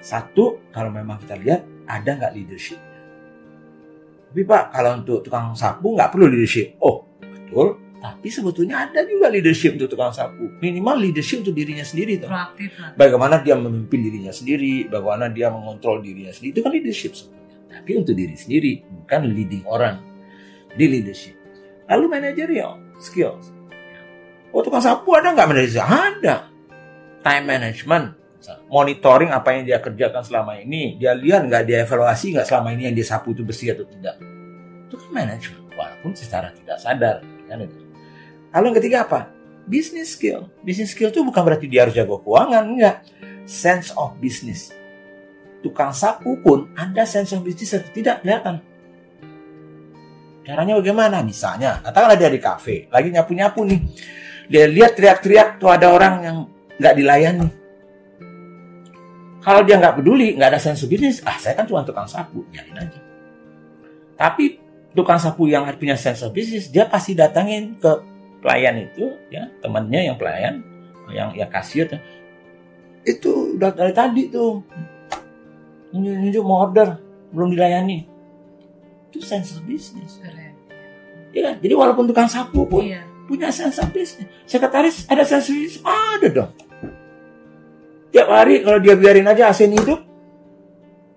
Satu 0.04 0.62
kalau 0.70 0.94
memang 0.94 1.18
kita 1.22 1.36
lihat 1.40 1.66
ada 1.90 2.10
nggak 2.14 2.34
leadership? 2.38 2.80
Tapi 4.30 4.42
pak 4.44 4.64
kalau 4.76 5.02
untuk 5.02 5.26
tukang 5.26 5.56
sapu 5.58 5.96
nggak 5.96 6.10
perlu 6.14 6.30
leadership. 6.30 6.78
Oh 6.84 7.08
betul. 7.20 7.82
Tapi 7.98 8.30
sebetulnya 8.30 8.86
ada 8.86 9.02
juga 9.10 9.26
leadership 9.34 9.74
untuk 9.74 9.90
tukang 9.90 10.14
sapu. 10.14 10.54
Minimal 10.62 11.02
leadership 11.02 11.42
untuk 11.42 11.58
dirinya 11.58 11.82
sendiri 11.82 12.22
tuh 12.22 12.30
proaktif 12.30 12.70
bagaimana 12.94 13.42
dia 13.42 13.58
memimpin 13.58 14.00
dirinya 14.06 14.30
sendiri, 14.30 14.86
bagaimana 14.86 15.34
dia 15.34 15.50
mengontrol 15.50 16.06
dirinya 16.06 16.30
sendiri, 16.30 16.54
itu 16.54 16.62
kan 16.62 16.72
leadership 16.78 17.12
sebetulnya. 17.18 17.37
Tapi 17.78 17.92
untuk 17.94 18.18
diri 18.18 18.34
sendiri, 18.34 18.82
bukan 19.06 19.22
leading 19.30 19.64
orang. 19.70 20.02
Di 20.74 20.86
leadership. 20.86 21.38
Lalu 21.88 22.06
managerial 22.10 22.78
skills. 22.98 23.54
Oh 24.52 24.66
tukang 24.66 24.82
sapu 24.82 25.14
ada 25.14 25.34
nggak 25.34 25.48
manajerial? 25.48 25.88
Ada. 25.88 26.36
Time 27.22 27.46
management, 27.46 28.06
monitoring 28.72 29.34
apa 29.34 29.58
yang 29.58 29.64
dia 29.68 29.78
kerjakan 29.84 30.24
selama 30.24 30.56
ini, 30.58 30.96
dia 30.96 31.12
lihat 31.12 31.44
nggak 31.46 31.64
dia 31.68 31.84
evaluasi 31.84 32.38
nggak 32.38 32.48
selama 32.48 32.72
ini 32.72 32.88
yang 32.88 32.96
dia 32.96 33.08
sapu 33.08 33.36
itu 33.36 33.44
bersih 33.44 33.76
atau 33.76 33.84
tidak. 33.84 34.16
Itu 34.88 34.96
kan 34.96 35.10
manajemen, 35.12 35.68
walaupun 35.76 36.16
secara 36.16 36.56
tidak 36.56 36.78
sadar. 36.80 37.20
Kan 37.50 37.64
itu. 37.64 37.78
Lalu 38.56 38.66
yang 38.72 38.78
ketiga 38.80 38.98
apa? 39.04 39.38
business 39.68 40.16
skill. 40.16 40.48
Business 40.64 40.96
skill 40.96 41.12
itu 41.12 41.22
bukan 41.22 41.44
berarti 41.44 41.68
dia 41.68 41.86
harus 41.86 41.94
jago 41.94 42.24
keuangan, 42.24 42.64
enggak. 42.64 43.04
Sense 43.44 43.92
of 44.00 44.16
business. 44.18 44.72
Tukang 45.68 45.92
sapu 45.92 46.40
pun 46.40 46.72
ada 46.80 47.04
business 47.44 47.76
atau 47.76 47.92
tidak 47.92 48.24
kelihatan. 48.24 48.64
Caranya 50.48 50.80
bagaimana? 50.80 51.20
Misalnya, 51.20 51.84
katakanlah 51.84 52.16
dia 52.16 52.32
di 52.32 52.40
kafe, 52.40 52.88
lagi 52.88 53.12
nyapu-nyapu 53.12 53.68
nih. 53.68 53.84
Dia 54.48 54.64
lihat 54.72 54.96
teriak-teriak 54.96 55.60
tuh 55.60 55.68
ada 55.68 55.92
orang 55.92 56.14
yang 56.24 56.38
nggak 56.80 56.94
dilayani. 56.96 57.48
Kalau 59.44 59.60
dia 59.68 59.76
nggak 59.76 60.00
peduli, 60.00 60.40
nggak 60.40 60.56
ada 60.56 60.60
sense 60.64 60.88
of 60.88 60.92
business, 60.92 61.20
ah 61.28 61.36
saya 61.36 61.60
kan 61.60 61.68
cuma 61.68 61.84
tukang 61.84 62.08
sapu, 62.08 62.48
biarin 62.48 62.80
aja. 62.80 63.00
Tapi 64.16 64.56
tukang 64.96 65.20
sapu 65.20 65.52
yang 65.52 65.68
punya 65.76 66.00
sense 66.00 66.24
of 66.24 66.32
business, 66.32 66.72
dia 66.72 66.88
pasti 66.88 67.12
datangin 67.12 67.76
ke 67.76 67.92
pelayan 68.40 68.88
itu 68.88 69.18
ya 69.34 69.50
temannya 69.60 70.14
yang 70.14 70.16
pelayan 70.16 70.64
yang 71.12 71.34
yang 71.34 71.50
kasir 71.50 71.90
itu 73.08 73.56
udah 73.56 73.72
dari 73.72 73.92
tadi 73.96 74.28
tuh 74.28 74.62
nunjuk 76.02 76.44
mau 76.46 76.66
order 76.66 77.00
belum 77.34 77.54
dilayani. 77.54 78.08
Itu 79.12 79.20
sense 79.24 79.58
of 79.58 79.66
business. 79.66 80.22
Keren. 80.22 80.54
Ya 81.36 81.54
jadi 81.58 81.74
walaupun 81.76 82.08
tukang 82.10 82.30
sapu 82.30 82.66
pun 82.66 82.88
iya. 82.88 83.04
punya 83.28 83.52
sense 83.52 83.78
of 83.82 83.90
business. 83.92 84.28
Sekretaris 84.48 85.06
ada 85.10 85.24
sense 85.28 85.52
of 85.52 85.58
business? 85.58 85.84
Ada 85.84 86.28
dong. 86.32 86.52
Tiap 88.12 88.28
hari 88.32 88.64
kalau 88.64 88.80
dia 88.80 88.96
biarin 88.96 89.28
aja 89.28 89.52
AC 89.52 89.68
hidup 89.68 90.08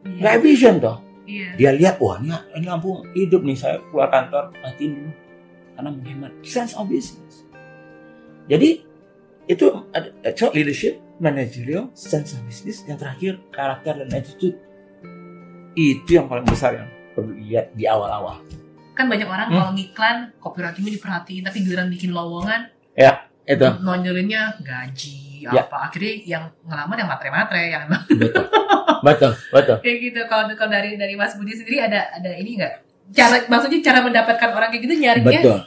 nggak 0.05 0.33
iya 0.33 0.39
efisien 0.41 0.77
toh. 0.81 0.99
Iya. 1.31 1.49
Dia 1.55 1.71
lihat 1.77 2.03
wah 2.03 2.19
ini, 2.19 2.35
ini 2.59 2.67
lampu 2.67 3.07
hidup 3.15 3.47
nih 3.47 3.55
saya 3.55 3.79
keluar 3.89 4.11
kantor 4.11 4.51
matiin 4.61 4.91
dulu. 4.99 5.13
Karena 5.79 5.89
menghemat. 5.95 6.33
Sense 6.43 6.75
of 6.75 6.91
business. 6.91 7.47
Jadi 8.51 8.83
itu 9.47 9.67
ada 9.95 10.11
so 10.35 10.51
leadership 10.51 10.99
managerial 11.23 11.91
sense 11.95 12.35
of 12.35 12.41
business 12.47 12.83
yang 12.87 12.99
terakhir 12.99 13.39
karakter 13.55 14.03
dan 14.03 14.09
attitude 14.11 14.57
itu 15.73 16.11
yang 16.11 16.27
paling 16.27 16.45
besar 16.45 16.75
yang 16.75 16.89
perlu 17.11 17.33
dilihat 17.33 17.71
di 17.73 17.85
awal-awal. 17.85 18.43
Kan 18.93 19.07
banyak 19.07 19.25
orang 19.25 19.49
Hmm. 19.49 19.57
kalau 19.57 19.71
ngiklan 19.73 20.17
copywritingnya 20.39 20.93
diperhatiin 20.97 21.43
tapi 21.43 21.59
giliran 21.61 21.89
bikin 21.89 22.11
lowongan 22.11 22.69
itu. 23.47 23.67
nonjolinnya 23.81 24.61
gaji 24.61 25.19
Ya. 25.41 25.65
apa. 25.65 25.89
Akhirnya 25.89 26.13
yang 26.29 26.45
ngelamar 26.63 26.97
yang 26.97 27.09
matre-matre 27.09 27.63
yang 27.67 27.85
betul. 28.13 28.45
Betul 29.01 29.33
betul. 29.49 29.77
Kayak 29.85 29.99
gitu. 30.03 30.21
Kalau 30.29 30.45
kalau 30.53 30.71
dari 30.71 30.95
dari 30.95 31.15
Mas 31.15 31.33
Budi 31.33 31.57
sendiri 31.57 31.81
ada 31.81 32.13
ada 32.13 32.31
ini 32.31 32.61
nggak? 32.61 32.75
Cara 33.11 33.43
maksudnya 33.49 33.81
cara 33.81 34.05
mendapatkan 34.05 34.51
orang 34.51 34.71
kayak 34.71 34.83
gitu 34.85 34.95
nyarinya 34.95 35.41
betul. 35.41 35.59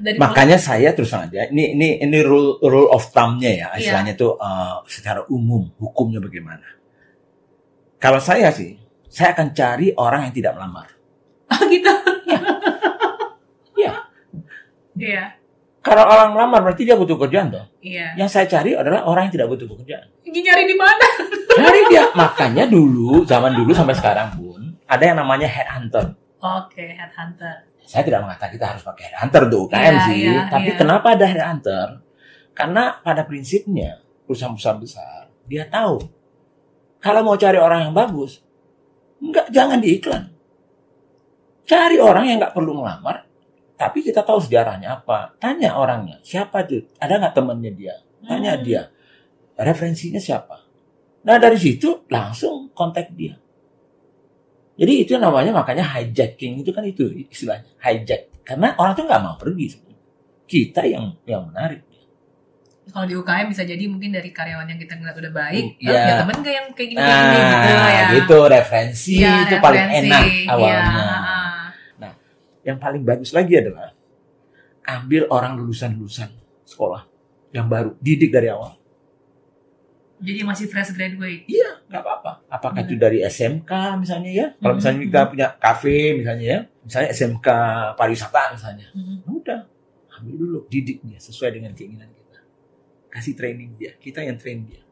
dari 0.00 0.16
makanya 0.16 0.58
saya 0.58 0.90
terus 0.90 1.10
aja 1.10 1.46
ini 1.46 1.70
ini 1.72 1.88
ini 2.00 2.18
rule 2.22 2.58
rule 2.58 2.88
of 2.88 3.06
thumb-nya 3.12 3.50
ya 3.52 3.68
Iya. 3.70 3.78
istilahnya 3.78 4.14
tuh 4.14 4.34
uh, 4.34 4.82
secara 4.82 5.22
umum 5.28 5.70
hukumnya 5.78 6.18
bagaimana? 6.18 6.64
Kalau 7.98 8.18
saya 8.18 8.50
sih 8.50 8.78
saya 9.08 9.32
akan 9.32 9.48
cari 9.50 9.90
orang 9.92 10.28
yang 10.28 10.34
tidak 10.34 10.52
melamar 10.54 10.88
oh 11.52 11.62
gitu 11.66 11.92
Iya. 13.74 13.92
iya 14.98 15.24
Kalau 15.78 16.04
orang 16.04 16.34
melamar 16.34 16.60
berarti 16.60 16.84
dia 16.84 16.98
butuh 16.98 17.16
kerjaan 17.16 17.48
toh. 17.48 17.64
iya 17.80 18.12
Yang 18.14 18.28
saya 18.30 18.46
cari 18.50 18.74
adalah 18.74 19.06
orang 19.06 19.30
yang 19.30 19.34
tidak 19.34 19.48
butuh 19.48 19.64
pekerjaan. 19.66 20.04
ini 20.22 20.38
nyari 20.42 20.64
di 20.64 20.76
mana 20.76 21.06
Cari 21.58 21.80
dia. 21.88 22.04
Makanya 22.12 22.64
dulu, 22.66 23.24
zaman 23.24 23.50
dulu 23.52 23.72
sampai 23.72 23.94
sekarang 23.94 24.34
pun 24.34 24.60
ada 24.84 25.00
yang 25.02 25.16
namanya 25.16 25.46
headhunter. 25.46 26.12
oke 26.38 26.76
headhunter 26.82 27.64
Saya 27.82 28.04
tidak 28.04 28.20
mengatakan 28.20 28.52
kita 28.52 28.66
harus 28.68 28.82
pakai 28.82 29.04
headhunter 29.08 29.42
tuh 29.48 29.60
UKM 29.64 29.78
Iya, 29.80 30.00
sih. 30.04 30.18
iya, 30.26 30.40
Tapi 30.46 30.68
iya. 30.68 30.76
kenapa 30.76 31.06
ada 31.14 31.24
headhunter? 31.24 31.86
Karena 32.52 32.82
pada 32.98 33.22
prinsipnya 33.22 34.02
perusahaan-perusahaan 34.26 34.78
besar 34.78 35.20
dia 35.46 35.64
tahu 35.64 35.96
Kalau 36.98 37.22
mau 37.22 37.34
cari 37.34 37.56
orang 37.56 37.88
yang 37.88 37.94
bagus, 37.94 38.42
enggak 39.22 39.46
jangan 39.50 39.78
di 39.78 39.88
iklan. 39.98 40.24
Cari 41.68 42.00
orang 42.00 42.24
yang 42.24 42.36
nggak 42.40 42.56
perlu 42.56 42.80
melamar, 42.80 43.28
tapi 43.76 44.00
kita 44.00 44.24
tahu 44.24 44.40
sejarahnya 44.40 45.02
apa. 45.02 45.36
Tanya 45.36 45.76
orangnya, 45.76 46.18
siapa 46.24 46.64
tuh? 46.64 46.88
Ada 46.96 47.20
nggak 47.20 47.34
temannya 47.36 47.72
dia? 47.76 47.94
Tanya 48.24 48.56
Hmm. 48.56 48.64
dia, 48.64 48.82
referensinya 49.54 50.18
siapa? 50.18 50.64
Nah 51.28 51.36
dari 51.36 51.58
situ 51.60 52.08
langsung 52.08 52.72
kontak 52.72 53.12
dia. 53.12 53.36
Jadi 54.78 54.92
itu 55.02 55.18
namanya 55.18 55.50
makanya 55.50 55.82
hijacking 55.82 56.62
itu 56.62 56.70
kan 56.70 56.86
itu 56.86 57.10
istilahnya 57.26 57.66
hijack. 57.82 58.30
Karena 58.46 58.78
orang 58.78 58.94
tuh 58.94 59.04
nggak 59.10 59.22
mau 59.26 59.34
pergi. 59.34 59.74
Kita 60.48 60.86
yang 60.86 61.18
yang 61.26 61.50
menarik. 61.50 61.84
Kalau 62.88 63.04
di 63.04 63.14
UKM 63.14 63.46
bisa 63.48 63.62
jadi 63.62 63.84
mungkin 63.84 64.10
dari 64.10 64.30
karyawan 64.30 64.64
yang 64.64 64.76
kita 64.76 64.96
ngeliat 64.96 65.12
udah 65.14 65.30
baik, 65.30 65.64
Hmm, 65.70 65.82
iya. 65.82 66.00
ya 66.00 66.14
temen 66.18 66.36
gak 66.38 66.54
yang 66.54 66.66
kayak 66.72 66.88
gini 66.88 66.98
kayak 66.98 67.20
gini 67.20 67.36
gitu 67.36 67.68
Nah, 67.68 67.90
ya. 67.90 68.06
gitu 68.10 68.38
referensi 68.48 69.12
Iya, 69.14 69.32
itu 69.38 69.54
paling 69.58 69.82
referensi. 69.82 70.08
enak 70.08 70.22
Iya, 70.24 70.48
awalnya. 70.48 70.82
ah. 70.88 71.66
Yang 72.60 72.78
paling 72.78 73.02
bagus 73.02 73.30
lagi 73.30 73.54
adalah 73.54 73.88
ambil 74.82 75.22
orang 75.28 75.52
lulusan-lulusan 75.54 76.28
sekolah 76.64 77.04
yang 77.50 77.64
baru, 77.64 77.96
didik 77.98 78.28
dari 78.28 78.48
awal. 78.48 78.76
Jadi 80.18 80.40
masih 80.42 80.66
fresh 80.66 80.90
graduate. 80.90 81.46
Iya, 81.46 81.78
nggak 81.86 82.02
apa-apa. 82.02 82.32
Apakah 82.46 82.82
Benar. 82.82 82.90
itu 82.90 82.94
dari 82.98 83.18
SMK 83.22 83.70
misalnya 83.96 84.30
ya? 84.30 84.46
Kalau 84.54 84.74
Mhm. 84.74 84.78
misalnya 84.82 85.00
kita 85.06 85.20
punya 85.30 85.46
kafe 85.54 85.96
misalnya 86.12 86.44
ya, 86.44 86.58
misalnya 86.82 87.08
SMK 87.08 87.48
pariwisata 87.94 88.42
misalnya, 88.50 88.88
Hmm. 88.90 89.22
udah 89.24 89.60
ambil 90.18 90.34
dulu 90.34 90.58
didik 90.66 90.98
dia 91.00 91.16
sesuai 91.16 91.54
dengan 91.54 91.70
keinginan. 91.70 92.10
Kasih 93.08 93.34
training 93.34 93.76
dia, 93.80 93.96
kita 93.96 94.20
yang 94.20 94.36
train 94.36 94.68
dia. 94.68 94.84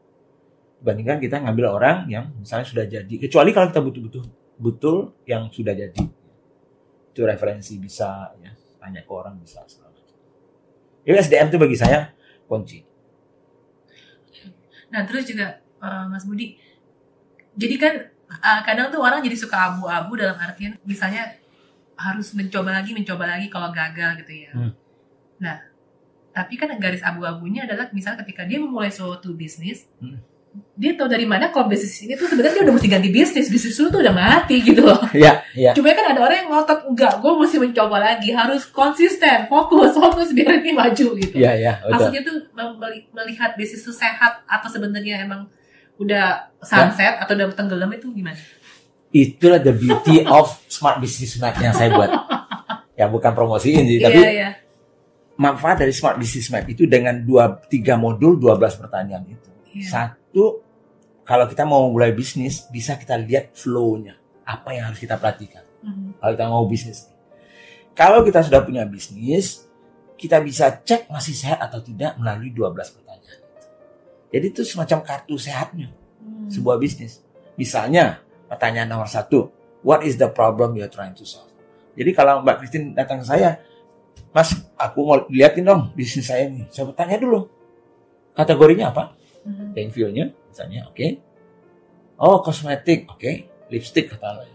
Dibandingkan 0.81 1.17
kita 1.21 1.41
ngambil 1.41 1.65
orang 1.73 1.97
yang 2.09 2.33
misalnya 2.37 2.65
sudah 2.65 2.85
jadi. 2.85 3.13
Kecuali 3.17 3.49
kalau 3.53 3.69
kita 3.69 3.81
butuh-butuh 3.81 4.23
betul 4.57 5.13
yang 5.29 5.49
sudah 5.53 5.73
jadi. 5.73 6.03
Itu 7.13 7.21
referensi 7.25 7.77
bisa 7.81 8.33
ya, 8.41 8.53
tanya 8.81 9.01
ke 9.05 9.11
orang 9.13 9.37
bisa 9.41 9.61
segala 9.69 9.93
macam. 9.93 10.17
Jadi 11.05 11.15
SDM 11.17 11.47
itu 11.49 11.57
bagi 11.57 11.77
saya 11.77 11.99
kunci. 12.45 12.79
Nah 14.93 15.01
terus 15.05 15.25
juga 15.25 15.61
eh, 15.61 16.05
Mas 16.09 16.25
Budi, 16.25 16.57
jadi 17.57 17.75
kan 17.77 17.93
eh, 18.29 18.61
kadang 18.65 18.93
tuh 18.93 19.01
orang 19.01 19.21
jadi 19.25 19.37
suka 19.37 19.73
abu-abu 19.73 20.17
dalam 20.17 20.37
artian 20.37 20.77
misalnya 20.85 21.37
harus 21.97 22.31
mencoba 22.37 22.69
lagi, 22.69 22.93
mencoba 22.93 23.25
lagi 23.25 23.49
kalau 23.49 23.73
gagal 23.73 24.21
gitu 24.23 24.33
ya. 24.45 24.51
Hmm. 24.53 24.71
Nah, 25.41 25.57
tapi 26.37 26.53
kan 26.53 26.69
garis 26.77 27.01
abu-abunya 27.01 27.65
adalah 27.65 27.89
misalnya 27.89 28.21
ketika 28.21 28.45
dia 28.45 28.61
memulai 28.61 28.93
suatu 28.93 29.33
bisnis, 29.33 29.89
Hmm. 29.97 30.21
dia 30.77 30.93
tahu 30.93 31.09
dari 31.09 31.25
mana 31.25 31.49
kalau 31.49 31.65
bisnis 31.65 31.97
ini 32.05 32.13
tuh 32.13 32.29
sebenarnya 32.29 32.61
dia 32.61 32.63
udah 32.69 32.75
mesti 32.77 32.89
ganti 32.89 33.09
bisnis, 33.09 33.49
bisnis 33.49 33.73
lu 33.81 33.89
tuh 33.89 34.05
udah 34.05 34.13
mati 34.13 34.61
gitu 34.61 34.85
loh. 34.85 35.01
Iya, 35.17 35.41
iya. 35.57 35.71
Cuma 35.73 35.89
kan 35.97 36.13
ada 36.13 36.21
orang 36.21 36.45
yang 36.45 36.49
ngotot 36.53 36.79
enggak, 36.93 37.13
gue 37.17 37.31
mesti 37.41 37.57
mencoba 37.57 37.97
lagi, 37.97 38.29
harus 38.29 38.69
konsisten, 38.69 39.49
fokus, 39.49 39.97
fokus 39.97 40.29
biar 40.37 40.61
ini 40.61 40.77
maju 40.77 41.07
gitu. 41.17 41.35
Iya, 41.41 41.51
iya. 41.57 41.73
Maksudnya 41.89 42.21
tuh 42.21 42.37
melihat 43.17 43.57
bisnis 43.57 43.81
itu 43.81 43.89
sehat 43.89 44.45
atau 44.45 44.69
sebenarnya 44.69 45.25
emang 45.25 45.49
udah 45.97 46.53
sunset 46.61 47.17
atau 47.17 47.33
udah 47.33 47.49
tenggelam 47.57 47.89
itu 47.89 48.13
gimana? 48.13 48.37
Itulah 49.09 49.57
the 49.57 49.73
beauty 49.73 50.21
of 50.29 50.53
smart 50.69 51.01
business 51.01 51.41
map 51.41 51.57
yang 51.57 51.73
saya 51.73 51.89
buat. 51.97 52.09
ya 52.99 53.05
bukan 53.09 53.33
promosiin 53.33 53.85
sih, 53.89 53.97
tapi 53.97 54.21
Iya, 54.21 54.29
iya. 54.29 54.49
Manfaat 55.37 55.77
dari 55.81 55.93
smart 55.93 56.17
business 56.17 56.49
map 56.49 56.65
itu 56.65 56.89
dengan 56.89 57.13
dua 57.21 57.61
tiga 57.69 57.93
modul 57.95 58.37
12 58.41 58.81
pertanyaan 58.81 59.23
itu. 59.29 59.49
Iya. 59.77 59.85
Satu, 59.85 60.65
kalau 61.21 61.45
kita 61.45 61.63
mau 61.63 61.85
mulai 61.93 62.09
bisnis, 62.11 62.65
bisa 62.67 62.97
kita 62.97 63.13
lihat 63.15 63.53
flow-nya. 63.53 64.17
Apa 64.47 64.73
yang 64.73 64.89
harus 64.89 64.97
kita 64.97 65.19
perhatikan 65.19 65.61
Mhm. 65.83 66.17
kalau 66.17 66.31
kita 66.33 66.45
mau 66.47 66.63
bisnis. 66.65 66.99
Kalau 67.93 68.21
kita 68.25 68.41
sudah 68.45 68.61
punya 68.65 68.85
bisnis, 68.87 69.65
kita 70.17 70.41
bisa 70.41 70.69
cek 70.71 71.09
masih 71.09 71.33
sehat 71.37 71.61
atau 71.61 71.81
tidak 71.81 72.17
melalui 72.17 72.49
12 72.49 72.89
pertanyaan. 72.89 73.41
Jadi 74.33 74.45
itu 74.49 74.61
semacam 74.65 75.05
kartu 75.05 75.37
sehatnya 75.37 75.93
Hmm. 76.21 76.49
sebuah 76.49 76.81
bisnis. 76.81 77.21
Misalnya, 77.57 78.21
pertanyaan 78.49 78.89
nomor 78.89 79.09
satu, 79.09 79.49
what 79.85 80.01
is 80.01 80.17
the 80.17 80.29
problem 80.29 80.73
you're 80.73 80.89
trying 80.89 81.13
to 81.13 81.25
solve? 81.25 81.49
Jadi 81.97 82.13
kalau 82.13 82.41
Mbak 82.45 82.55
Christine 82.61 82.93
datang 82.93 83.21
ke 83.21 83.25
saya, 83.25 83.57
Mas, 84.31 84.53
aku 84.77 85.01
mau 85.01 85.17
liatin 85.31 85.65
dong 85.65 85.89
bisnis 85.97 86.29
saya 86.29 86.45
ini. 86.45 86.67
Saya 86.69 86.89
bertanya 86.89 87.17
dulu, 87.17 87.49
kategorinya 88.37 88.93
apa? 88.93 89.17
Mhm. 89.47 89.89
Field-nya, 89.89 90.25
misalnya, 90.51 90.85
oke. 90.91 91.07
Oh, 92.17 92.41
kosmetik, 92.41 93.07
oke. 93.09 93.31
Lipstick 93.69 94.13
kata. 94.13 94.45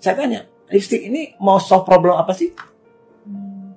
Saya 0.00 0.14
tanya, 0.16 0.40
lipstick 0.70 1.06
ini 1.06 1.34
mau 1.42 1.58
solve 1.60 1.84
problem 1.84 2.16
apa 2.16 2.32
sih? 2.32 2.54
Hmm. 3.26 3.74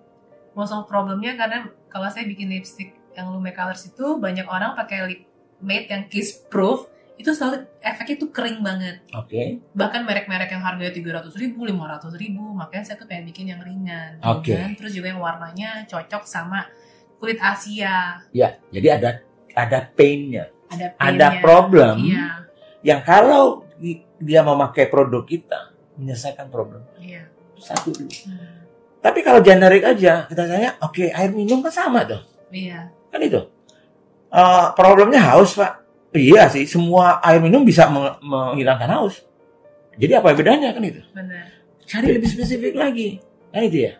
Mau 0.53 0.66
solve 0.66 0.88
problemnya 0.88 1.36
karena 1.36 1.68
kalau 1.89 2.07
saya 2.09 2.26
bikin 2.26 2.49
lipstick 2.49 2.93
yang 3.14 3.30
Lume 3.30 3.53
Colors 3.53 3.86
itu 3.86 4.18
banyak 4.18 4.45
orang 4.49 4.74
pakai 4.74 4.97
lip 5.05 5.22
matte 5.61 5.89
yang 5.89 6.03
kiss 6.09 6.36
proof 6.49 6.89
itu 7.14 7.30
selalu 7.30 7.61
efeknya 7.80 8.16
tuh 8.18 8.30
kering 8.30 8.59
banget. 8.59 9.05
Oke. 9.11 9.61
Bahkan 9.72 10.01
merek-merek 10.01 10.49
yang 10.49 10.61
harganya 10.61 10.89
300 10.89 11.30
ribu, 11.36 11.61
500 11.61 12.09
ribu, 12.16 12.41
makanya 12.51 12.84
saya 12.84 12.97
tuh 12.97 13.05
pengen 13.05 13.30
bikin 13.30 13.45
yang 13.47 13.61
ringan. 13.61 14.18
Oke. 14.20 14.51
kan? 14.51 14.74
Terus 14.74 14.91
juga 14.91 15.07
yang 15.07 15.20
warnanya 15.20 15.86
cocok 15.86 16.24
sama 16.24 16.66
kulit 17.18 17.38
Asia. 17.38 18.18
Ya, 18.30 18.57
jadi 18.68 18.97
ada 18.97 19.09
ada 19.53 19.80
pain-nya, 19.88 20.49
Ada 20.68 20.86
ada 20.91 21.28
paint-nya. 21.30 21.30
problem 21.39 21.95
Iya, 22.01 22.26
yang 22.82 22.99
kalau 22.99 23.64
di- 23.76 24.01
dia 24.18 24.41
memakai 24.41 24.88
produk 24.88 25.22
kita 25.22 25.70
menyelesaikan 25.95 26.49
problem. 26.49 26.82
iya. 26.97 27.30
Satu 27.55 27.93
dulu. 27.93 28.09
Hmm. 28.26 28.66
Tapi 28.99 29.20
kalau 29.20 29.39
generik 29.39 29.84
aja, 29.86 30.26
kita 30.26 30.43
tanya, 30.43 30.76
oke 30.80 31.05
air 31.05 31.30
minum 31.30 31.59
kan 31.59 31.70
sama 31.70 32.03
tuh, 32.03 32.24
Iya. 32.49 32.89
kan 33.07 33.20
itu. 33.20 33.39
Eh, 34.28 34.68
problemnya 34.74 35.22
haus 35.30 35.53
pak. 35.53 35.82
Iya 36.14 36.45
sih, 36.47 36.70
semua 36.70 37.18
air 37.20 37.41
minum 37.41 37.66
bisa 37.66 37.89
meng- 37.89 38.22
menghilangkan 38.22 38.89
haus. 38.93 39.26
Jadi 39.97 40.14
apa 40.14 40.34
bedanya 40.34 40.74
kan 40.74 40.82
itu? 40.82 41.01
benar. 41.14 41.49
Cari 41.84 42.16
lebih 42.16 42.30
spesifik 42.30 42.74
lagi. 42.78 43.18
Nah 43.53 43.61
itu 43.61 43.78
ya. 43.86 43.93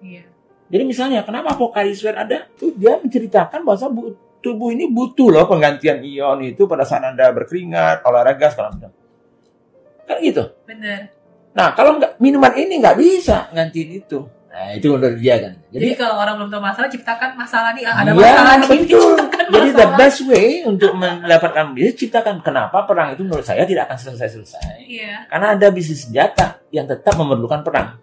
Iya. 0.00 0.24
Jadi 0.68 0.82
misalnya, 0.82 1.20
kenapa 1.22 1.54
Pocari 1.54 1.92
Sweat 1.92 2.16
ada? 2.16 2.48
Tuh 2.58 2.72
dia 2.74 2.96
menceritakan 2.98 3.62
bahwa 3.62 3.88
bu- 3.92 4.16
tubuh 4.40 4.72
ini 4.72 4.88
butuh 4.88 5.28
loh 5.30 5.44
penggantian 5.44 6.00
ion 6.02 6.40
itu 6.42 6.64
pada 6.64 6.84
saat 6.84 7.04
anda 7.04 7.28
berkeringat, 7.30 8.04
olahraga 8.04 8.50
segala 8.52 8.72
macam. 8.72 8.90
Kan 10.04 10.16
gitu. 10.20 10.44
Benar. 10.68 11.12
Nah 11.54 11.70
kalau 11.72 11.96
nggak 11.96 12.18
minuman 12.18 12.52
ini 12.56 12.82
nggak 12.82 12.96
bisa 12.98 13.48
gantiin 13.54 14.02
itu. 14.02 14.26
Nah 14.54 14.70
itu 14.70 14.86
menurut 14.86 15.18
dia 15.18 15.34
kan. 15.42 15.52
Jadi, 15.66 15.98
kalau 15.98 16.14
orang 16.16 16.34
belum 16.38 16.48
tahu 16.48 16.62
masalah, 16.62 16.86
ciptakan 16.86 17.30
masalah 17.34 17.74
nih. 17.74 17.82
Ada 17.82 18.06
Iya, 18.06 18.14
masalah 18.14 18.54
betul. 18.62 19.14
Ciptakan 19.18 19.46
Jadi 19.50 19.68
the 19.74 19.86
best 19.98 20.18
way 20.24 20.46
untuk 20.62 20.92
mendapatkan 20.94 21.64
bisnis 21.74 21.94
ciptakan 21.98 22.34
kenapa 22.38 22.86
perang 22.86 23.12
itu 23.12 23.26
menurut 23.26 23.42
saya 23.42 23.66
tidak 23.66 23.90
akan 23.90 23.98
selesai-selesai. 23.98 24.86
Iya. 24.86 25.26
Karena 25.26 25.46
ada 25.52 25.66
bisnis 25.68 26.06
senjata 26.06 26.62
yang 26.70 26.86
tetap 26.86 27.18
memerlukan 27.18 27.60
perang. 27.60 27.98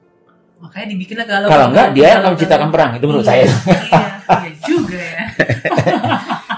Makanya 0.60 0.88
dibikinlah 0.91 1.26
galau. 1.26 1.47
Kalau 1.47 1.66
enggak 1.72 1.88
dia 1.95 2.08
yang 2.12 2.20
akan 2.22 2.32
menciptakan 2.36 2.70
perang 2.70 2.91
itu 2.93 3.06
menurut 3.08 3.26
Iya, 3.26 3.32
saya. 3.32 3.45
Iya, 3.47 4.04
iya 4.28 4.52
juga 4.62 4.99
ya. 4.99 5.24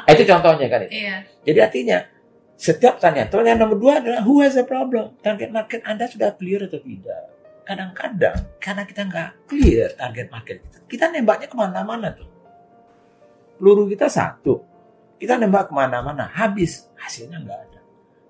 itu 0.17 0.23
contohnya 0.25 0.67
kan. 0.67 0.79
itu. 0.83 0.91
Iya. 0.91 1.15
Jadi 1.45 1.59
artinya 1.61 1.97
setiap 2.53 2.95
tanya, 2.97 3.29
pertanyaan 3.29 3.59
nomor 3.61 3.77
dua 3.77 3.93
adalah 4.01 4.19
who 4.23 4.41
has 4.41 4.55
a 4.55 4.65
problem? 4.65 5.13
Target 5.21 5.49
market 5.49 5.85
Anda 5.85 6.09
sudah 6.09 6.33
clear 6.33 6.65
atau 6.65 6.81
tidak? 6.81 7.21
Kadang-kadang 7.63 8.59
karena 8.59 8.83
kita 8.83 9.01
nggak 9.07 9.29
clear 9.47 9.95
target 9.95 10.27
market 10.27 10.57
kita, 10.67 10.77
kita 10.87 11.05
nembaknya 11.15 11.47
ke 11.47 11.55
mana-mana 11.55 12.11
tuh. 12.11 12.27
Peluru 13.55 13.87
kita 13.87 14.11
satu, 14.11 14.59
kita 15.15 15.39
nembak 15.39 15.71
ke 15.71 15.73
mana-mana, 15.73 16.27
habis 16.27 16.91
hasilnya 16.99 17.39
nggak 17.39 17.59
ada. 17.71 17.79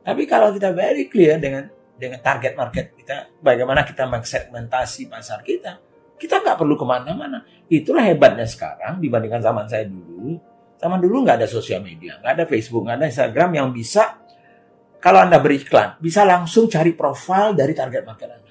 Tapi 0.05 0.29
kalau 0.29 0.53
kita 0.53 0.69
very 0.69 1.09
clear 1.09 1.41
dengan 1.41 1.65
dengan 1.97 2.21
target 2.21 2.53
market 2.53 2.93
kita, 2.93 3.33
bagaimana 3.41 3.81
kita 3.81 4.05
mengsegmentasi 4.05 5.09
pasar 5.09 5.41
kita, 5.41 5.81
kita 6.19 6.43
nggak 6.43 6.57
perlu 6.59 6.77
ke 6.77 6.85
mana-mana. 6.85 7.41
Itulah 7.65 8.05
hebatnya 8.05 8.45
sekarang 8.45 9.01
dibandingkan 9.01 9.41
zaman 9.41 9.65
saya 9.65 9.89
dulu. 9.89 10.37
Zaman 10.77 10.99
dulu 10.99 11.23
nggak 11.23 11.41
ada 11.41 11.47
sosial 11.49 11.79
media, 11.81 12.19
nggak 12.19 12.33
ada 12.37 12.45
Facebook, 12.45 12.85
nggak 12.85 12.97
ada 13.01 13.07
Instagram 13.09 13.49
yang 13.55 13.67
bisa 13.71 14.19
kalau 15.03 15.19
anda 15.19 15.35
beriklan 15.39 15.99
bisa 15.99 16.23
langsung 16.23 16.71
cari 16.71 16.95
profil 16.95 17.51
dari 17.55 17.75
target 17.75 18.03
market 18.07 18.29
anda. 18.31 18.42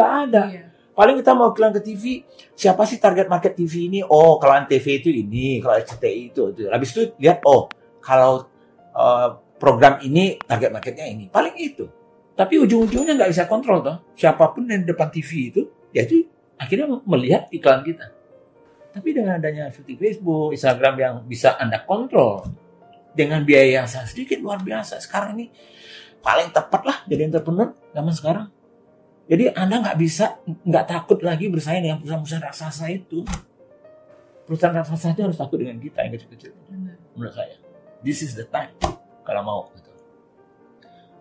Nggak 0.00 0.12
ada. 0.32 0.42
Iya. 0.48 0.64
Paling 0.96 1.16
kita 1.20 1.32
mau 1.36 1.52
iklan 1.52 1.72
ke 1.76 1.80
TV, 1.84 2.24
siapa 2.56 2.88
sih 2.88 2.96
target 2.96 3.28
market 3.28 3.52
TV 3.52 3.92
ini? 3.92 4.00
Oh, 4.00 4.40
kalau 4.40 4.56
TV 4.64 5.00
itu 5.00 5.08
ini, 5.12 5.60
kalau 5.60 5.76
RCTI 5.76 6.32
itu, 6.32 6.42
itu. 6.56 6.68
Habis 6.68 6.88
itu 6.96 7.02
lihat, 7.20 7.44
oh, 7.44 7.68
kalau 8.00 8.48
eh, 8.96 9.28
program 9.60 10.00
ini 10.00 10.40
target 10.40 10.72
marketnya 10.72 11.04
ini. 11.08 11.28
Paling 11.28 11.56
itu. 11.60 11.84
Tapi 12.32 12.56
ujung-ujungnya 12.56 13.16
nggak 13.16 13.30
bisa 13.32 13.44
kontrol 13.44 13.84
toh. 13.84 13.96
Siapa 14.16 14.56
pun 14.56 14.64
yang 14.64 14.84
di 14.84 14.88
depan 14.88 15.12
TV 15.12 15.52
itu, 15.52 15.62
ya 15.92 16.08
itu 16.08 16.24
akhirnya 16.56 16.88
melihat 17.04 17.48
iklan 17.52 17.84
kita. 17.84 18.08
Tapi 18.90 19.08
dengan 19.14 19.38
adanya 19.38 19.68
seperti 19.70 19.96
Facebook, 20.00 20.56
Instagram 20.56 20.94
yang 20.96 21.14
bisa 21.28 21.54
Anda 21.60 21.84
kontrol 21.84 22.48
dengan 23.14 23.44
biaya 23.46 23.84
yang 23.84 23.86
sangat 23.86 24.16
sedikit 24.16 24.40
luar 24.40 24.60
biasa. 24.64 24.98
Sekarang 24.98 25.38
ini 25.38 25.52
paling 26.20 26.52
tepat 26.52 26.82
lah 26.84 26.96
jadi 27.06 27.28
entrepreneur 27.30 27.72
zaman 27.92 28.14
sekarang. 28.16 28.46
Jadi 29.30 29.54
Anda 29.54 29.78
nggak 29.78 29.98
bisa, 30.02 30.42
nggak 30.42 30.86
takut 30.90 31.22
lagi 31.22 31.46
bersaing 31.46 31.86
dengan 31.86 32.02
perusahaan-perusahaan 32.02 32.50
raksasa 32.50 32.90
itu. 32.90 33.22
Perusahaan 34.42 34.74
raksasa 34.74 35.14
itu 35.14 35.22
harus 35.22 35.38
takut 35.38 35.62
dengan 35.62 35.78
kita 35.78 36.02
yang 36.02 36.18
kecil-kecil. 36.18 36.50
Menurut 37.14 37.34
saya, 37.38 37.54
this 38.02 38.26
is 38.26 38.34
the 38.34 38.42
time 38.50 38.74
kalau 39.22 39.46
mau. 39.46 39.60
Gitu. 39.70 39.86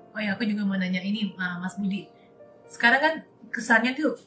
Oh 0.10 0.18
ya, 0.18 0.34
aku 0.34 0.50
juga 0.50 0.66
mau 0.66 0.74
nanya 0.74 1.06
ini, 1.06 1.38
Mas 1.38 1.78
Budi. 1.78 2.10
Sekarang 2.66 2.98
kan 2.98 3.14
kesannya 3.54 3.94
tuh 3.94 4.18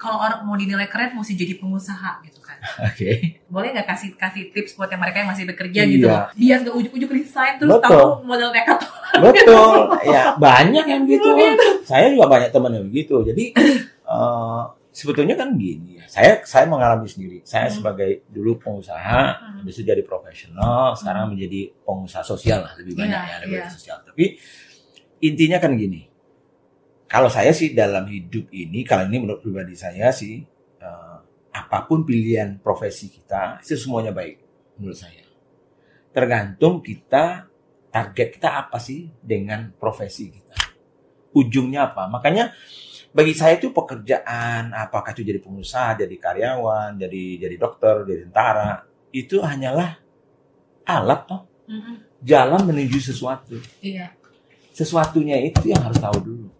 kalau 0.00 0.16
orang 0.16 0.40
mau 0.42 0.56
dinilai 0.56 0.88
keren 0.88 1.12
mesti 1.12 1.36
jadi 1.36 1.60
pengusaha 1.60 2.24
gitu 2.24 2.40
kan. 2.40 2.56
Oke. 2.82 3.36
Boleh 3.46 3.68
nggak 3.70 3.84
kasih 3.86 4.16
kasih 4.16 4.48
tips 4.48 4.72
buat 4.72 4.88
yang 4.88 4.96
mereka 4.96 5.20
yang 5.20 5.28
masih 5.28 5.44
bekerja 5.44 5.84
Iya. 5.84 5.92
gitu? 5.92 6.08
Biar 6.34 6.56
nggak 6.64 6.74
ujuk-ujuk 6.74 7.10
resign 7.12 7.60
terus 7.60 7.68
Betul. 7.70 7.92
tahu 7.92 8.24
modal 8.24 8.48
nekat. 8.48 8.80
Betul. 9.20 9.78
ya 10.08 10.32
banyak 10.34 10.84
yang 10.86 11.02
gitu. 11.04 11.28
Saya 11.84 12.08
juga 12.08 12.26
banyak 12.26 12.48
teman 12.48 12.72
yang 12.72 12.86
begitu. 12.86 13.20
Jadi 13.20 13.44
eh, 14.10 14.62
sebetulnya 14.90 15.36
kan 15.36 15.54
gini 15.54 16.00
ya. 16.00 16.04
Saya 16.08 16.42
saya 16.42 16.66
mengalami 16.66 17.06
sendiri. 17.06 17.44
Saya 17.44 17.68
Hmm. 17.68 17.76
sebagai 17.76 18.26
dulu 18.26 18.58
pengusaha, 18.58 19.20
Hmm. 19.30 19.62
habis 19.62 19.76
itu 19.76 19.86
jadi 19.86 20.02
profesional, 20.02 20.96
sekarang 20.96 21.30
menjadi 21.30 21.70
pengusaha 21.80 22.24
sosial 22.24 22.64
lah 22.64 22.74
lebih 22.74 22.98
banyak 22.98 23.14
Iya, 23.14 23.30
ya 23.30 23.36
lebih 23.44 23.54
iya. 23.54 23.62
banyak 23.62 23.74
sosial. 23.76 23.98
Tapi 24.02 24.24
intinya 25.20 25.58
kan 25.58 25.76
gini. 25.76 26.09
Kalau 27.10 27.26
saya 27.26 27.50
sih 27.50 27.74
dalam 27.74 28.06
hidup 28.06 28.46
ini, 28.54 28.86
kalau 28.86 29.10
ini 29.10 29.18
menurut 29.18 29.42
pribadi 29.42 29.74
saya 29.74 30.14
sih, 30.14 30.46
eh, 30.78 31.18
apa 31.50 31.78
pun 31.90 32.06
pilihan 32.06 32.62
profesi 32.62 33.10
kita, 33.10 33.58
itu 33.58 33.74
semuanya 33.74 34.14
baik 34.14 34.38
menurut 34.78 34.94
saya. 34.94 35.26
Tergantung 36.14 36.78
kita 36.78 37.50
target 37.90 38.38
kita 38.38 38.48
apa 38.62 38.78
sih 38.78 39.10
dengan 39.18 39.74
profesi 39.74 40.30
kita. 40.30 40.54
Ujungnya 41.34 41.90
apa? 41.90 42.06
Makanya 42.06 42.54
bagi 43.10 43.34
saya 43.34 43.58
itu 43.58 43.74
pekerjaan 43.74 44.70
apakah 44.70 45.10
itu 45.10 45.26
jadi 45.26 45.42
pengusaha, 45.42 45.98
jadi 45.98 46.14
karyawan, 46.14 46.94
jadi 46.94 47.24
jadi 47.42 47.56
dokter, 47.58 48.06
jadi 48.06 48.30
tentara, 48.30 48.86
itu 49.10 49.42
hanyalah 49.42 49.98
alat 50.86 51.26
toh, 51.26 51.42
Mhm. 51.66 51.94
jalan 52.22 52.62
menuju 52.70 53.02
sesuatu. 53.02 53.58
Iya. 53.82 54.14
Sesuatunya 54.70 55.42
itu 55.42 55.74
yang 55.74 55.82
harus 55.82 55.98
tahu 55.98 56.18
dulu. 56.22 56.59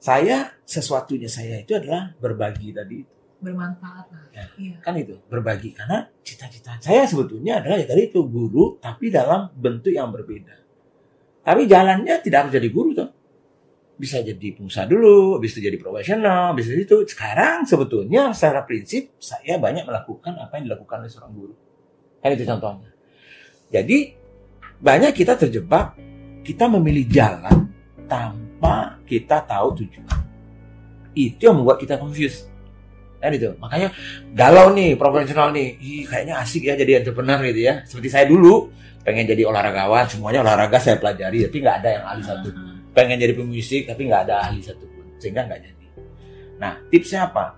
Saya 0.00 0.56
sesuatunya 0.64 1.28
saya 1.28 1.60
itu 1.60 1.76
adalah 1.76 2.16
berbagi 2.16 2.72
tadi 2.72 3.20
Bermanfaat 3.40 4.06
lah. 4.12 4.24
Ya. 4.36 4.44
Iya. 4.60 4.76
kan 4.84 4.92
itu 5.00 5.16
berbagi 5.32 5.72
karena 5.72 6.04
cita-cita 6.20 6.76
saya 6.76 7.08
sebetulnya 7.08 7.64
adalah 7.64 7.80
ya 7.80 7.88
tadi 7.88 8.12
itu 8.12 8.20
guru 8.28 8.76
tapi 8.76 9.08
dalam 9.08 9.48
bentuk 9.56 9.96
yang 9.96 10.12
berbeda 10.12 10.52
tapi 11.40 11.64
jalannya 11.64 12.20
tidak 12.20 12.46
harus 12.46 12.52
jadi 12.52 12.68
guru 12.68 12.92
tuh 12.92 13.08
bisa 13.96 14.20
jadi 14.20 14.56
pengusaha 14.56 14.84
dulu 14.84 15.40
bisa 15.40 15.56
jadi 15.56 15.76
profesional 15.80 16.52
bisa 16.52 16.72
itu 16.76 17.04
sekarang 17.08 17.64
sebetulnya 17.64 18.36
secara 18.36 18.64
prinsip 18.68 19.16
saya 19.16 19.56
banyak 19.56 19.88
melakukan 19.88 20.36
apa 20.36 20.60
yang 20.60 20.68
dilakukan 20.68 21.04
oleh 21.04 21.12
seorang 21.12 21.32
guru 21.32 21.54
kan 22.20 22.30
itu 22.36 22.44
contohnya 22.44 22.92
jadi 23.72 23.98
banyak 24.84 25.12
kita 25.16 25.36
terjebak 25.40 25.96
kita 26.44 26.68
memilih 26.68 27.08
jalan 27.08 27.72
tanpa 28.10 28.98
kita 29.06 29.46
tahu 29.46 29.78
tujuan. 29.78 30.18
Itu 31.14 31.46
yang 31.46 31.62
membuat 31.62 31.78
kita 31.78 31.94
confused. 31.94 32.50
Kan 33.22 33.30
itu. 33.30 33.54
Makanya 33.62 33.94
galau 34.34 34.74
nih 34.74 34.98
profesional 34.98 35.54
nih. 35.54 35.78
Ih, 35.78 36.04
kayaknya 36.10 36.42
asik 36.42 36.66
ya 36.66 36.74
jadi 36.74 37.06
entrepreneur 37.06 37.38
gitu 37.46 37.60
ya. 37.62 37.86
Seperti 37.86 38.08
saya 38.10 38.26
dulu 38.26 38.72
pengen 39.00 39.24
jadi 39.24 39.48
olahragawan 39.48 40.04
semuanya 40.10 40.44
olahraga 40.44 40.76
saya 40.76 41.00
pelajari 41.00 41.48
tapi 41.48 41.56
nggak 41.64 41.76
ada 41.80 41.88
yang 41.88 42.04
ahli 42.04 42.22
satu. 42.24 42.48
Mhm. 42.52 42.68
pengen 42.90 43.22
jadi 43.22 43.38
pemusik 43.38 43.86
tapi 43.86 44.10
nggak 44.10 44.26
ada 44.26 44.50
ahli 44.50 44.60
satu 44.66 44.82
pun 44.82 45.06
sehingga 45.22 45.46
nggak 45.46 45.62
jadi. 45.62 45.86
Nah 46.58 46.74
tipsnya 46.90 47.30
apa? 47.30 47.54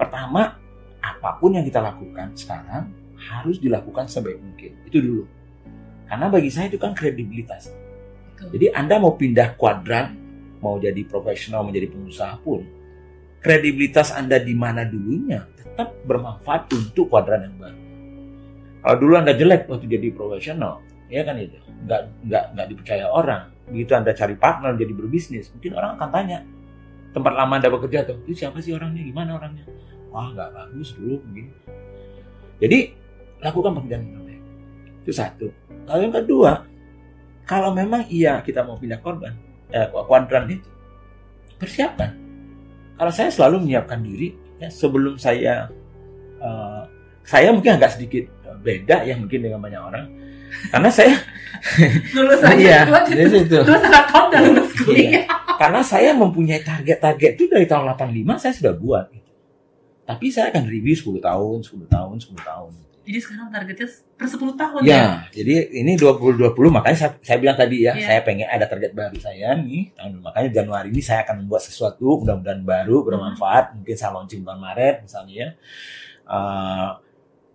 Pertama 0.00 0.56
apa 0.98 1.30
pun 1.36 1.54
yang 1.54 1.62
kita 1.62 1.84
lakukan 1.84 2.32
sekarang 2.32 2.88
harus 3.20 3.60
dilakukan 3.60 4.08
sebaik 4.08 4.40
mungkin. 4.40 4.72
Itu 4.88 4.98
dulu. 5.04 5.24
Karena 6.08 6.26
bagi 6.32 6.48
saya 6.48 6.72
itu 6.72 6.80
kan 6.80 6.96
kredibilitas 6.96 7.68
Jadi 8.36 8.66
anda 8.72 9.00
mau 9.00 9.16
pindah 9.16 9.56
kuadran 9.56 10.26
mau 10.60 10.80
jadi 10.80 11.04
profesional 11.04 11.64
menjadi 11.64 11.92
pengusaha 11.92 12.34
pun 12.40 12.64
kredibilitas 13.46 14.10
Anda 14.10 14.42
di 14.42 14.58
mana 14.58 14.82
dulunya 14.82 15.46
tetap 15.54 15.94
bermanfaat 16.02 16.66
untuk 16.74 17.06
kuadran 17.06 17.46
yang 17.46 17.56
baru. 17.62 17.80
Kalau 18.82 18.96
dulu 18.98 19.14
Anda 19.18 19.38
jelek 19.38 19.70
waktu 19.70 19.86
jadi 19.86 20.10
profesional, 20.10 20.82
ya 21.06 21.22
kan 21.22 21.38
itu, 21.38 21.54
nggak 21.86 22.00
nggak 22.26 22.44
nggak 22.58 22.66
dipercaya 22.74 23.06
orang. 23.06 23.54
Begitu 23.70 23.92
Anda 23.94 24.10
cari 24.14 24.34
partner 24.34 24.74
jadi 24.74 24.92
berbisnis, 24.94 25.50
mungkin 25.54 25.78
orang 25.78 25.94
akan 25.94 26.08
tanya 26.10 26.38
tempat 27.14 27.32
lama 27.38 27.52
Anda 27.54 27.70
bekerja 27.70 28.02
tuh, 28.02 28.18
itu 28.26 28.46
siapa 28.46 28.58
sih 28.58 28.74
orangnya, 28.74 29.02
gimana 29.06 29.38
orangnya? 29.38 29.62
Wah 30.10 30.26
nggak 30.34 30.50
bagus 30.50 30.94
dulu 30.98 31.22
begini. 31.30 31.54
Jadi 32.58 32.78
lakukan 33.42 33.70
pekerjaan 33.78 34.02
yang 34.06 34.14
terbaik. 34.18 34.42
Itu 35.06 35.12
satu. 35.14 35.46
Lalu 35.86 36.00
yang 36.02 36.14
kedua, 36.18 36.50
kalau 37.46 37.70
memang 37.70 38.04
iya 38.10 38.42
kita 38.42 38.60
mau 38.60 38.74
pindah 38.76 38.98
korban, 38.98 39.32
eh, 39.70 39.86
kuadran 39.88 40.50
itu, 40.50 40.66
persiapkan 41.56 42.10
kalau 42.96 43.12
saya 43.12 43.30
selalu 43.30 43.64
menyiapkan 43.64 44.02
diri 44.02 44.34
ya 44.58 44.68
sebelum 44.68 45.16
saya 45.16 45.70
eh, 46.36 46.82
saya 47.22 47.48
mungkin 47.50 47.78
agak 47.78 47.96
sedikit 47.96 48.26
beda 48.60 49.04
ya 49.04 49.14
mungkin 49.14 49.40
dengan 49.40 49.60
banyak 49.60 49.78
orang 49.78 50.06
karena 50.70 50.88
saya 50.88 51.14
Lulus 52.16 52.40
aja. 52.42 52.54
iya 52.56 52.78
jadi 53.04 53.22
itu 53.30 53.56
Lulus 53.62 53.82
udah 53.86 54.40
lulus 54.42 54.70
Iya. 54.70 54.82
kuliah. 54.84 55.24
karena 55.56 55.80
saya 55.82 56.10
mempunyai 56.12 56.60
target-target 56.62 57.30
itu 57.34 57.44
dari 57.48 57.66
tahun 57.66 57.94
85 57.94 58.42
saya 58.42 58.52
sudah 58.54 58.74
buat 58.74 59.04
gitu. 59.10 59.30
tapi 60.04 60.26
saya 60.30 60.50
akan 60.54 60.64
review 60.66 60.94
10 60.94 61.18
tahun 61.20 61.58
10 61.62 61.86
tahun 61.90 62.14
10 62.20 62.36
tahun 62.42 62.70
Jadi 63.06 63.18
sekarang 63.18 63.46
targetnya 63.48 63.86
per 64.12 64.26
10 64.26 64.52
tahun 64.52 64.80
Ya, 64.82 65.04
jadi 65.30 65.54
ini 65.72 65.94
2020 65.94 66.42
makanya 66.68 66.98
saya, 66.98 67.10
saya 67.22 67.38
bilang 67.38 67.54
tadi 67.54 67.86
ya, 67.86 67.94
Iya. 67.94 68.02
saya 68.04 68.20
pengen 68.20 68.44
ada 68.44 68.66
target 68.66 68.90
baru 68.92 69.14
saya 69.16 69.54
nih. 69.54 69.94
Tahun 69.94 70.18
makanya 70.18 70.50
Januari 70.52 70.90
ini 70.90 70.98
saya 70.98 71.22
akan 71.22 71.40
membuat 71.40 71.62
sesuatu 71.62 72.18
mudah-mudahan 72.20 72.60
baru 72.60 73.06
bermanfaat. 73.06 73.78
Mungkin 73.78 73.94
saya 73.94 74.10
launching 74.12 74.42
bulan 74.42 74.58
Maret 74.58 74.96
misalnya 75.00 75.34
ya. 75.36 75.48
Eh, 76.26 76.88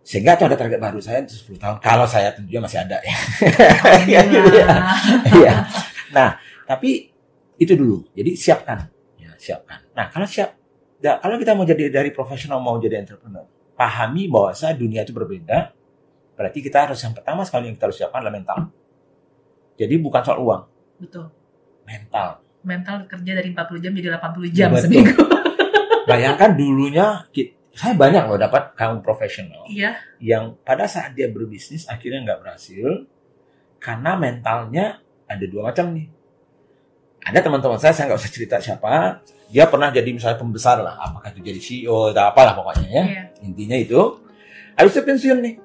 sehingga 0.01 0.33
itu 0.33 0.43
ada 0.45 0.55
target 0.55 0.79
baru 0.79 0.97
saya 0.97 1.21
untuk 1.21 1.37
10 1.37 1.59
tahun 1.59 1.77
kalau 1.77 2.05
saya 2.05 2.31
tentunya 2.31 2.57
masih 2.57 2.79
ada 2.79 2.97
ya. 2.97 3.15
Alhamdulillah. 4.01 4.79
Iya. 5.29 5.53
Nah, 6.09 6.29
tapi 6.63 7.11
itu 7.55 7.73
dulu. 7.73 8.07
Jadi 8.11 8.33
siapkan, 8.33 8.87
ya 9.15 9.35
siapkan. 9.35 9.83
Nah, 9.91 10.07
kalau 10.07 10.25
siap, 10.25 10.55
da- 10.97 11.19
kalau 11.19 11.35
kita 11.35 11.51
mau 11.51 11.63
jadi 11.63 11.91
dari 11.91 12.09
profesional 12.09 12.57
mau 12.57 12.75
jadi 12.77 12.99
entrepreneur, 12.99 13.45
pahami 13.73 14.27
bahwa 14.27 14.51
saya 14.51 14.73
dunia 14.73 15.03
itu 15.03 15.11
berbeda. 15.11 15.73
Berarti 16.35 16.59
kita 16.59 16.89
harus 16.89 16.99
yang 17.01 17.13
pertama 17.13 17.45
sekali 17.45 17.69
yang 17.69 17.75
kita 17.77 17.85
harus 17.91 17.97
siapkan 18.01 18.19
adalah 18.23 18.35
mental. 18.35 18.57
Jadi 19.77 19.93
bukan 19.97 20.21
soal 20.21 20.39
uang, 20.41 20.61
Betul. 21.01 21.25
mental. 21.85 22.41
Mental 22.61 23.09
kerja 23.09 23.31
dari 23.33 23.49
40 23.53 23.81
jam 23.81 23.91
jadi 23.93 24.07
80 24.17 24.49
jam 24.53 24.69
Betul. 24.69 24.83
seminggu. 24.85 25.15
Bayangkan 26.09 26.51
dulunya 26.57 27.25
saya 27.71 27.95
banyak 27.95 28.27
loh 28.27 28.35
dapat 28.35 28.75
kaum 28.75 28.99
profesional 28.99 29.63
Iya. 29.71 29.95
yang 30.19 30.59
pada 30.61 30.85
saat 30.91 31.15
dia 31.15 31.31
berbisnis 31.31 31.87
akhirnya 31.87 32.19
nggak 32.27 32.39
berhasil 32.43 33.07
karena 33.79 34.19
mentalnya 34.19 34.99
ada 35.25 35.45
dua 35.47 35.71
macam 35.71 35.95
nih. 35.95 36.11
Ada 37.21 37.39
teman-teman 37.41 37.77
saya, 37.79 37.93
saya 37.93 38.11
nggak 38.11 38.19
usah 38.21 38.33
cerita 38.33 38.57
siapa, 38.59 39.21
dia 39.51 39.67
pernah 39.67 39.91
jadi 39.91 40.07
misalnya 40.15 40.39
pembesar 40.39 40.79
lah, 40.79 40.95
apakah 40.97 41.27
itu 41.35 41.43
jadi 41.43 41.59
CEO 41.59 42.15
atau 42.15 42.23
apalah 42.31 42.55
pokoknya 42.55 42.87
ya. 42.87 43.03
Iya. 43.03 43.23
Intinya 43.43 43.75
itu, 43.75 43.99
habis 44.79 44.95
itu 44.95 45.03
pensiun 45.03 45.37
nih. 45.43 45.55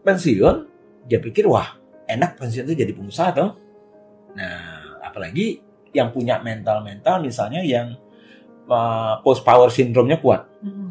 Pensiun, 0.00 0.56
dia 1.04 1.20
pikir 1.20 1.44
wah 1.44 1.76
enak 2.08 2.40
pensiun 2.40 2.64
itu 2.64 2.74
jadi 2.80 2.92
pengusaha 2.96 3.30
tuh. 3.36 3.50
Nah, 4.34 5.00
apalagi 5.04 5.60
yang 5.92 6.08
punya 6.10 6.40
mental-mental 6.40 7.20
misalnya 7.20 7.60
yang 7.60 7.92
post 9.20 9.44
power 9.44 9.68
syndrome-nya 9.68 10.22
kuat. 10.22 10.46
Mhm. 10.64 10.88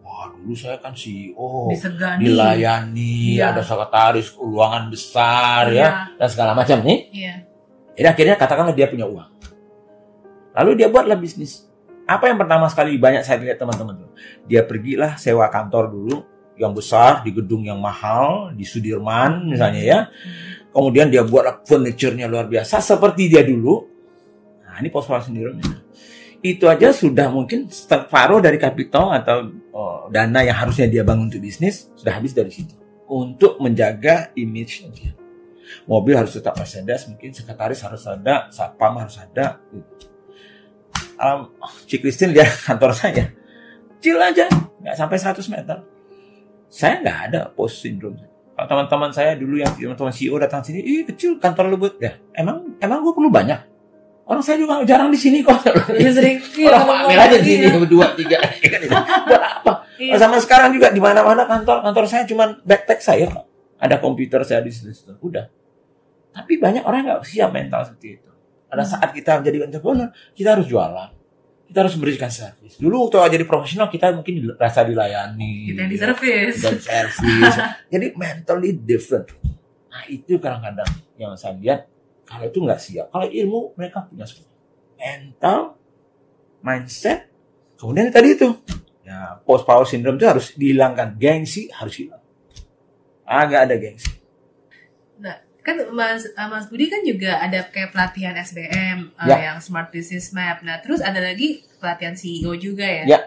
Wah 0.00 0.32
dulu 0.32 0.56
saya 0.56 0.80
kan 0.80 0.96
CEO, 0.96 1.68
Disegani. 1.68 2.24
dilayani, 2.24 3.36
Iya. 3.36 3.52
ada 3.52 3.60
sekretaris 3.60 4.32
keuangan 4.32 4.88
besar 4.88 5.68
Iya. 5.68 5.78
ya, 5.84 5.88
dan 6.16 6.28
segala 6.32 6.52
macam 6.56 6.80
nih. 6.80 6.98
Iya. 7.12 7.34
Jadi 7.98 8.06
akhirnya 8.08 8.34
katakanlah 8.38 8.72
dia 8.72 8.86
punya 8.88 9.04
uang. 9.04 9.37
Lalu 10.58 10.82
dia 10.82 10.88
buatlah 10.90 11.14
bisnis. 11.14 11.70
Apa 12.08 12.32
yang 12.32 12.40
pertama 12.40 12.66
sekali 12.66 12.98
banyak 12.98 13.22
saya 13.22 13.38
lihat 13.38 13.62
teman-teman. 13.62 14.10
Dia 14.48 14.66
pergilah 14.66 15.14
sewa 15.20 15.46
kantor 15.46 15.92
dulu 15.92 16.16
yang 16.58 16.74
besar 16.74 17.22
di 17.22 17.30
gedung 17.30 17.62
yang 17.62 17.78
mahal 17.78 18.50
di 18.50 18.66
Sudirman 18.66 19.46
misalnya 19.46 19.82
ya. 19.82 19.98
Kemudian 20.74 21.06
dia 21.08 21.22
buatlah 21.22 21.62
furniture-nya 21.62 22.26
luar 22.26 22.50
biasa 22.50 22.82
seperti 22.82 23.30
dia 23.30 23.46
dulu. 23.46 23.86
Nah, 24.66 24.82
ini 24.82 24.90
post 24.90 25.08
syndrome. 25.08 25.62
Itu 26.42 26.66
aja 26.70 26.94
sudah 26.94 27.30
mungkin 27.30 27.66
separuh 27.70 28.38
dari 28.38 28.58
kapital 28.58 29.10
atau 29.14 29.50
oh, 29.74 30.06
dana 30.10 30.42
yang 30.42 30.54
harusnya 30.54 30.86
dia 30.86 31.02
bangun 31.02 31.30
untuk 31.30 31.42
bisnis 31.42 31.90
sudah 31.98 32.14
habis 32.14 32.30
dari 32.30 32.50
situ 32.50 32.78
untuk 33.08 33.58
menjaga 33.58 34.30
image 34.36 34.86
dia. 34.92 35.16
Mobil 35.84 36.16
harus 36.16 36.32
tetap 36.32 36.56
Mercedes, 36.56 37.08
mungkin 37.08 37.32
sekretaris 37.32 37.80
harus 37.84 38.04
ada, 38.08 38.48
satpam 38.48 38.96
harus 39.00 39.16
ada. 39.20 39.60
Um, 41.18 41.50
Cik 41.90 42.06
Christine 42.06 42.30
lihat 42.30 42.50
kantor 42.66 42.94
saya, 42.94 43.34
kecil 43.98 44.22
aja, 44.22 44.46
nggak 44.82 44.94
sampai 44.94 45.18
100 45.18 45.42
meter. 45.50 45.76
Saya 46.70 47.02
nggak 47.02 47.18
ada 47.30 47.40
post 47.50 47.82
syndrome. 47.82 48.22
Kalau 48.54 48.66
teman-teman 48.66 49.10
saya 49.10 49.34
dulu 49.38 49.58
yang 49.58 49.70
teman-teman 49.74 50.14
CEO 50.14 50.38
datang 50.38 50.62
sini, 50.62 50.82
ih 50.82 51.02
kecil 51.06 51.38
kantor 51.38 51.74
lu 51.74 51.76
buat, 51.78 51.98
ya 51.98 52.18
emang 52.34 52.78
emang 52.78 53.02
gue 53.02 53.14
perlu 53.14 53.30
banyak. 53.30 53.78
Orang 54.28 54.44
saya 54.44 54.60
juga 54.60 54.84
jarang 54.84 55.08
di 55.08 55.16
sini 55.16 55.40
kok. 55.40 55.56
Lebih 55.64 56.12
sering. 56.20 56.36
Orang 56.68 57.08
ambil 57.08 57.16
aja 57.16 57.36
di 57.40 57.48
sini 57.48 57.66
berdua 57.72 58.12
tiga. 58.12 58.36
Buat 58.44 59.42
apa? 59.42 59.72
Iya. 59.96 60.20
Sama 60.20 60.36
sekarang 60.36 60.76
juga 60.76 60.92
di 60.92 61.00
mana-mana 61.00 61.48
kantor 61.48 61.80
kantor 61.80 62.04
saya 62.04 62.28
cuma 62.28 62.60
backpack 62.60 63.00
saya 63.00 63.24
kok. 63.24 63.48
Ada 63.80 63.96
komputer 63.96 64.44
saya 64.44 64.60
di 64.60 64.68
situ. 64.68 65.16
Udah. 65.24 65.48
Tapi 66.36 66.60
banyak 66.60 66.84
orang 66.84 67.08
nggak 67.08 67.24
siap 67.24 67.56
mental 67.56 67.88
seperti 67.88 68.20
itu. 68.20 68.27
Pada 68.68 68.84
Hmm. 68.84 68.92
saat 68.92 69.10
kita 69.16 69.40
menjadi 69.40 69.64
entrepreneur, 69.64 70.08
kita 70.36 70.48
harus 70.54 70.66
jualan. 70.68 71.10
Kita 71.68 71.84
harus 71.84 71.94
memberikan 72.00 72.32
servis. 72.32 72.80
Dulu 72.80 73.08
waktu 73.08 73.36
jadi 73.36 73.44
profesional 73.44 73.92
kita 73.92 74.12
mungkin 74.16 74.56
rasa 74.56 74.88
dilayani. 74.88 75.72
Kita 75.72 75.84
yang 75.84 75.92
di 75.92 75.98
service. 76.00 76.56
Kita 76.64 76.70
di 76.72 76.80
servis. 76.80 77.54
jadi 77.92 78.06
mentally 78.16 78.72
different. 78.72 79.28
Nah 79.88 80.04
itu 80.08 80.40
kadang-kadang 80.40 80.88
yang 81.20 81.36
saya 81.36 81.56
lihat 81.60 81.88
kalau 82.24 82.48
itu 82.48 82.58
nggak 82.60 82.80
siap. 82.80 83.06
Kalau 83.12 83.28
ilmu 83.28 83.76
mereka 83.76 84.04
punya 84.08 84.24
semua. 84.24 84.48
Mental, 84.96 85.76
mindset, 86.60 87.28
kemudian 87.76 88.08
tadi 88.08 88.32
itu 88.36 88.48
ya 89.04 89.40
post 89.44 89.64
power 89.64 89.84
syndrome 89.84 90.16
itu 90.16 90.24
harus 90.28 90.52
dihilangkan. 90.56 91.16
Gengsi 91.20 91.68
harus 91.72 91.94
hilang. 92.00 92.20
Ah 93.28 93.44
nggak 93.44 93.62
ada 93.68 93.76
gengsi. 93.76 94.17
Kan 95.68 95.76
Mas 95.92 96.24
uh, 96.32 96.48
Mas 96.48 96.64
Budi 96.72 96.88
kan 96.88 97.04
juga 97.04 97.36
ada 97.36 97.68
kayak 97.68 97.92
pelatihan 97.92 98.32
SBM 98.32 99.12
uh, 99.12 99.28
Ya. 99.28 99.52
yang 99.52 99.58
Smart 99.60 99.92
Business 99.92 100.32
Map. 100.32 100.64
Nah, 100.64 100.80
terus 100.80 101.04
ada 101.04 101.20
lagi 101.20 101.60
pelatihan 101.76 102.16
CEO 102.16 102.56
juga 102.56 102.88
ya. 102.88 103.04
Ya. 103.04 103.20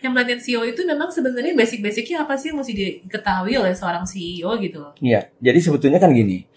Yang 0.00 0.12
pelatihan 0.16 0.40
CEO 0.40 0.62
itu 0.64 0.80
memang 0.88 1.12
sebenarnya 1.12 1.52
basic-basicnya 1.52 2.24
apa 2.24 2.40
sih 2.40 2.52
yang 2.52 2.58
mesti 2.60 2.72
diketahui 2.72 3.54
oleh 3.60 3.76
seorang 3.76 4.08
CEO 4.08 4.56
gitu 4.56 4.78
loh. 4.80 4.92
Iya. 5.04 5.28
Jadi 5.36 5.58
sebetulnya 5.60 6.00
kan 6.00 6.16
gini. 6.16 6.48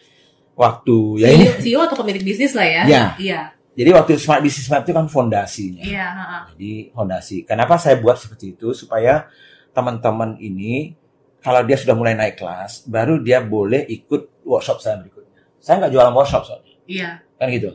Waktu 0.56 1.24
ya 1.24 1.28
ini. 1.32 1.46
CEO, 1.48 1.60
CEO 1.60 1.80
atau 1.88 1.98
pemilik 2.00 2.24
bisnis 2.24 2.56
lah 2.56 2.68
ya. 2.68 2.84
Ya. 2.88 3.04
Iya. 3.20 3.42
Jadi 3.80 3.90
waktu 3.96 4.12
smart 4.20 4.44
business 4.44 4.68
map 4.68 4.84
itu 4.84 4.92
kan 4.92 5.08
fondasinya. 5.08 5.84
Iya. 5.84 6.08
Jadi 6.56 6.92
fondasi. 6.92 7.48
Kenapa 7.48 7.80
saya 7.80 7.96
buat 8.00 8.20
seperti 8.20 8.60
itu 8.60 8.76
supaya 8.76 9.32
teman-teman 9.72 10.36
ini 10.44 10.99
kalau 11.40 11.62
dia 11.64 11.78
sudah 11.80 11.96
mulai 11.96 12.16
naik 12.16 12.40
kelas, 12.40 12.84
baru 12.86 13.20
dia 13.24 13.40
boleh 13.40 13.88
ikut 13.88 14.44
workshop 14.44 14.84
saya 14.84 15.00
berikutnya. 15.00 15.44
Saya 15.60 15.84
nggak 15.84 15.92
jualan 15.92 16.14
workshop 16.16 16.44
soalnya, 16.48 16.76
Iya. 16.88 17.10
kan 17.40 17.48
gitu. 17.52 17.72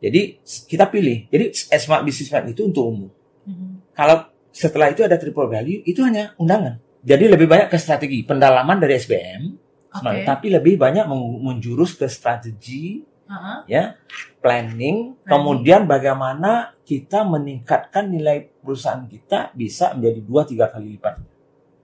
Jadi 0.00 0.20
kita 0.68 0.88
pilih. 0.88 1.28
Jadi 1.28 1.52
smart 1.76 2.02
business 2.04 2.32
map 2.32 2.48
itu 2.48 2.64
untuk 2.64 2.84
umum. 2.88 3.10
Mhm. 3.44 3.92
Kalau 3.92 4.24
setelah 4.48 4.88
itu 4.88 5.04
ada 5.04 5.20
triple 5.20 5.48
value, 5.48 5.84
itu 5.84 6.00
hanya 6.00 6.32
undangan. 6.40 6.80
Jadi 7.00 7.28
lebih 7.28 7.48
banyak 7.48 7.68
ke 7.68 7.76
strategi 7.76 8.24
pendalaman 8.24 8.80
dari 8.80 8.96
SBM, 8.96 9.42
Oke. 9.90 10.24
tapi 10.24 10.46
lebih 10.52 10.76
banyak 10.76 11.04
menjurus 11.40 11.96
ke 11.96 12.06
strategi 12.06 13.02
Ha-ha. 13.30 13.62
ya 13.70 13.94
planning 14.42 15.22
kemudian 15.22 15.86
bagaimana 15.86 16.74
kita 16.82 17.22
meningkatkan 17.22 18.10
nilai 18.10 18.50
perusahaan 18.58 19.06
kita 19.06 19.54
bisa 19.54 19.94
menjadi 19.94 20.20
dua 20.26 20.42
tiga 20.42 20.66
kali 20.66 20.98
lipat 20.98 21.14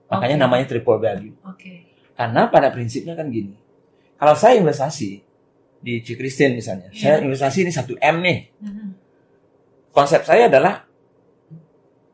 makanya 0.07 0.35
Oke. 0.39 0.43
namanya 0.43 0.65
triple 0.67 0.99
value 0.99 1.35
Oke. 1.43 1.73
karena 2.15 2.41
pada 2.47 2.71
prinsipnya 2.71 3.13
kan 3.13 3.27
gini 3.27 3.53
kalau 4.17 4.33
saya 4.33 4.57
investasi 4.57 5.21
di 5.77 5.93
Ci 6.01 6.17
Christine 6.17 6.57
misalnya 6.57 6.89
Iya. 6.89 6.97
saya 6.97 7.15
investasi 7.21 7.57
ini 7.67 7.71
satu 7.71 7.93
m 7.95 8.15
nih 8.23 8.39
Mhm. 8.63 8.87
konsep 9.91 10.23
saya 10.23 10.47
adalah 10.49 10.87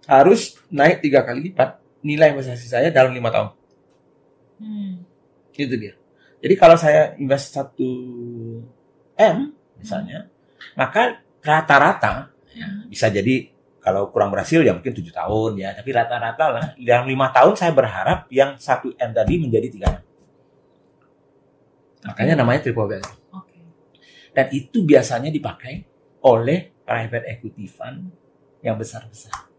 harus 0.03 0.59
naik 0.67 0.99
tiga 0.99 1.23
kali 1.23 1.51
lipat 1.51 1.79
nilai 2.03 2.35
investasi 2.35 2.67
saya 2.67 2.87
dalam 2.91 3.15
lima 3.15 3.31
tahun 3.31 3.49
Hmm. 4.59 5.03
itu 5.55 5.75
dia 5.75 5.93
jadi 6.43 6.55
kalau 6.55 6.75
saya 6.75 7.15
invest 7.15 7.55
satu 7.55 7.89
m 9.15 9.37
misalnya 9.79 10.27
maka 10.75 11.19
rata-rata 11.39 12.31
ya, 12.55 12.67
bisa 12.87 13.11
jadi 13.11 13.52
kalau 13.83 14.07
kurang 14.15 14.31
berhasil 14.31 14.63
ya 14.63 14.71
mungkin 14.71 14.95
tujuh 14.95 15.11
tahun 15.11 15.59
ya. 15.59 15.75
Tapi 15.75 15.89
rata-rata 15.91 16.45
lah 16.47 16.65
dalam 16.79 17.03
lima 17.03 17.35
tahun 17.35 17.53
saya 17.59 17.75
berharap 17.75 18.31
yang 18.31 18.55
satu 18.55 18.95
m 18.95 19.11
tadi 19.11 19.35
menjadi 19.43 19.67
tiga 19.67 19.87
m. 19.91 19.99
Makanya 22.07 22.39
namanya 22.39 22.63
triple 22.63 22.87
value 22.87 23.15
Oke. 23.35 23.59
dan 24.31 24.47
itu 24.51 24.83
biasanya 24.83 25.31
dipakai 25.31 25.83
oleh 26.23 26.71
private 26.83 27.27
equity 27.27 27.67
fund 27.67 28.11
yang 28.63 28.79
besar-besar. 28.79 29.51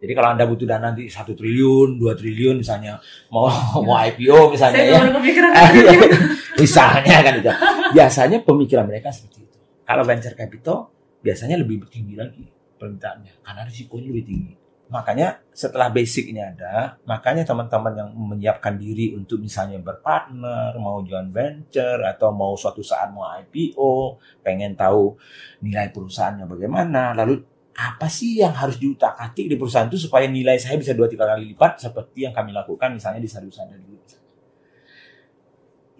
Jadi 0.00 0.12
kalau 0.16 0.32
anda 0.32 0.46
butuh 0.48 0.64
dana 0.66 0.90
di 0.96 1.06
satu 1.06 1.34
triliun 1.36 1.98
dua 2.00 2.14
triliun 2.18 2.62
misalnya 2.62 2.98
mau 3.30 3.46
mau 3.86 3.94
IPO 4.02 4.54
misalnya 4.54 4.82
Saya 4.82 4.98
ya. 4.98 5.70
gitu. 5.70 6.16
misalnya 6.58 7.16
kan 7.22 7.32
itu. 7.38 7.50
Biasanya 7.96 8.38
pemikiran 8.42 8.86
mereka 8.86 9.14
seperti 9.14 9.46
itu. 9.46 9.58
Kalau 9.86 10.02
venture 10.06 10.34
capital 10.34 10.90
biasanya 11.20 11.60
lebih 11.60 11.84
tinggi 11.90 12.16
lagi 12.16 12.59
permintaannya 12.80 13.44
karena 13.44 13.62
risikonya 13.68 14.08
lebih 14.08 14.24
tinggi 14.24 14.54
makanya 14.90 15.38
setelah 15.54 15.92
basic 15.92 16.32
ini 16.32 16.42
ada 16.42 16.98
makanya 17.06 17.46
teman-teman 17.46 17.94
yang 17.94 18.10
menyiapkan 18.10 18.74
diri 18.74 19.14
untuk 19.14 19.38
misalnya 19.38 19.78
berpartner 19.78 20.74
mau 20.80 21.04
joint 21.06 21.30
venture 21.30 22.02
atau 22.02 22.34
mau 22.34 22.58
suatu 22.58 22.82
saat 22.82 23.12
mau 23.14 23.22
IPO 23.22 24.18
pengen 24.42 24.74
tahu 24.74 25.14
nilai 25.62 25.92
perusahaannya 25.94 26.48
bagaimana 26.48 27.14
lalu 27.14 27.38
apa 27.70 28.10
sih 28.10 28.42
yang 28.42 28.50
harus 28.50 28.82
diutak-atik 28.82 29.46
di 29.46 29.54
perusahaan 29.54 29.86
itu 29.86 30.10
supaya 30.10 30.26
nilai 30.26 30.58
saya 30.58 30.74
bisa 30.74 30.90
dua 30.90 31.06
tiga 31.06 31.22
kali 31.22 31.54
lipat 31.54 31.86
seperti 31.86 32.26
yang 32.26 32.34
kami 32.34 32.50
lakukan 32.50 32.90
misalnya 32.90 33.22
di 33.22 33.30
Sadu 33.30 33.46
Sada 33.54 33.78
dulu 33.78 34.00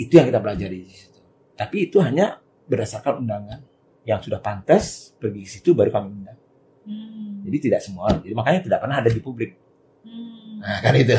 itu 0.00 0.16
yang 0.16 0.32
kita 0.32 0.40
pelajari 0.40 0.78
di 0.80 0.94
situ. 0.96 1.20
Tapi 1.52 1.76
itu 1.92 2.00
hanya 2.00 2.40
berdasarkan 2.40 3.20
undangan 3.20 3.60
yang 4.08 4.16
sudah 4.24 4.40
pantas 4.40 5.12
pergi 5.20 5.44
ke 5.44 5.50
situ 5.60 5.76
baru 5.76 5.92
kami 5.92 6.08
undang. 6.08 6.39
Hmm. 6.90 7.46
Jadi 7.46 7.70
tidak 7.70 7.80
semua. 7.86 8.10
Jadi 8.18 8.34
makanya 8.34 8.60
tidak 8.66 8.78
pernah 8.82 8.98
ada 8.98 9.10
di 9.10 9.20
publik. 9.22 9.54
Hmm. 10.02 10.58
Nah, 10.58 10.78
kan 10.82 10.94
itu. 10.98 11.14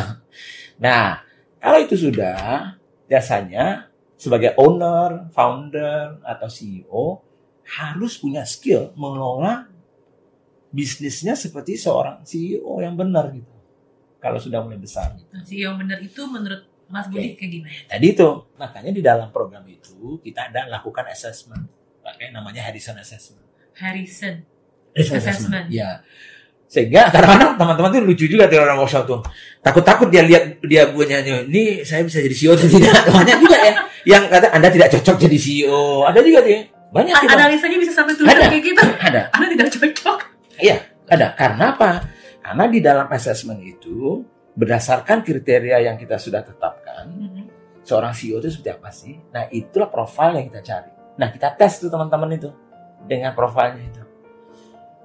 Nah, 0.83 1.23
kalau 1.63 1.77
itu 1.79 1.95
sudah 1.95 2.75
biasanya 3.07 3.87
sebagai 4.19 4.53
owner, 4.59 5.31
founder 5.31 6.19
atau 6.27 6.47
CEO 6.51 7.05
harus 7.79 8.19
punya 8.19 8.43
skill 8.43 8.91
mengelola 8.99 9.71
bisnisnya 10.71 11.39
seperti 11.39 11.79
seorang 11.79 12.23
CEO 12.27 12.79
yang 12.83 12.99
benar 12.99 13.31
gitu. 13.31 13.49
Kalau 14.21 14.37
sudah 14.37 14.61
mulai 14.61 14.77
besar 14.77 15.15
gitu. 15.17 15.31
Nah, 15.31 15.43
CEO 15.47 15.71
benar 15.79 15.97
itu 16.03 16.21
menurut 16.27 16.67
Mas 16.91 17.07
Budi 17.07 17.39
kayak 17.39 17.51
gimana? 17.55 17.73
Tadi 17.87 18.07
itu, 18.11 18.29
makanya 18.59 18.91
di 18.91 19.01
dalam 19.01 19.31
program 19.31 19.63
itu 19.71 20.19
kita 20.19 20.51
ada 20.51 20.67
lakukan 20.67 21.07
assessment, 21.07 21.63
pakai 22.03 22.35
namanya 22.35 22.67
Harrison 22.67 22.99
Assessment. 22.99 23.47
Harrison. 23.79 24.43
Harrison 24.91 25.17
Assessment. 25.17 25.65
Ya. 25.67 26.03
Sehingga 26.65 27.11
kadang-kadang 27.11 27.59
teman-teman 27.59 27.89
tuh 27.91 28.01
lucu 28.07 28.25
juga 28.25 28.47
tuh 28.47 28.63
orang 28.63 28.79
workshop 28.79 29.03
tuh. 29.03 29.19
Takut-takut 29.59 30.07
dia 30.07 30.23
lihat 30.23 30.63
dia 30.63 30.87
punya 30.87 31.19
ini 31.19 31.83
saya 31.83 32.01
bisa 32.01 32.17
jadi 32.17 32.31
CEO 32.31 32.55
atau 32.55 32.63
tidak. 32.65 32.95
Banyak 33.19 33.37
juga 33.39 33.57
ya 33.59 33.73
yang 34.01 34.23
kata 34.25 34.47
Anda 34.49 34.71
tidak 34.71 34.87
cocok 34.95 35.15
jadi 35.19 35.37
CEO. 35.37 36.07
Ada 36.07 36.19
juga 36.23 36.39
tuh. 36.41 36.51
ya. 36.51 36.61
Banyak 36.91 37.13
A- 37.13 37.21
juga. 37.21 37.33
Analisanya 37.37 37.77
bisa 37.77 37.91
sampai 37.91 38.13
tulisan 38.15 38.35
Ada. 38.35 38.47
kayak 38.47 38.63
gitu. 38.63 38.81
Ada. 38.97 39.21
Anda 39.35 39.45
tidak 39.51 39.67
cocok. 39.75 40.19
Iya, 40.59 40.75
ada. 41.07 41.27
Karena 41.35 41.65
apa? 41.71 41.89
Karena 42.41 42.63
di 42.67 42.79
dalam 42.79 43.07
assessment 43.07 43.59
itu 43.61 44.23
berdasarkan 44.51 45.23
kriteria 45.23 45.77
yang 45.81 45.95
kita 45.95 46.15
sudah 46.15 46.43
tetapkan, 46.43 47.07
Mhm. 47.07 47.43
seorang 47.83 48.11
CEO 48.11 48.39
itu 48.39 48.47
seperti 48.49 48.71
apa 48.71 48.89
sih? 48.91 49.15
Nah, 49.31 49.47
itulah 49.47 49.87
profil 49.87 50.35
yang 50.35 50.47
kita 50.47 50.61
cari. 50.61 50.91
Nah, 51.15 51.27
kita 51.29 51.55
tes 51.55 51.79
tuh 51.79 51.87
teman-teman 51.87 52.31
itu 52.31 52.49
dengan 53.05 53.31
profilnya 53.31 53.79
itu. 53.81 54.00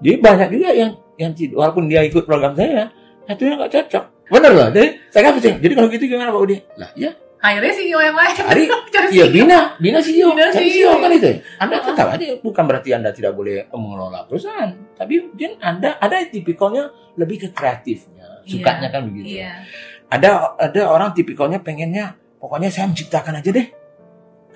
Jadi 0.00 0.16
banyak 0.20 0.48
juga 0.52 0.68
yang 0.72 0.92
yang 1.16 1.32
walaupun 1.56 1.88
dia 1.88 2.04
ikut 2.04 2.28
program 2.28 2.52
saya, 2.52 2.92
satunya 3.24 3.56
nggak 3.56 3.72
cocok. 3.72 4.04
Bener 4.26 4.52
loh. 4.52 4.68
Jadi 4.74 4.88
saya 5.08 5.22
kan 5.30 5.32
pusing. 5.38 5.56
Jadi 5.62 5.72
kalau 5.72 5.88
gitu 5.88 6.04
gimana 6.04 6.30
Pak 6.34 6.42
Udi? 6.42 6.56
Lah, 6.76 6.90
ya 6.98 7.10
Akhirnya 7.36 7.72
CEO 7.78 8.00
yang 8.00 8.16
lain. 8.16 8.32
cari 8.32 8.64
Iya 9.12 9.26
CEO. 9.28 9.30
bina, 9.30 9.58
bina 9.78 10.00
CEO, 10.00 10.32
Bina 10.34 10.50
CEO. 10.50 10.66
CEO 10.66 10.92
kan 10.98 11.10
itu. 11.12 11.30
Anda 11.60 11.76
tetap 11.84 12.06
aja 12.16 12.26
bukan 12.42 12.64
berarti 12.64 12.90
Anda 12.96 13.10
tidak 13.12 13.32
boleh 13.36 13.68
mengelola 13.70 14.24
perusahaan, 14.26 14.72
tapi 14.96 15.20
mungkin 15.30 15.60
Anda 15.60 16.00
ada 16.00 16.26
tipikalnya 16.26 16.90
lebih 17.14 17.46
ke 17.46 17.48
kreatifnya, 17.52 18.42
sukanya 18.48 18.88
kan 18.90 19.06
begitu. 19.06 19.38
Iya. 19.38 19.62
Ada 20.10 20.58
ada 20.58 20.82
orang 20.90 21.12
tipikalnya 21.12 21.60
pengennya 21.60 22.18
pokoknya 22.40 22.72
saya 22.72 22.88
menciptakan 22.90 23.38
aja 23.38 23.50
deh. 23.52 23.66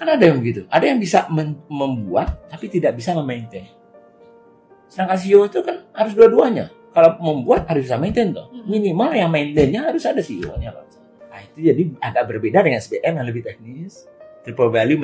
Kan 0.01 0.17
ada 0.17 0.25
yang 0.25 0.41
begitu. 0.41 0.65
Ada 0.73 0.85
yang 0.91 0.99
bisa 0.99 1.29
membuat 1.69 2.49
tapi 2.49 2.73
tidak 2.73 2.97
bisa 2.97 3.13
memaintain. 3.13 3.69
Sedangkan 4.91 5.17
CEO 5.17 5.47
itu 5.47 5.63
kan 5.63 5.87
harus 5.95 6.13
dua-duanya. 6.13 6.67
Kalau 6.91 7.15
membuat 7.23 7.71
harus 7.71 7.87
bisa 7.87 7.95
maintain 7.95 8.35
tuh. 8.35 8.51
Hmm. 8.51 8.67
Minimal 8.67 9.11
yang 9.15 9.31
maintainnya 9.31 9.87
harus 9.87 10.03
ada 10.03 10.19
CEO-nya. 10.19 10.75
Nah 11.31 11.41
itu 11.41 11.59
jadi 11.63 11.83
agak 12.03 12.27
berbeda 12.27 12.61
dengan 12.61 12.83
SBM 12.83 13.15
yang 13.15 13.27
lebih 13.27 13.47
teknis. 13.47 14.11
Triple 14.43 14.69
value 14.69 14.99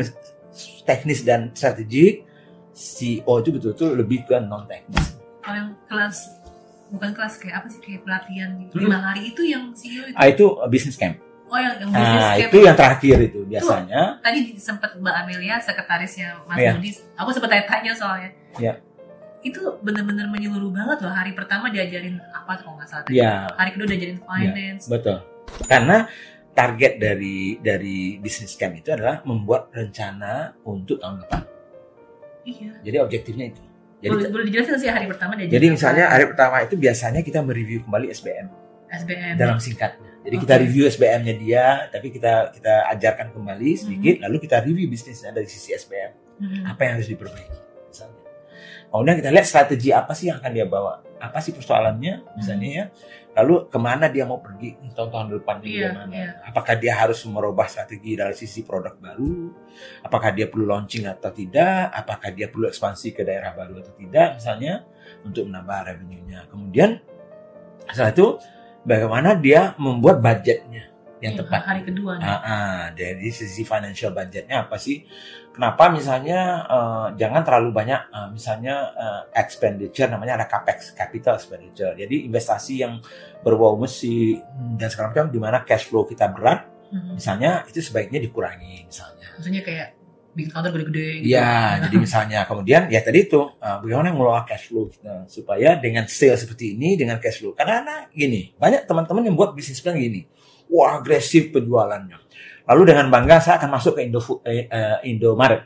teknis 0.82 1.22
dan 1.22 1.52
strategi, 1.52 2.24
CEO 2.72 3.32
itu 3.38 3.48
betul-betul 3.52 3.94
lebih 3.94 4.26
ke 4.26 4.36
non 4.36 4.66
teknis. 4.66 5.14
Kalau 5.38 5.56
yang 5.56 5.70
kelas 5.86 6.42
bukan 6.86 7.10
kelas 7.12 7.34
kayak 7.38 7.62
apa 7.62 7.66
sih 7.68 7.78
kayak 7.78 8.02
pelatihan 8.02 8.50
Hmm. 8.56 8.74
lima 8.74 8.98
hari 9.00 9.30
itu 9.30 9.42
yang 9.42 9.70
CEO 9.70 10.02
itu. 10.04 10.16
Ah 10.16 10.26
itu 10.26 10.44
uh, 10.44 10.66
business 10.66 10.98
camp. 10.98 11.22
Oh 11.46 11.54
yang 11.54 11.78
yang 11.78 11.90
business 11.90 12.18
Nah, 12.20 12.34
camp 12.34 12.50
itu 12.50 12.58
yang 12.58 12.76
terakhir 12.76 13.16
itu 13.22 13.40
biasanya. 13.46 14.02
tadi 14.18 14.38
sempat 14.56 14.90
Mbak 14.98 15.14
Amelia 15.16 15.56
sekretarisnya 15.62 16.42
Mas. 16.42 16.58
Budi 16.74 16.90
aku 17.14 17.30
sempat 17.30 17.48
tanya-tanya 17.48 17.92
soalnya 17.94 18.30
Iya. 18.56 18.72
Itu 19.46 19.60
bener-bener 19.78 20.26
menyeluruh 20.26 20.74
banget 20.74 20.98
loh 21.06 21.14
hari 21.14 21.30
pertama 21.30 21.70
diajarin 21.70 22.18
apa 22.34 22.58
kalau 22.58 22.74
nggak 22.74 22.88
salah 22.90 23.04
tadi. 23.06 23.22
Ya, 23.22 23.46
hari 23.54 23.70
kedua 23.78 23.86
diajarin 23.86 24.18
finance 24.18 24.90
betul. 24.90 25.22
Karena 25.70 26.10
target 26.50 26.92
dari 26.98 27.60
dari 27.62 28.18
business 28.18 28.58
camp 28.58 28.74
itu 28.74 28.90
adalah 28.90 29.22
membuat 29.22 29.70
rencana 29.70 30.56
untuk 30.66 30.98
tahun 30.98 31.22
depan. 31.22 31.42
iya 32.42 32.72
Jadi 32.82 32.96
objektifnya 32.98 33.46
itu. 33.54 33.62
Jadi 34.02 34.12
boleh, 34.12 34.28
boleh 34.28 34.44
dijelasin 34.50 34.76
sih 34.82 34.90
hari 34.90 35.06
pertama 35.08 35.38
diajarin 35.38 35.54
jadi 35.56 35.66
misalnya 35.72 36.04
hari 36.10 36.24
pertama 36.28 36.56
itu 36.60 36.74
biasanya 36.76 37.20
kita 37.24 37.40
mereview 37.40 37.80
kembali 37.86 38.12
SBM 38.12 38.46
SBM 38.86 39.34
dalam 39.38 39.58
singkatnya. 39.58 40.10
Jadi 40.26 40.36
Oke. 40.38 40.42
kita 40.42 40.54
review 40.58 40.84
SBM-nya 40.90 41.34
dia, 41.38 41.66
tapi 41.86 42.10
kita 42.10 42.50
kita 42.50 42.90
ajarkan 42.98 43.30
kembali 43.30 43.70
sedikit, 43.78 44.14
Mhm. 44.18 44.22
lalu 44.26 44.36
kita 44.42 44.58
review 44.58 44.86
bisnisnya 44.90 45.30
dari 45.30 45.46
sisi 45.46 45.70
SBM. 45.70 46.12
Mhm. 46.42 46.62
Apa 46.66 46.80
yang 46.82 46.92
harus 46.98 47.06
diperbaiki. 47.06 47.65
Kemudian 48.98 49.18
kita 49.20 49.30
lihat 49.32 49.46
strategi 49.46 49.90
apa 49.90 50.12
sih 50.12 50.28
yang 50.28 50.38
akan 50.40 50.52
dia 50.52 50.66
bawa, 50.66 51.00
apa 51.18 51.38
sih 51.40 51.52
persoalannya 51.52 52.36
misalnya 52.36 52.68
ya. 52.68 52.84
Lalu 53.36 53.68
ke 53.68 53.76
mana 53.76 54.08
dia 54.08 54.24
mau 54.24 54.40
pergi 54.40 54.80
tahun 54.96 55.12
tahun 55.12 55.26
depannya 55.36 55.68
Iya, 55.68 55.88
gimana? 55.92 56.08
iya. 56.16 56.30
Apakah 56.40 56.72
dia 56.80 56.96
harus 56.96 57.20
merubah 57.28 57.68
strategi 57.68 58.16
dari 58.16 58.32
sisi 58.32 58.64
produk 58.64 58.96
baru? 58.96 59.52
Apakah 60.00 60.32
dia 60.32 60.48
perlu 60.48 60.64
launching 60.64 61.04
atau 61.04 61.28
tidak? 61.28 61.92
Apakah 61.92 62.32
dia 62.32 62.48
perlu 62.48 62.64
ekspansi 62.64 63.12
ke 63.12 63.28
daerah 63.28 63.52
baru 63.52 63.84
atau 63.84 63.92
tidak 63.92 64.40
misalnya 64.40 64.88
untuk 65.20 65.52
menambah 65.52 65.78
revenue-nya. 65.84 66.48
Kemudian 66.48 66.96
setelah 67.92 68.12
itu 68.16 68.26
bagaimana 68.82 69.36
dia 69.36 69.76
membuat 69.76 70.24
budgetnya 70.24 70.88
yang 71.20 71.32
Iya, 71.36 71.40
tepat. 71.44 71.60
hari 71.64 71.80
kedua 71.84 72.12
nih. 72.16 72.24
Ah, 72.24 72.40
ah, 72.40 72.80
dari 72.92 73.28
sisi 73.32 73.64
financial 73.64 74.12
budgetnya 74.12 74.64
apa 74.64 74.76
sih? 74.76 75.04
Kenapa 75.56 75.88
misalnya 75.88 76.40
eh, 76.68 77.06
jangan 77.16 77.40
terlalu 77.40 77.72
banyak 77.72 78.00
eh, 78.12 78.28
misalnya 78.28 78.92
eh, 78.92 79.22
expenditure 79.40 80.12
namanya 80.12 80.36
ada 80.36 80.46
capex, 80.46 80.92
capital 80.92 81.40
expenditure. 81.40 81.96
Jadi 81.96 82.28
investasi 82.28 82.84
yang 82.84 83.00
berbau 83.40 83.80
mesin 83.80 84.44
dan 84.76 84.92
segala 84.92 85.16
macam 85.16 85.32
di 85.32 85.40
mana 85.40 85.64
cash 85.64 85.88
flow 85.88 86.04
kita 86.04 86.28
berat, 86.28 86.68
Mhm. 86.86 87.18
misalnya 87.18 87.64
itu 87.66 87.80
sebaiknya 87.82 88.20
dikurangi 88.22 88.86
misalnya. 88.86 89.26
maksudnya 89.34 89.64
kayak 89.64 89.88
bikin 90.36 90.52
kantor 90.52 90.70
gede-gede 90.76 91.08
gitu. 91.24 91.32
Iya, 91.32 91.52
jadi 91.88 91.96
misalnya 91.96 92.38
kemudian 92.44 92.92
ya 92.92 93.00
tadi 93.00 93.24
itu 93.24 93.40
eh, 93.56 93.76
bagaimana 93.80 94.12
mengelola 94.12 94.44
cash 94.44 94.68
flow 94.68 94.92
kita 94.92 95.24
supaya 95.26 95.80
dengan 95.80 96.04
sales 96.06 96.44
seperti 96.44 96.76
ini 96.76 96.94
dengan 96.94 97.16
cash 97.16 97.40
flow. 97.40 97.56
Karena 97.56 97.80
nah, 97.80 98.00
gini, 98.12 98.52
banyak 98.54 98.84
teman-teman 98.84 99.24
yang 99.24 99.32
buat 99.34 99.56
bisnis 99.56 99.80
plan 99.80 99.96
gini. 99.96 100.28
Wah, 100.68 101.00
agresif 101.00 101.50
penjualannya. 101.50 102.20
Lalu 102.66 102.82
dengan 102.84 103.06
bangga 103.08 103.38
saya 103.38 103.56
akan 103.56 103.70
masuk 103.72 103.94
ke 103.94 104.02
Indo 104.02 104.18
eh, 104.42 104.66
eh, 104.66 104.98
Indomaret. 105.04 105.62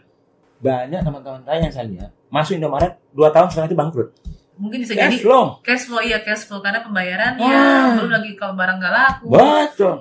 Banyak 0.61 1.01
teman-teman 1.01 1.40
saya 1.42 1.59
yang 1.59 1.72
saya 1.72 1.86
lihat 1.86 2.11
masuk 2.28 2.55
Indomaret 2.55 3.01
dua 3.11 3.28
tahun 3.30 3.48
setelah 3.48 3.66
itu 3.66 3.74
bangkrut. 3.74 4.11
mungkin 4.55 4.84
bisa 4.84 4.92
jadi 4.92 5.09
Cash 5.09 5.24
flow. 5.24 5.44
cash 5.64 5.84
flow 5.88 5.98
iya 5.98 6.20
cash 6.20 6.44
flow 6.44 6.61
karena 6.61 6.84
pembayaran 6.84 7.32
Wah. 7.34 7.48
ya 7.48 7.64
belum 7.96 8.12
lagi 8.12 8.36
kalau 8.36 8.53
barang 8.53 8.76
nggak 8.76 8.92
laku 8.92 9.24
Betul. 9.32 9.94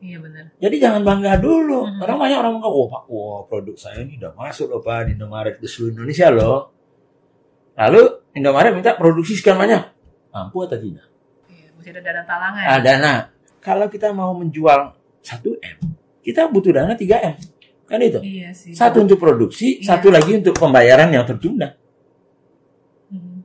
iya 0.00 0.18
benar 0.18 0.44
Jadi 0.58 0.76
jangan 0.76 1.02
bangga 1.02 1.38
dulu. 1.38 1.86
Mhm. 1.86 2.02
Orang 2.02 2.18
banyak 2.18 2.36
orang 2.36 2.52
bangga, 2.58 2.68
oh 2.68 2.86
pak, 2.86 3.02
wah 3.06 3.40
produk 3.46 3.78
saya 3.78 4.02
ini 4.02 4.18
udah 4.18 4.34
masuk 4.34 4.66
loh 4.68 4.82
pak 4.82 5.06
di 5.06 5.14
Indomaret 5.14 5.62
di 5.62 5.70
seluruh 5.70 5.94
Indonesia 5.94 6.26
loh. 6.28 6.58
Lalu 7.78 8.02
Indomaret 8.34 8.74
minta 8.74 8.98
produksi 8.98 9.38
sekian 9.38 9.54
banyak, 9.54 9.82
mampu 10.28 10.66
atau 10.66 10.74
tidak? 10.74 11.06
iya, 11.46 11.70
mesti 11.70 11.88
ada 11.88 12.02
dana 12.02 12.22
talangan 12.26 12.62
Ah, 12.66 12.80
dana. 12.82 13.12
Kalau 13.58 13.86
kita 13.86 14.10
mau 14.10 14.34
menjual 14.34 14.90
1 15.22 15.38
m, 15.54 15.76
kita 16.28 16.52
butuh 16.52 16.76
dana 16.76 16.92
3 16.92 17.32
m, 17.32 17.34
kan 17.88 17.98
itu. 18.04 18.20
iya 18.20 18.52
sih 18.52 18.76
Satu 18.76 19.00
untuk 19.00 19.16
produksi, 19.16 19.80
Iya. 19.80 19.96
satu 19.96 20.12
lagi 20.12 20.36
untuk 20.36 20.52
pembayaran 20.52 21.08
yang 21.08 21.24
tertunda. 21.24 21.72
Mhm. 23.08 23.36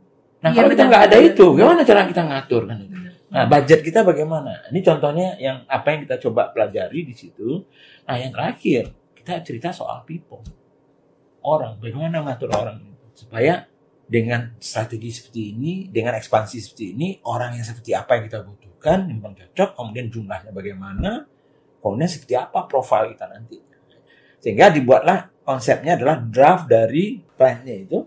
Nah 0.43 0.49
Iya, 0.51 0.57
kalau 0.59 0.69
kita 0.75 0.83
nggak 0.91 1.03
ada 1.07 1.17
benar. 1.17 1.29
itu, 1.31 1.45
gimana 1.55 1.81
cara 1.87 2.01
kita 2.03 2.21
ngatur 2.27 2.63
kan 2.67 2.77
itu? 2.83 2.95
Nah, 3.33 3.49
budget 3.49 3.81
kita 3.81 4.05
bagaimana? 4.05 4.69
Ini 4.69 4.79
contohnya 4.85 5.33
yang 5.41 5.65
apa 5.65 5.89
yang 5.89 6.05
kita 6.05 6.21
coba 6.21 6.53
pelajari 6.53 7.01
di 7.01 7.17
situ. 7.17 7.65
Nah, 8.05 8.13
yang 8.21 8.29
terakhir, 8.29 8.93
kita 9.17 9.41
cerita 9.41 9.73
soal 9.73 10.05
people. 10.05 10.45
Orang, 11.41 11.81
bagaimana 11.81 12.21
mengatur 12.21 12.53
orang. 12.53 12.77
Supaya 13.17 13.65
dengan 14.05 14.53
strategi 14.61 15.09
seperti 15.09 15.49
ini, 15.49 15.89
dengan 15.89 16.13
ekspansi 16.13 16.61
seperti 16.61 16.85
ini, 16.93 17.07
orang 17.25 17.57
yang 17.57 17.65
seperti 17.65 17.97
apa 17.97 18.21
yang 18.21 18.23
kita 18.29 18.39
butuhkan, 18.45 19.09
yang 19.09 19.17
cocok, 19.17 19.69
kemudian 19.81 20.07
jumlahnya 20.13 20.51
bagaimana, 20.53 21.25
kemudian 21.83 22.07
seperti 22.07 22.39
apa 22.39 22.63
profil 22.63 23.11
kita 23.11 23.27
nanti. 23.27 23.59
Sehingga 24.39 24.71
dibuatlah 24.71 25.43
konsepnya 25.43 25.99
adalah 25.99 26.23
draft 26.23 26.71
dari 26.71 27.19
plan-nya 27.19 27.75
itu, 27.75 27.99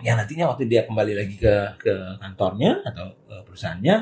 yang 0.00 0.16
nantinya 0.16 0.48
waktu 0.48 0.64
dia 0.64 0.88
kembali 0.88 1.12
lagi 1.12 1.36
ke 1.36 1.54
ke 1.76 1.94
kantornya 2.16 2.80
atau 2.88 3.12
ke 3.28 3.34
perusahaannya, 3.44 3.96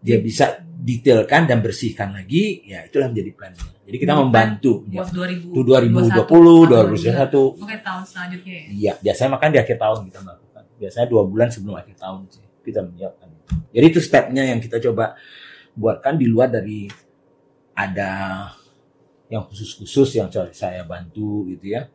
dia 0.00 0.16
bisa 0.22 0.62
detailkan 0.62 1.44
dan 1.44 1.60
bersihkan 1.60 2.14
lagi, 2.16 2.64
ya 2.64 2.86
itulah 2.88 3.10
menjadi 3.12 3.30
plannya. 3.36 3.68
Jadi 3.84 3.96
kita 3.98 4.12
Buat- 4.14 4.22
membantu. 4.24 4.72
Ya. 4.88 5.02
buat 5.02 5.10
2000 5.12 5.50
Itu 5.50 5.60
2020, 5.66 6.64
2021. 6.70 7.58
Oke 7.58 7.76
tahun 7.82 8.04
selanjutnya 8.06 8.54
ya. 8.54 8.64
Iya, 8.70 8.92
biasanya 9.02 9.30
makan 9.36 9.48
di 9.50 9.58
akhir 9.60 9.76
tahun 9.76 9.98
kita 10.08 10.18
melakukan. 10.24 10.62
Biasanya 10.80 11.06
dua 11.10 11.22
bulan 11.28 11.48
sebelum 11.52 11.74
akhir 11.76 11.96
tahun 11.98 12.20
sih 12.32 12.44
kita 12.64 12.80
menyiapkan. 12.86 13.28
Jadi 13.70 13.86
itu 13.86 14.00
stepnya 14.00 14.42
yang 14.46 14.58
kita 14.62 14.78
coba 14.80 15.14
buatkan 15.76 16.16
di 16.16 16.26
luar 16.26 16.48
dari 16.50 16.86
ada 17.86 18.12
yang 19.30 19.46
khusus-khusus 19.46 20.18
yang 20.20 20.28
saya 20.50 20.82
bantu 20.84 21.46
gitu 21.48 21.78
ya. 21.78 21.86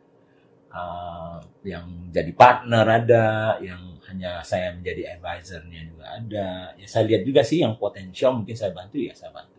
Uh, 0.76 1.40
yang 1.64 1.88
jadi 2.12 2.32
partner 2.36 2.84
ada, 2.84 3.56
yang 3.64 3.96
hanya 4.10 4.44
saya 4.44 4.76
menjadi 4.76 5.16
advisornya 5.16 5.80
juga 5.88 6.04
ada. 6.16 6.48
Ya 6.76 6.86
saya 6.88 7.08
lihat 7.08 7.22
juga 7.24 7.40
sih 7.46 7.62
yang 7.64 7.80
potensial 7.80 8.36
mungkin 8.36 8.56
saya 8.56 8.72
bantu 8.74 8.98
ya 9.00 9.14
saya 9.14 9.30
bantu. 9.32 9.56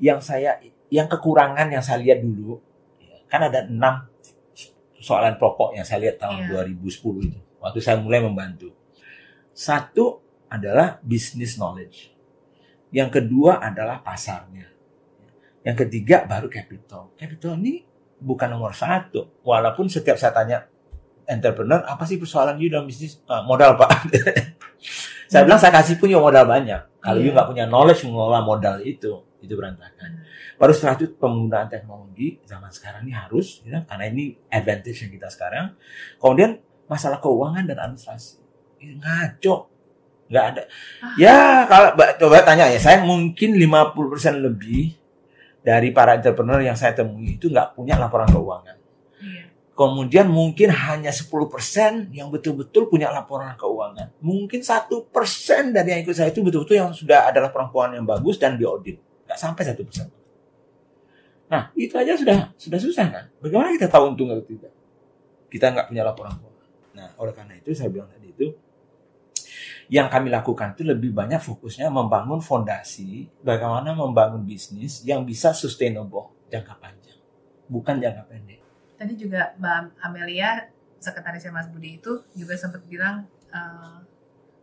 Yang 0.00 0.20
saya 0.24 0.50
yang 0.88 1.08
kekurangan 1.10 1.68
yang 1.68 1.84
saya 1.84 2.00
lihat 2.00 2.24
dulu 2.24 2.56
ya, 3.02 3.20
kan 3.28 3.46
ada 3.52 3.68
enam 3.68 4.08
soalan 5.00 5.36
pokok 5.40 5.76
yang 5.76 5.84
saya 5.84 6.08
lihat 6.08 6.20
tahun 6.20 6.48
Iya. 6.48 6.76
2010 6.78 7.28
itu 7.28 7.40
waktu 7.60 7.80
saya 7.84 8.00
mulai 8.00 8.20
membantu. 8.24 8.72
Satu 9.52 10.24
adalah 10.48 10.96
business 11.04 11.60
knowledge. 11.60 12.16
Yang 12.90 13.20
kedua 13.20 13.60
adalah 13.60 14.00
pasarnya. 14.00 14.69
Yang 15.60 15.76
ketiga 15.86 16.24
baru 16.24 16.48
capital. 16.48 17.12
Capital 17.16 17.60
ini 17.60 17.84
bukan 18.20 18.48
nomor 18.48 18.72
satu. 18.72 19.40
Walaupun 19.44 19.88
setiap 19.88 20.16
saya 20.16 20.32
tanya 20.32 20.58
entrepreneur 21.28 21.84
apa 21.86 22.02
sih 22.08 22.16
persoalan 22.18 22.58
you 22.58 22.68
dalam 22.72 22.88
bisnis 22.88 23.20
Ah, 23.28 23.44
modal 23.46 23.76
pak. 23.78 24.10
saya 25.30 25.46
bilang 25.46 25.60
saya 25.62 25.72
kasih 25.78 26.00
punya 26.00 26.18
modal 26.18 26.44
banyak. 26.48 27.00
Kalau 27.00 27.18
Iya. 27.20 27.26
you 27.28 27.30
nggak 27.32 27.48
punya 27.48 27.64
knowledge 27.70 28.02
mengelola 28.04 28.40
modal 28.44 28.76
itu, 28.82 29.24
itu 29.40 29.52
berantakan. 29.56 30.20
Baru 30.60 30.72
setelah 30.76 31.00
itu 31.00 31.16
penggunaan 31.16 31.68
teknologi 31.72 32.36
zaman 32.44 32.68
sekarang 32.68 33.08
ini 33.08 33.16
harus, 33.16 33.64
ya, 33.64 33.80
karena 33.88 34.04
ini 34.12 34.36
advantage 34.52 35.00
yang 35.00 35.12
kita 35.16 35.28
sekarang. 35.32 35.72
Kemudian 36.20 36.60
masalah 36.84 37.16
keuangan 37.22 37.64
dan 37.64 37.78
administrasi, 37.80 38.36
Ini 38.80 38.96
ngaco, 39.00 39.56
nggak 40.28 40.44
ada. 40.44 40.62
Ah. 41.00 41.14
Ya 41.16 41.36
kalau 41.68 41.96
coba 41.96 42.44
tanya 42.44 42.68
ya, 42.68 42.80
saya 42.80 43.00
mungkin 43.00 43.56
50% 43.56 44.40
lebih 44.40 44.99
dari 45.60 45.92
para 45.92 46.16
entrepreneur 46.16 46.60
yang 46.64 46.76
saya 46.76 46.96
temui 46.96 47.36
itu 47.36 47.52
nggak 47.52 47.76
punya 47.76 48.00
laporan 48.00 48.28
keuangan. 48.28 48.76
Iya. 49.20 49.44
Kemudian 49.76 50.28
mungkin 50.28 50.68
hanya 50.68 51.08
10% 51.08 52.12
yang 52.12 52.28
betul-betul 52.28 52.88
punya 52.92 53.08
laporan 53.08 53.56
keuangan. 53.56 54.12
Mungkin 54.20 54.60
satu 54.60 55.08
persen 55.08 55.72
dari 55.72 55.96
yang 55.96 56.00
ikut 56.04 56.12
saya 56.12 56.28
itu 56.28 56.44
betul-betul 56.44 56.76
yang 56.76 56.92
sudah 56.92 57.28
ada 57.28 57.40
laporan 57.40 57.72
keuangan 57.72 57.96
yang 57.96 58.04
bagus 58.08 58.36
dan 58.36 58.60
diaudit. 58.60 59.00
Nggak 59.28 59.38
sampai 59.40 59.62
satu 59.64 59.82
persen. 59.84 60.08
Nah, 61.50 61.72
itu 61.74 61.96
aja 61.96 62.12
sudah 62.14 62.52
sudah 62.54 62.78
susah 62.78 63.06
kan? 63.08 63.24
Bagaimana 63.40 63.72
kita 63.74 63.88
tahu 63.88 64.14
untung 64.14 64.30
atau 64.30 64.44
tidak? 64.44 64.72
Kita 65.48 65.72
nggak 65.72 65.86
punya 65.88 66.02
laporan 66.04 66.36
keuangan. 66.36 66.68
Nah, 66.94 67.08
oleh 67.16 67.32
karena 67.32 67.54
itu 67.56 67.72
saya 67.72 67.88
bilang 67.88 68.06
tadi 68.12 68.30
itu, 68.30 68.52
yang 69.90 70.06
kami 70.06 70.30
lakukan 70.30 70.72
itu 70.72 70.86
lebih 70.86 71.10
banyak 71.10 71.42
fokusnya 71.42 71.90
membangun 71.90 72.38
fondasi, 72.38 73.26
bagaimana 73.42 73.90
membangun 73.90 74.46
bisnis 74.46 75.02
yang 75.02 75.26
bisa 75.26 75.50
sustainable 75.50 76.30
jangka 76.46 76.78
panjang, 76.78 77.18
bukan 77.66 77.98
jangka 77.98 78.22
pendek. 78.24 78.62
Tadi 78.94 79.18
juga 79.18 79.50
Mbak 79.58 79.98
Amelia, 79.98 80.70
sekretarisnya 80.96 81.50
Mas 81.50 81.66
Budi 81.66 81.98
itu 81.98 82.22
juga 82.32 82.54
sempat 82.54 82.86
bilang 82.86 83.26
eh, 83.50 83.98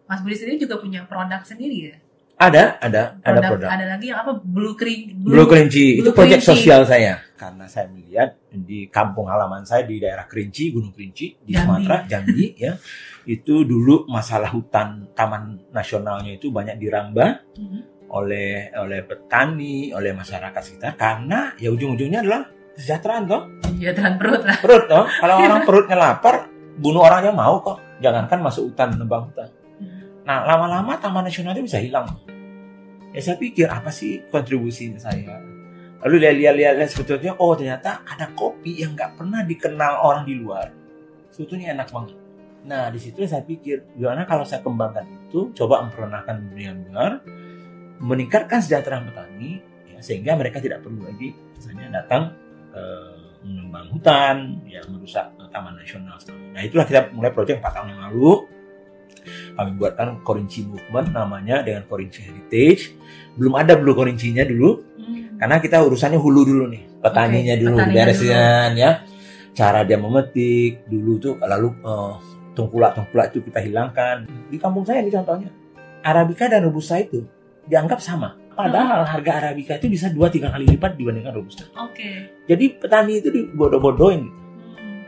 Mas 0.07 0.23
Budi 0.23 0.39
sendiri 0.39 0.63
juga 0.63 0.79
punya 0.79 1.03
produk 1.03 1.43
sendiri 1.43 1.91
ya. 1.91 1.97
Ada, 2.37 2.77
ada, 2.77 3.17
ada 3.25 3.41
Produk, 3.41 3.49
produk. 3.57 3.69
ada 3.73 3.85
lagi 3.97 4.13
yang 4.13 4.21
apa 4.21 4.37
blue 4.37 4.77
cream 4.77 5.25
Blue 5.25 5.49
Kelinci, 5.49 5.97
itu 5.97 6.05
Blue 6.05 6.13
proyek 6.13 6.37
Kelinci. 6.39 6.49
sosial 6.53 6.85
saya. 6.85 7.17
karena 7.33 7.65
saya 7.65 7.89
melihat 7.89 8.33
di 8.49 8.85
kampung 8.89 9.25
halaman 9.25 9.61
saya 9.61 9.85
di 9.85 9.97
daerah 9.97 10.25
Kerinci, 10.25 10.69
Gunung 10.69 10.89
Kerinci 10.89 11.33
di 11.41 11.53
Jambi. 11.53 11.65
Sumatera, 11.65 11.97
Jambi 12.05 12.45
ya. 12.65 12.73
Itu 13.27 13.67
dulu 13.67 14.07
masalah 14.07 14.47
hutan 14.55 15.11
taman 15.11 15.59
nasionalnya 15.75 16.39
itu 16.39 16.47
banyak 16.47 16.79
dirambah 16.79 17.29
Mhm. 17.59 17.79
oleh 18.07 18.71
oleh 18.71 19.03
petani, 19.03 19.91
oleh 19.91 20.15
masyarakat 20.15 20.61
sekitar 20.63 20.95
karena 20.95 21.51
ya 21.59 21.67
ujung-ujungnya 21.75 22.23
adalah 22.23 22.47
kesejahteraan 22.79 23.23
toh. 23.27 23.41
Kesejahteraan 23.67 24.15
perut 24.15 24.41
lah. 24.47 24.57
Perut 24.63 24.83
toh. 24.87 25.05
Kalau 25.11 25.35
orang 25.43 25.61
perutnya 25.67 25.97
lapar, 25.99 26.47
bunuh 26.79 27.03
orangnya 27.03 27.35
mau 27.35 27.59
kok. 27.59 27.83
Jangankan 27.99 28.39
masuk 28.39 28.71
hutan, 28.71 28.95
nebang 28.95 29.27
hutan. 29.27 29.51
Nah, 30.23 30.47
lama-lama 30.47 30.95
taman 30.95 31.27
nasional 31.27 31.51
itu 31.55 31.67
bisa 31.67 31.83
hilang. 31.83 32.07
Ya 33.11 33.19
saya 33.19 33.35
pikir 33.35 33.67
apa 33.67 33.91
sih 33.91 34.23
kontribusinya 34.31 34.99
saya? 35.01 35.39
Lalu 36.05 36.15
lihat-lihat 36.21 36.77
sebetulnya, 36.87 37.33
oh 37.41 37.57
ternyata 37.57 38.05
ada 38.05 38.29
kopi 38.37 38.85
yang 38.85 38.93
nggak 38.93 39.17
pernah 39.17 39.41
dikenal 39.41 39.99
orang 39.99 40.23
di 40.29 40.37
luar. 40.37 40.69
Sebetulnya 41.33 41.73
enak 41.73 41.89
banget. 41.89 42.26
Nah, 42.67 42.91
di 42.91 42.99
situ 42.99 43.23
saya 43.23 43.47
pikir, 43.47 43.95
gimana 43.95 44.27
kalau 44.27 44.43
saya 44.43 44.59
kembangkan 44.59 45.07
itu, 45.07 45.55
coba 45.55 45.87
memperkenalkan 45.87 46.51
dengan 46.51 46.75
benar, 46.83 47.11
meningkatkan 48.03 48.59
kesejahteraan 48.59 49.07
petani, 49.07 49.63
ya, 49.87 49.99
sehingga 50.03 50.35
mereka 50.35 50.59
tidak 50.59 50.83
perlu 50.83 51.07
lagi 51.07 51.31
misalnya 51.55 52.03
datang 52.03 52.35
eh, 52.75 53.15
menembang 53.47 53.87
hutan, 53.95 54.35
ya 54.67 54.83
merusak 54.91 55.31
eh, 55.39 55.47
taman 55.47 55.79
nasional. 55.79 56.19
Nah, 56.51 56.61
itulah 56.61 56.83
kita 56.83 57.07
mulai 57.15 57.31
proyek 57.31 57.63
4 57.63 57.71
tahun 57.71 57.87
yang 57.95 58.01
lalu. 58.11 58.31
Kami 59.27 59.71
buatkan 59.75 60.23
Korinci 60.23 60.63
Movement 60.63 61.11
namanya 61.11 61.59
dengan 61.59 61.83
Korinci 61.83 62.23
Heritage. 62.23 62.95
Belum 63.35 63.55
ada 63.59 63.75
Blue 63.79 63.95
Korincinya 63.95 64.43
dulu, 64.43 64.83
Hmm. 64.97 65.39
karena 65.39 65.63
kita 65.63 65.79
urusannya 65.87 66.19
hulu 66.19 66.41
dulu 66.43 66.63
nih. 66.67 66.83
Petaninya 66.99 67.55
Oke, 67.55 67.61
dulu, 67.63 67.75
beresin 67.79 68.75
ya. 68.75 68.91
Cara 69.55 69.81
dia 69.87 69.95
memetik 69.97 70.83
dulu 70.85 71.15
tuh, 71.17 71.33
lalu 71.39 71.71
eh, 71.79 72.13
tengkulak-tengkulak 72.57 73.29
itu 73.29 73.39
kita 73.45 73.61
hilangkan. 73.61 74.25
Di 74.49 74.57
kampung 74.57 74.81
saya 74.81 75.05
ini 75.05 75.13
contohnya, 75.13 75.53
Arabica 76.01 76.49
dan 76.49 76.65
Robusta 76.65 76.97
itu 76.97 77.21
dianggap 77.69 78.01
sama. 78.01 78.33
Padahal 78.57 79.05
harga 79.05 79.31
Arabica 79.45 79.77
itu 79.77 79.85
bisa 79.85 80.09
2-3 80.09 80.49
kali 80.49 80.65
lipat 80.65 80.97
dibandingkan 80.97 81.33
Robusta. 81.37 81.69
Oke. 81.77 82.41
Jadi 82.49 82.65
petani 82.81 83.21
itu 83.21 83.29
dibodoh-bodohin. 83.29 84.25
gitu. 84.25 84.33
Hmm. 84.81 85.01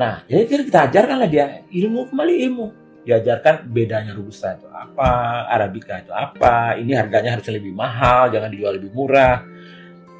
Nah, 0.00 0.24
jadi 0.24 0.48
kita, 0.48 0.62
kita 0.64 0.80
ajarkanlah 0.88 1.28
dia 1.28 1.60
ilmu 1.68 2.08
kembali 2.08 2.34
ilmu. 2.48 2.66
Diajarkan 3.04 3.68
bedanya 3.68 4.16
robusta 4.16 4.56
itu 4.56 4.64
apa, 4.72 5.44
arabica 5.52 6.00
itu 6.00 6.08
apa. 6.08 6.72
Ini 6.80 6.96
harganya 6.96 7.36
harus 7.36 7.44
lebih 7.52 7.76
mahal, 7.76 8.32
jangan 8.32 8.48
dijual 8.48 8.80
lebih 8.80 8.96
murah. 8.96 9.44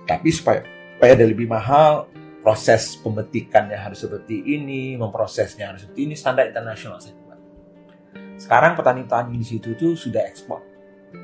Tapi 0.05 0.28
supaya 0.28 0.61
supaya 0.92 1.16
dia 1.16 1.24
lebih 1.24 1.49
mahal, 1.49 2.12
proses 2.45 3.01
pemetikannya 3.01 3.80
harus 3.80 4.05
seperti 4.05 4.45
ini, 4.45 5.01
memprosesnya 5.01 5.72
harus 5.72 5.88
seperti 5.88 6.05
ini, 6.05 6.14
standar 6.14 6.45
internasional 6.53 7.01
saya 7.01 7.16
buat. 7.24 7.40
Sekarang 8.36 8.76
petani-petani 8.76 9.40
di 9.40 9.47
situ 9.49 9.72
tuh 9.72 9.97
sudah 9.97 10.20
ekspor 10.28 10.61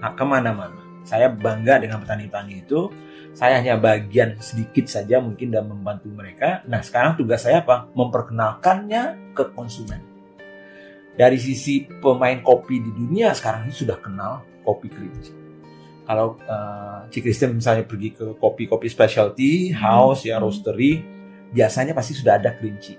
nah, 0.01 0.17
ke 0.17 0.25
mana-mana. 0.25 0.81
Saya 1.05 1.29
bangga 1.29 1.77
dengan 1.77 2.01
petani-petani 2.01 2.65
itu. 2.65 2.89
Saya 3.31 3.63
hanya 3.63 3.79
bagian 3.79 4.41
sedikit 4.43 4.91
saja 4.91 5.23
mungkin 5.23 5.55
dan 5.55 5.69
membantu 5.69 6.11
mereka. 6.11 6.67
Nah 6.67 6.83
sekarang 6.83 7.15
tugas 7.15 7.47
saya 7.47 7.63
apa? 7.63 7.87
Memperkenalkannya 7.95 9.37
ke 9.37 9.55
konsumen. 9.55 10.03
Dari 11.15 11.39
sisi 11.39 11.87
pemain 12.01 12.41
kopi 12.43 12.81
di 12.81 12.91
dunia 12.91 13.31
sekarang 13.37 13.69
ini 13.69 13.75
sudah 13.77 14.01
kenal 14.03 14.43
kopi 14.65 14.89
kerinci. 14.91 15.40
Kalau 16.11 16.35
uh, 16.43 17.07
Ci 17.07 17.23
Kristen 17.23 17.55
misalnya 17.55 17.87
pergi 17.87 18.11
ke 18.11 18.35
kopi-kopi 18.35 18.91
specialty, 18.91 19.71
house 19.71 20.27
ya 20.27 20.43
Hmm. 20.43 20.51
roastery, 20.51 21.07
biasanya 21.55 21.95
pasti 21.95 22.19
sudah 22.19 22.35
ada 22.35 22.51
kerinci. 22.51 22.99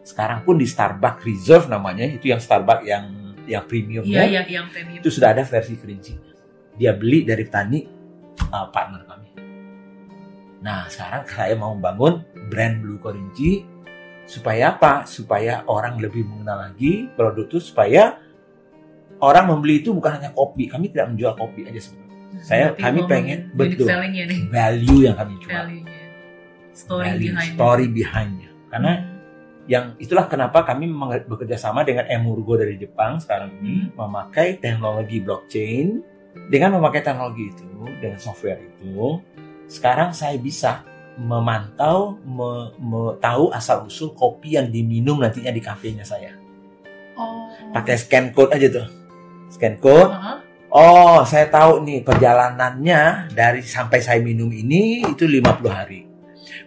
Sekarang 0.00 0.40
pun 0.40 0.56
di 0.56 0.64
Starbucks 0.64 1.20
Reserve 1.20 1.68
namanya, 1.68 2.08
itu 2.08 2.32
yang 2.32 2.40
Starbucks 2.40 2.88
yang 2.88 3.04
yang 3.44 3.62
premium 3.68 4.08
Iya, 4.08 4.24
ya 4.24 4.24
iya, 4.24 4.42
yang 4.48 4.72
premium. 4.72 5.04
itu 5.04 5.12
sudah 5.12 5.36
ada 5.36 5.44
versi 5.44 5.76
kerinci. 5.76 6.16
Dia 6.80 6.96
beli 6.96 7.28
dari 7.28 7.44
petani 7.44 7.84
uh, 8.48 8.66
partner 8.72 9.04
kami. 9.04 9.28
Nah, 10.64 10.88
sekarang 10.88 11.28
saya 11.28 11.54
mau 11.54 11.76
membangun 11.76 12.24
brand 12.48 12.80
Blue 12.80 12.96
Korinci 12.96 13.68
supaya 14.24 14.72
apa? 14.72 15.04
Supaya 15.04 15.60
orang 15.68 16.00
lebih 16.00 16.24
mengenal 16.24 16.72
lagi 16.72 17.06
produk 17.12 17.44
itu 17.44 17.60
supaya 17.60 18.16
orang 19.20 19.44
membeli 19.46 19.84
itu 19.84 19.92
bukan 19.92 20.16
hanya 20.18 20.32
kopi. 20.32 20.66
Kami 20.66 20.88
tidak 20.88 21.12
menjual 21.12 21.36
kopi 21.36 21.68
aja 21.68 21.78
sebenarnya. 21.78 22.05
Saya- 22.38 22.72
Berarti 22.72 22.82
kami 22.82 23.00
pengen, 23.06 23.38
betul. 23.52 23.86
nih. 23.88 24.40
Value 24.48 25.00
yang 25.02 25.16
kami 25.16 25.34
jual. 25.38 25.64
Story 26.76 27.04
Value, 27.08 27.30
behind 27.32 27.52
story 27.52 27.86
behind-nya. 27.88 28.50
Karena 28.68 28.92
yang 29.66 29.84
itulah 29.98 30.26
kenapa 30.26 30.62
kami 30.62 30.86
bekerja 31.24 31.56
sama 31.56 31.82
dengan 31.82 32.06
Emurgo 32.06 32.54
dari 32.54 32.76
Jepang 32.76 33.18
sekarang 33.18 33.50
ini 33.58 33.90
memakai 33.90 34.56
teknologi 34.56 35.18
blockchain 35.18 35.98
dengan 36.46 36.78
memakai 36.78 37.02
teknologi 37.02 37.50
itu 37.50 37.66
dengan 37.98 38.14
software 38.16 38.62
itu 38.62 39.18
sekarang 39.66 40.14
saya 40.14 40.38
bisa 40.38 40.86
memantau 41.18 42.14
me, 42.22 42.50
me- 42.78 43.18
tahu 43.18 43.50
asal 43.50 43.82
usul 43.84 44.12
kopi 44.12 44.54
yang 44.54 44.70
diminum 44.70 45.18
nantinya 45.18 45.50
di 45.50 45.58
kafenya 45.58 46.04
saya 46.04 46.30
Oh. 47.16 47.48
pakai 47.72 47.96
scan 47.96 48.30
code 48.30 48.52
aja 48.52 48.68
tuh 48.70 48.86
scan 49.48 49.80
code 49.80 50.12
Heeh. 50.12 50.36
Oh 50.76 51.24
saya 51.24 51.48
tahu 51.48 51.80
nih 51.82 52.04
perjalanannya 52.04 53.32
dari 53.32 53.64
sampai 53.64 54.04
saya 54.04 54.20
minum 54.20 54.52
ini 54.52 55.08
itu 55.08 55.24
50 55.24 55.64
hari 55.72 56.04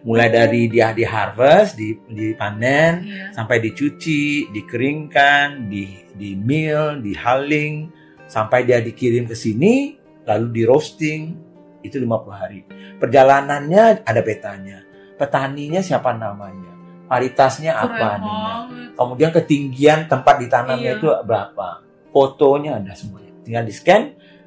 mulai 0.02 0.32
dari 0.32 0.66
dia 0.66 0.96
di 0.96 1.04
harvest 1.04 1.76
di 1.76 1.92
dipanen 2.08 3.04
Iya. 3.04 3.36
sampai 3.36 3.60
dicuci, 3.60 4.48
dikeringkan, 4.50 5.68
di 5.68 5.84
di 6.16 6.40
mill, 6.40 7.04
di 7.04 7.12
hulling, 7.12 7.76
sampai 8.24 8.64
dia 8.64 8.80
dikirim 8.80 9.28
ke 9.28 9.36
sini, 9.36 10.00
lalu 10.24 10.48
di 10.56 10.62
roasting, 10.64 11.36
itu 11.84 12.00
50 12.00 12.32
hari. 12.32 12.60
Perjalanannya 12.96 14.08
ada 14.08 14.22
petanya. 14.24 14.84
Petaninya 15.20 15.84
siapa 15.84 16.16
namanya? 16.16 16.72
Varietasnya 17.12 17.76
apa 17.76 17.92
banget. 17.96 18.60
Kemudian 18.96 19.32
ketinggian 19.36 20.08
tempat 20.08 20.40
ditanamnya 20.40 20.96
Iya. 20.96 21.00
itu 21.00 21.08
berapa. 21.28 21.84
Fotonya 22.16 22.80
ada 22.80 22.96
semuanya. 22.96 23.29
Tinggal 23.50 23.66
di 23.66 23.74
scan. 23.74 24.02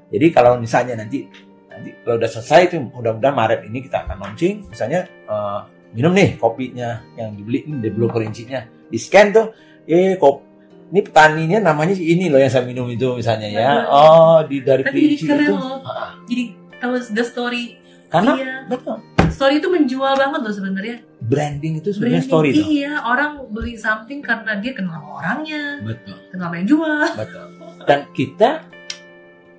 Jadi 0.06 0.26
kalau 0.30 0.54
misalnya 0.56 0.94
nanti 0.94 1.26
nanti 1.66 1.90
kalau 2.04 2.14
udah 2.14 2.30
selesai 2.30 2.60
itu 2.68 2.76
mudah-mudahan 2.78 3.34
Maret 3.34 3.60
ini 3.66 3.82
kita 3.82 4.04
akan 4.04 4.16
launching 4.20 4.68
misalnya 4.68 5.02
eh, 5.08 5.60
minum 5.90 6.12
nih 6.12 6.36
kopinya 6.36 7.02
yang 7.16 7.32
dibeli 7.32 7.64
ini 7.64 7.80
dari 7.80 7.90
Blue 7.90 8.06
Korincinya 8.06 8.60
di 8.86 8.94
scan 8.94 9.32
tuh 9.32 9.50
eh 9.82 10.14
kop 10.14 10.44
ini 10.92 11.00
petaninya 11.00 11.58
namanya 11.64 11.96
ini 11.96 12.28
loh 12.28 12.36
yang 12.36 12.52
saya 12.52 12.62
minum 12.62 12.84
itu 12.86 13.16
misalnya 13.16 13.48
ya 13.48 13.88
oh 13.88 14.44
di 14.44 14.60
dari 14.60 14.84
Tapi 14.84 15.16
keren 15.18 15.42
itu 15.42 15.54
loh. 15.56 15.80
Jadi 16.28 16.44
tahu 16.76 16.92
the 17.10 17.24
story. 17.24 17.64
karena 18.06 18.32
Iya. 18.36 18.54
betul 18.68 18.96
Story 19.32 19.64
itu 19.64 19.72
menjual 19.72 20.12
banget 20.12 20.44
loh 20.44 20.52
sebenarnya. 20.52 20.96
branding 21.18 21.80
itu 21.80 21.88
sebenarnya 21.88 22.20
story 22.20 22.52
tuh 22.52 22.68
Iya, 22.68 23.00
orang 23.00 23.48
beli 23.48 23.80
something 23.80 24.20
karena 24.20 24.60
dia 24.60 24.76
kenal 24.76 25.00
orangnya, 25.00 25.80
betul 25.80 26.20
kenal 26.28 26.52
yang 26.52 26.68
jual. 26.68 27.00
betul 27.16 27.48
dan 27.88 28.04
kita 28.12 28.60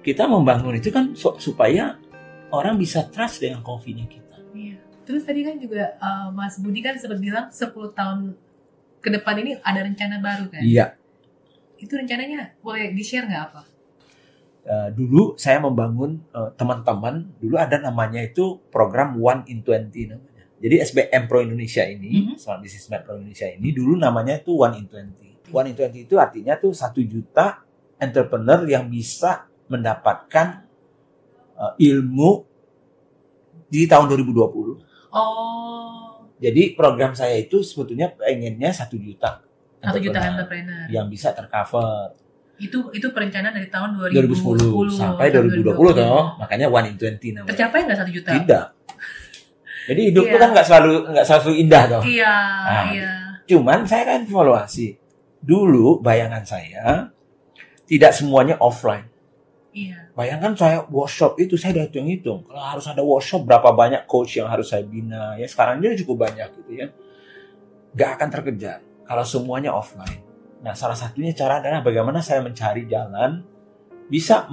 kita 0.03 0.23
membangun 0.25 0.75
itu 0.75 0.89
kan 0.89 1.11
su- 1.13 1.39
supaya 1.39 1.95
orang 2.49 2.75
bisa 2.75 3.07
trust 3.07 3.39
dengan 3.39 3.59
kopinya 3.59 4.03
kita 4.05 4.21
Iya. 4.53 4.77
Terus 5.03 5.23
tadi 5.23 5.41
kan 5.41 5.57
juga 5.57 5.97
uh, 5.97 6.29
Mas 6.29 6.55
Budi 6.55 6.79
kan 6.79 6.93
sempat 6.93 7.17
bilang 7.17 7.49
10 7.49 7.57
tahun 7.91 8.37
ke 8.99 9.09
depan 9.11 9.35
ini 9.37 9.57
ada 9.57 9.81
rencana 9.81 10.15
baru 10.17 10.45
kan? 10.47 10.61
iya 10.61 10.93
Itu 11.75 11.95
rencananya 11.95 12.55
boleh 12.59 12.91
di-share 12.91 13.25
nggak 13.25 13.43
apa? 13.45 13.61
Eh, 14.63 14.89
dulu 14.93 15.35
saya 15.35 15.59
membangun 15.59 16.23
eh, 16.25 16.49
teman-teman 16.53 17.35
dulu 17.35 17.59
ada 17.59 17.75
namanya 17.77 18.23
itu 18.23 18.63
program 18.69 19.17
One 19.17 19.43
in 19.45 19.59
20 19.59 19.91
namanya. 20.07 20.43
Jadi 20.55 20.75
SBM 20.79 21.23
Pro 21.27 21.43
Indonesia 21.43 21.83
ini, 21.83 22.23
Mhm. 22.23 22.39
Smart 22.39 22.63
Business 22.63 22.87
Map 22.87 23.03
Pro 23.03 23.17
Indonesia 23.17 23.43
ini 23.45 23.69
dulu 23.69 23.97
namanya 23.97 24.39
itu 24.39 24.55
One 24.55 24.77
in 24.77 24.87
20. 24.87 25.51
One 25.51 25.67
in 25.67 25.75
20 25.75 26.07
itu 26.07 26.15
artinya 26.15 26.55
tuh 26.55 26.71
satu 26.71 27.03
juta 27.03 27.59
entrepreneur 27.97 28.63
yang 28.63 28.87
bisa 28.87 29.51
mendapatkan 29.73 30.47
eh, 31.57 31.73
ilmu 31.89 32.31
di 33.67 33.89
tahun 33.89 34.05
2020. 34.07 35.13
Oh, 35.13 36.25
Jadi 36.37 36.73
program 36.73 37.13
saya 37.13 37.37
itu 37.37 37.61
sebetulnya 37.61 38.09
pengennya 38.11 38.69
satu 38.69 38.97
juta 38.97 39.41
satu 39.79 39.99
juta 39.99 40.19
entrepreneur 40.19 40.87
yang 40.87 41.05
bisa 41.07 41.31
tercover 41.31 42.15
Itu 42.55 42.87
itu 42.91 43.09
perencanaan 43.09 43.51
dari 43.51 43.67
tahun 43.67 43.97
2010 43.97 44.71
2010, 44.71 44.93
sampai 44.93 45.27
2020 45.33 45.73
toh. 45.93 46.23
Makanya 46.37 46.67
One 46.69 46.87
in 46.89 46.95
20 46.95 47.33
namanya. 47.33 47.49
Tercapai 47.51 47.79
nggak 47.83 47.99
satu 47.99 48.11
juta? 48.13 48.29
Tidak. 48.31 48.65
Jadi 49.89 50.01
hidup 50.13 50.23
itu 50.23 50.31
Iya. 50.31 50.39
kan 50.39 50.49
nggak 50.53 50.67
selalu 50.69 50.93
nggak 51.11 51.25
selalu 51.27 51.51
indah 51.59 51.83
toh. 51.89 52.01
Iya, 52.05 52.33
Ah. 52.63 52.85
iya. 52.89 53.11
Cuman 53.43 53.83
saya 53.83 54.03
kan 54.07 54.23
evaluasi. 54.23 54.95
Dulu 55.43 55.99
bayangan 55.99 56.43
saya 56.47 57.11
tidak 57.83 58.15
semuanya 58.15 58.55
offline. 58.57 59.09
Iya. 59.73 60.13
Bayangkan 60.13 60.53
saya 60.53 60.85
workshop 60.85 61.41
itu 61.41 61.57
saya 61.57 61.81
udah 61.81 61.85
hitung-hitung. 61.89 62.45
Kalau 62.45 62.61
harus 62.61 62.85
ada 62.85 63.01
workshop 63.01 63.41
berapa 63.49 63.73
banyak 63.73 64.05
coach 64.05 64.37
yang 64.37 64.45
harus 64.45 64.69
saya 64.69 64.85
bina. 64.85 65.33
Ya 65.41 65.49
sekarang 65.49 65.81
ini 65.81 65.97
cukup 66.05 66.29
banyak 66.29 66.47
gitu 66.61 66.71
ya. 66.77 66.87
Gak 67.97 68.21
akan 68.21 68.29
terkejar 68.29 68.85
kalau 69.09 69.25
semuanya 69.25 69.73
offline. 69.73 70.21
Nah 70.61 70.77
salah 70.77 70.95
satunya 70.95 71.33
cara 71.33 71.57
adalah 71.57 71.81
bagaimana 71.81 72.21
saya 72.21 72.45
mencari 72.45 72.85
jalan 72.85 73.41
bisa 74.07 74.45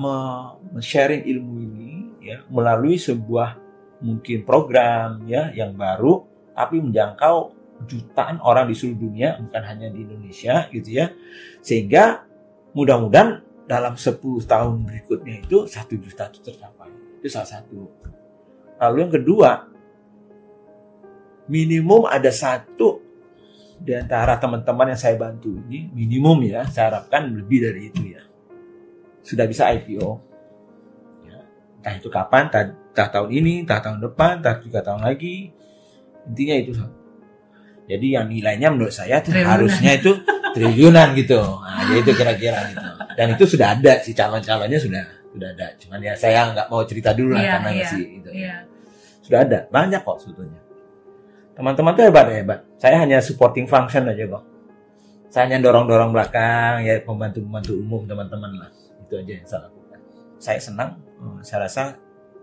me-sharing 0.73 1.29
ilmu 1.29 1.55
ini 1.61 1.93
ya 2.25 2.41
melalui 2.49 2.97
sebuah 2.97 3.61
mungkin 4.01 4.49
program 4.49 5.21
ya 5.29 5.53
yang 5.53 5.77
baru 5.77 6.25
tapi 6.57 6.81
menjangkau 6.81 7.53
jutaan 7.89 8.41
orang 8.41 8.69
di 8.69 8.75
seluruh 8.77 9.09
dunia 9.09 9.41
bukan 9.41 9.63
hanya 9.65 9.89
di 9.89 10.05
Indonesia 10.05 10.69
gitu 10.73 10.89
ya 10.89 11.13
sehingga 11.65 12.25
mudah-mudahan 12.77 13.50
dalam 13.71 13.95
10 13.95 14.19
tahun 14.51 14.83
berikutnya 14.83 15.47
itu 15.47 15.71
satu 15.71 15.95
juta 15.95 16.27
itu 16.27 16.43
tercapai. 16.43 16.91
Itu 17.23 17.31
salah 17.31 17.47
satu. 17.47 17.87
Lalu 18.83 18.97
yang 18.99 19.13
kedua 19.15 19.51
minimum 21.47 22.11
ada 22.11 22.35
satu 22.35 22.99
di 23.79 23.95
antara 23.95 24.43
teman-teman 24.43 24.91
yang 24.91 25.01
saya 25.01 25.15
bantu 25.15 25.55
ini 25.71 25.87
minimum 25.95 26.43
ya 26.43 26.67
saya 26.67 26.91
harapkan 26.91 27.31
lebih 27.31 27.71
dari 27.71 27.95
itu 27.95 28.11
ya. 28.11 28.27
Sudah 29.23 29.47
bisa 29.47 29.71
IPO 29.71 30.09
ya, 31.31 31.39
entah 31.79 31.95
itu 31.95 32.11
kapan 32.11 32.51
entah, 32.51 32.75
entah 32.75 33.09
tahun 33.15 33.31
ini 33.31 33.63
entah 33.63 33.79
tahun 33.79 34.03
depan 34.03 34.43
entah 34.43 34.59
tiga 34.59 34.83
tahun 34.83 35.07
lagi. 35.07 35.55
Intinya 36.27 36.57
itu 36.59 36.73
jadi 37.87 38.07
yang 38.19 38.27
nilainya 38.31 38.69
menurut 38.71 38.95
saya 38.95 39.23
Triliunan. 39.23 39.47
harusnya 39.47 39.95
itu 39.95 40.11
triliunan 40.55 41.09
gitu. 41.17 41.41
Nah, 41.41 41.83
jadi 41.91 41.99
itu 42.03 42.13
kira-kira 42.15 42.59
gitu. 42.71 42.89
Dan 43.17 43.27
itu 43.37 43.45
sudah 43.45 43.77
ada 43.77 43.93
si 44.01 44.11
calon-calonnya 44.17 44.79
sudah 44.81 45.05
sudah 45.31 45.49
ada. 45.55 45.67
Cuman 45.79 45.99
ya 46.03 46.15
saya 46.19 46.51
nggak 46.55 46.67
mau 46.71 46.83
cerita 46.87 47.11
dulu 47.15 47.37
lah 47.37 47.43
Iya, 47.43 47.53
karena 47.59 47.71
iya, 47.71 47.85
masih 47.87 48.03
itu 48.19 48.31
Iya. 48.31 48.57
sudah 49.23 49.39
ada 49.47 49.59
banyak 49.71 50.01
kok 50.03 50.19
sebetulnya. 50.23 50.61
Teman-teman 51.55 51.93
tuh 51.93 52.05
hebat 52.09 52.27
hebat. 52.33 52.61
Saya 52.81 52.97
hanya 53.05 53.19
supporting 53.21 53.67
function 53.69 54.09
aja 54.09 54.25
kok. 54.27 54.45
Saya 55.31 55.47
hanya 55.47 55.63
dorong-dorong 55.63 56.11
belakang 56.11 56.83
ya 56.83 56.99
pembantu-pembantu 57.07 57.73
umum 57.79 58.03
teman-teman 58.09 58.51
lah. 58.67 58.71
Itu 59.07 59.15
aja 59.21 59.33
yang 59.39 59.47
saya 59.47 59.61
lakukan. 59.71 59.99
Saya 60.41 60.59
senang 60.59 60.91
eh, 61.21 61.41
saya 61.47 61.59
rasa 61.69 61.83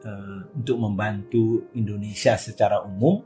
eh, 0.05 0.39
untuk 0.55 0.77
membantu 0.79 1.67
Indonesia 1.75 2.37
secara 2.39 2.83
umum 2.85 3.19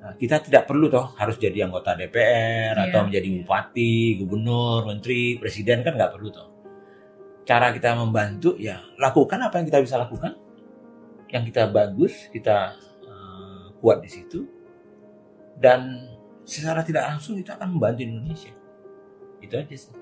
kita 0.00 0.40
tidak 0.40 0.64
perlu 0.64 0.88
toh 0.88 1.12
harus 1.20 1.36
jadi 1.36 1.68
anggota 1.68 1.92
DPR 1.92 2.72
Iya, 2.72 2.88
atau 2.88 3.04
menjadi 3.04 3.28
bupati, 3.40 4.16
gubernur, 4.16 4.88
menteri, 4.88 5.36
presiden 5.36 5.84
kan 5.84 5.92
nggak 5.96 6.12
perlu 6.16 6.28
toh. 6.32 6.48
Cara 7.44 7.68
kita 7.68 7.92
membantu 7.92 8.56
ya 8.56 8.80
lakukan 8.96 9.36
apa 9.44 9.60
yang 9.60 9.66
kita 9.68 9.80
bisa 9.84 9.96
lakukan, 10.00 10.40
yang 11.28 11.44
kita 11.44 11.68
bagus 11.68 12.32
kita 12.32 12.72
eh, 13.04 13.64
kuat 13.84 14.00
di 14.00 14.08
situ 14.08 14.40
dan 15.60 16.08
secara 16.48 16.80
tidak 16.80 17.04
langsung 17.04 17.36
itu 17.36 17.52
akan 17.52 17.76
membantu 17.76 18.00
Indonesia. 18.00 18.52
Itu 19.44 19.52
aja 19.60 19.76
sih. 19.76 19.99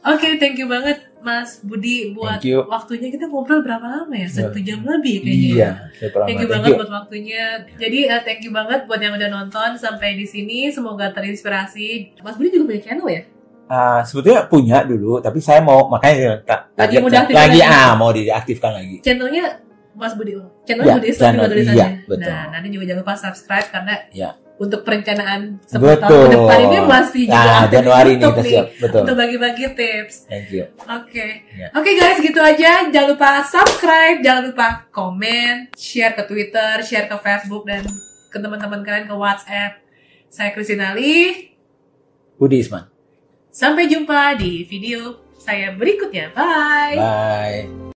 Oke, 0.00 0.40
thank 0.40 0.56
you 0.56 0.64
banget 0.64 0.96
Mas 1.20 1.60
Budi 1.60 2.10
buat 2.10 2.40
waktunya 2.66 3.12
kita 3.12 3.28
ngobrol 3.28 3.60
berapa 3.60 3.84
lama 3.84 4.08
ya? 4.10 4.24
Satu 4.26 4.56
Iya. 4.56 4.66
jam 4.66 4.80
lebih 4.82 5.16
kayaknya. 5.20 5.52
Iya, 5.52 5.70
saya 5.92 6.08
pernah 6.08 6.26
Thank 6.26 6.32
you 6.34 6.40
thank 6.40 6.54
banget 6.56 6.68
you. 6.68 6.78
buat 6.78 6.90
waktunya. 6.90 7.42
Jadi 7.76 7.98
uh, 8.08 8.20
thank 8.22 8.40
you 8.40 8.50
banget 8.50 8.80
buat 8.84 8.96
yang 8.96 9.12
udah 9.12 9.28
nonton 9.30 9.70
sampai 9.76 10.16
di 10.16 10.24
sini. 10.24 10.68
Semoga 10.68 11.12
terinspirasi. 11.12 12.16
Mas 12.18 12.34
Budi 12.34 12.48
juga 12.50 12.64
punya 12.66 12.80
channel 12.80 13.06
ya? 13.06 13.22
Ah, 13.66 14.00
sebetulnya 14.02 14.42
punya 14.44 14.82
dulu, 14.82 15.20
tapi 15.20 15.38
saya 15.38 15.60
mau 15.60 15.86
makanya 15.86 16.42
tak 16.42 16.72
Lagi 16.74 16.96
lagi 16.98 17.30
lagi. 17.30 17.60
ah 17.62 17.92
mau 17.94 18.10
diaktifkan 18.10 18.72
lagi. 18.74 18.98
Channelnya 18.98 19.62
Mas 19.92 20.10
Budi. 20.12 20.32
Channelnya 20.64 20.88
Iya, 20.88 20.96
Budi 20.96 21.06
Islam 21.06 21.22
channel- 21.22 21.38
juga 21.38 21.52
tulisannya. 21.52 21.76
iya, 21.78 21.88
betul. 22.02 22.26
Nah, 22.26 22.44
nanti 22.50 22.66
juga 22.72 22.84
jangan 22.88 23.00
lupa 23.04 23.14
subscribe 23.14 23.68
karena 23.68 23.94
Iya. 24.10 24.30
Untuk 24.60 24.84
perencanaan 24.84 25.56
10 25.64 25.80
Betul. 25.80 25.96
tahun 26.04 26.20
ke 26.20 26.28
depan 26.36 26.58
ini 26.68 26.78
masih 26.84 27.22
juga 27.24 27.40
Nah, 27.40 27.48
aktif 27.64 27.72
Januari 27.80 28.10
ini 28.12 28.20
kita 28.20 28.42
nih 28.44 28.52
siap, 28.52 28.66
betul. 28.76 29.00
untuk 29.00 29.16
bagi-bagi 29.16 29.64
tips. 29.72 30.14
Thank 30.28 30.48
you. 30.52 30.64
Oke. 30.84 31.26
Ya. 31.56 31.68
Oke 31.72 31.90
guys, 31.96 32.18
gitu 32.20 32.40
aja. 32.44 32.72
Jangan 32.92 33.08
lupa 33.16 33.28
subscribe, 33.48 34.20
jangan 34.20 34.42
lupa 34.52 34.66
komen, 34.92 35.72
share 35.72 36.12
ke 36.12 36.22
Twitter, 36.28 36.84
share 36.84 37.08
ke 37.08 37.16
Facebook 37.24 37.64
dan 37.64 37.88
ke 38.28 38.36
teman-teman 38.36 38.84
kalian 38.84 39.08
ke 39.08 39.16
WhatsApp. 39.16 39.80
Saya 40.28 40.52
Christina 40.52 40.92
Lee. 40.92 41.56
Budi 42.36 42.60
Isman. 42.60 42.84
Sampai 43.50 43.88
jumpa 43.88 44.36
di 44.36 44.68
video 44.68 45.24
saya 45.40 45.72
berikutnya. 45.72 46.36
Bye. 46.36 46.96
Bye. 47.00 47.80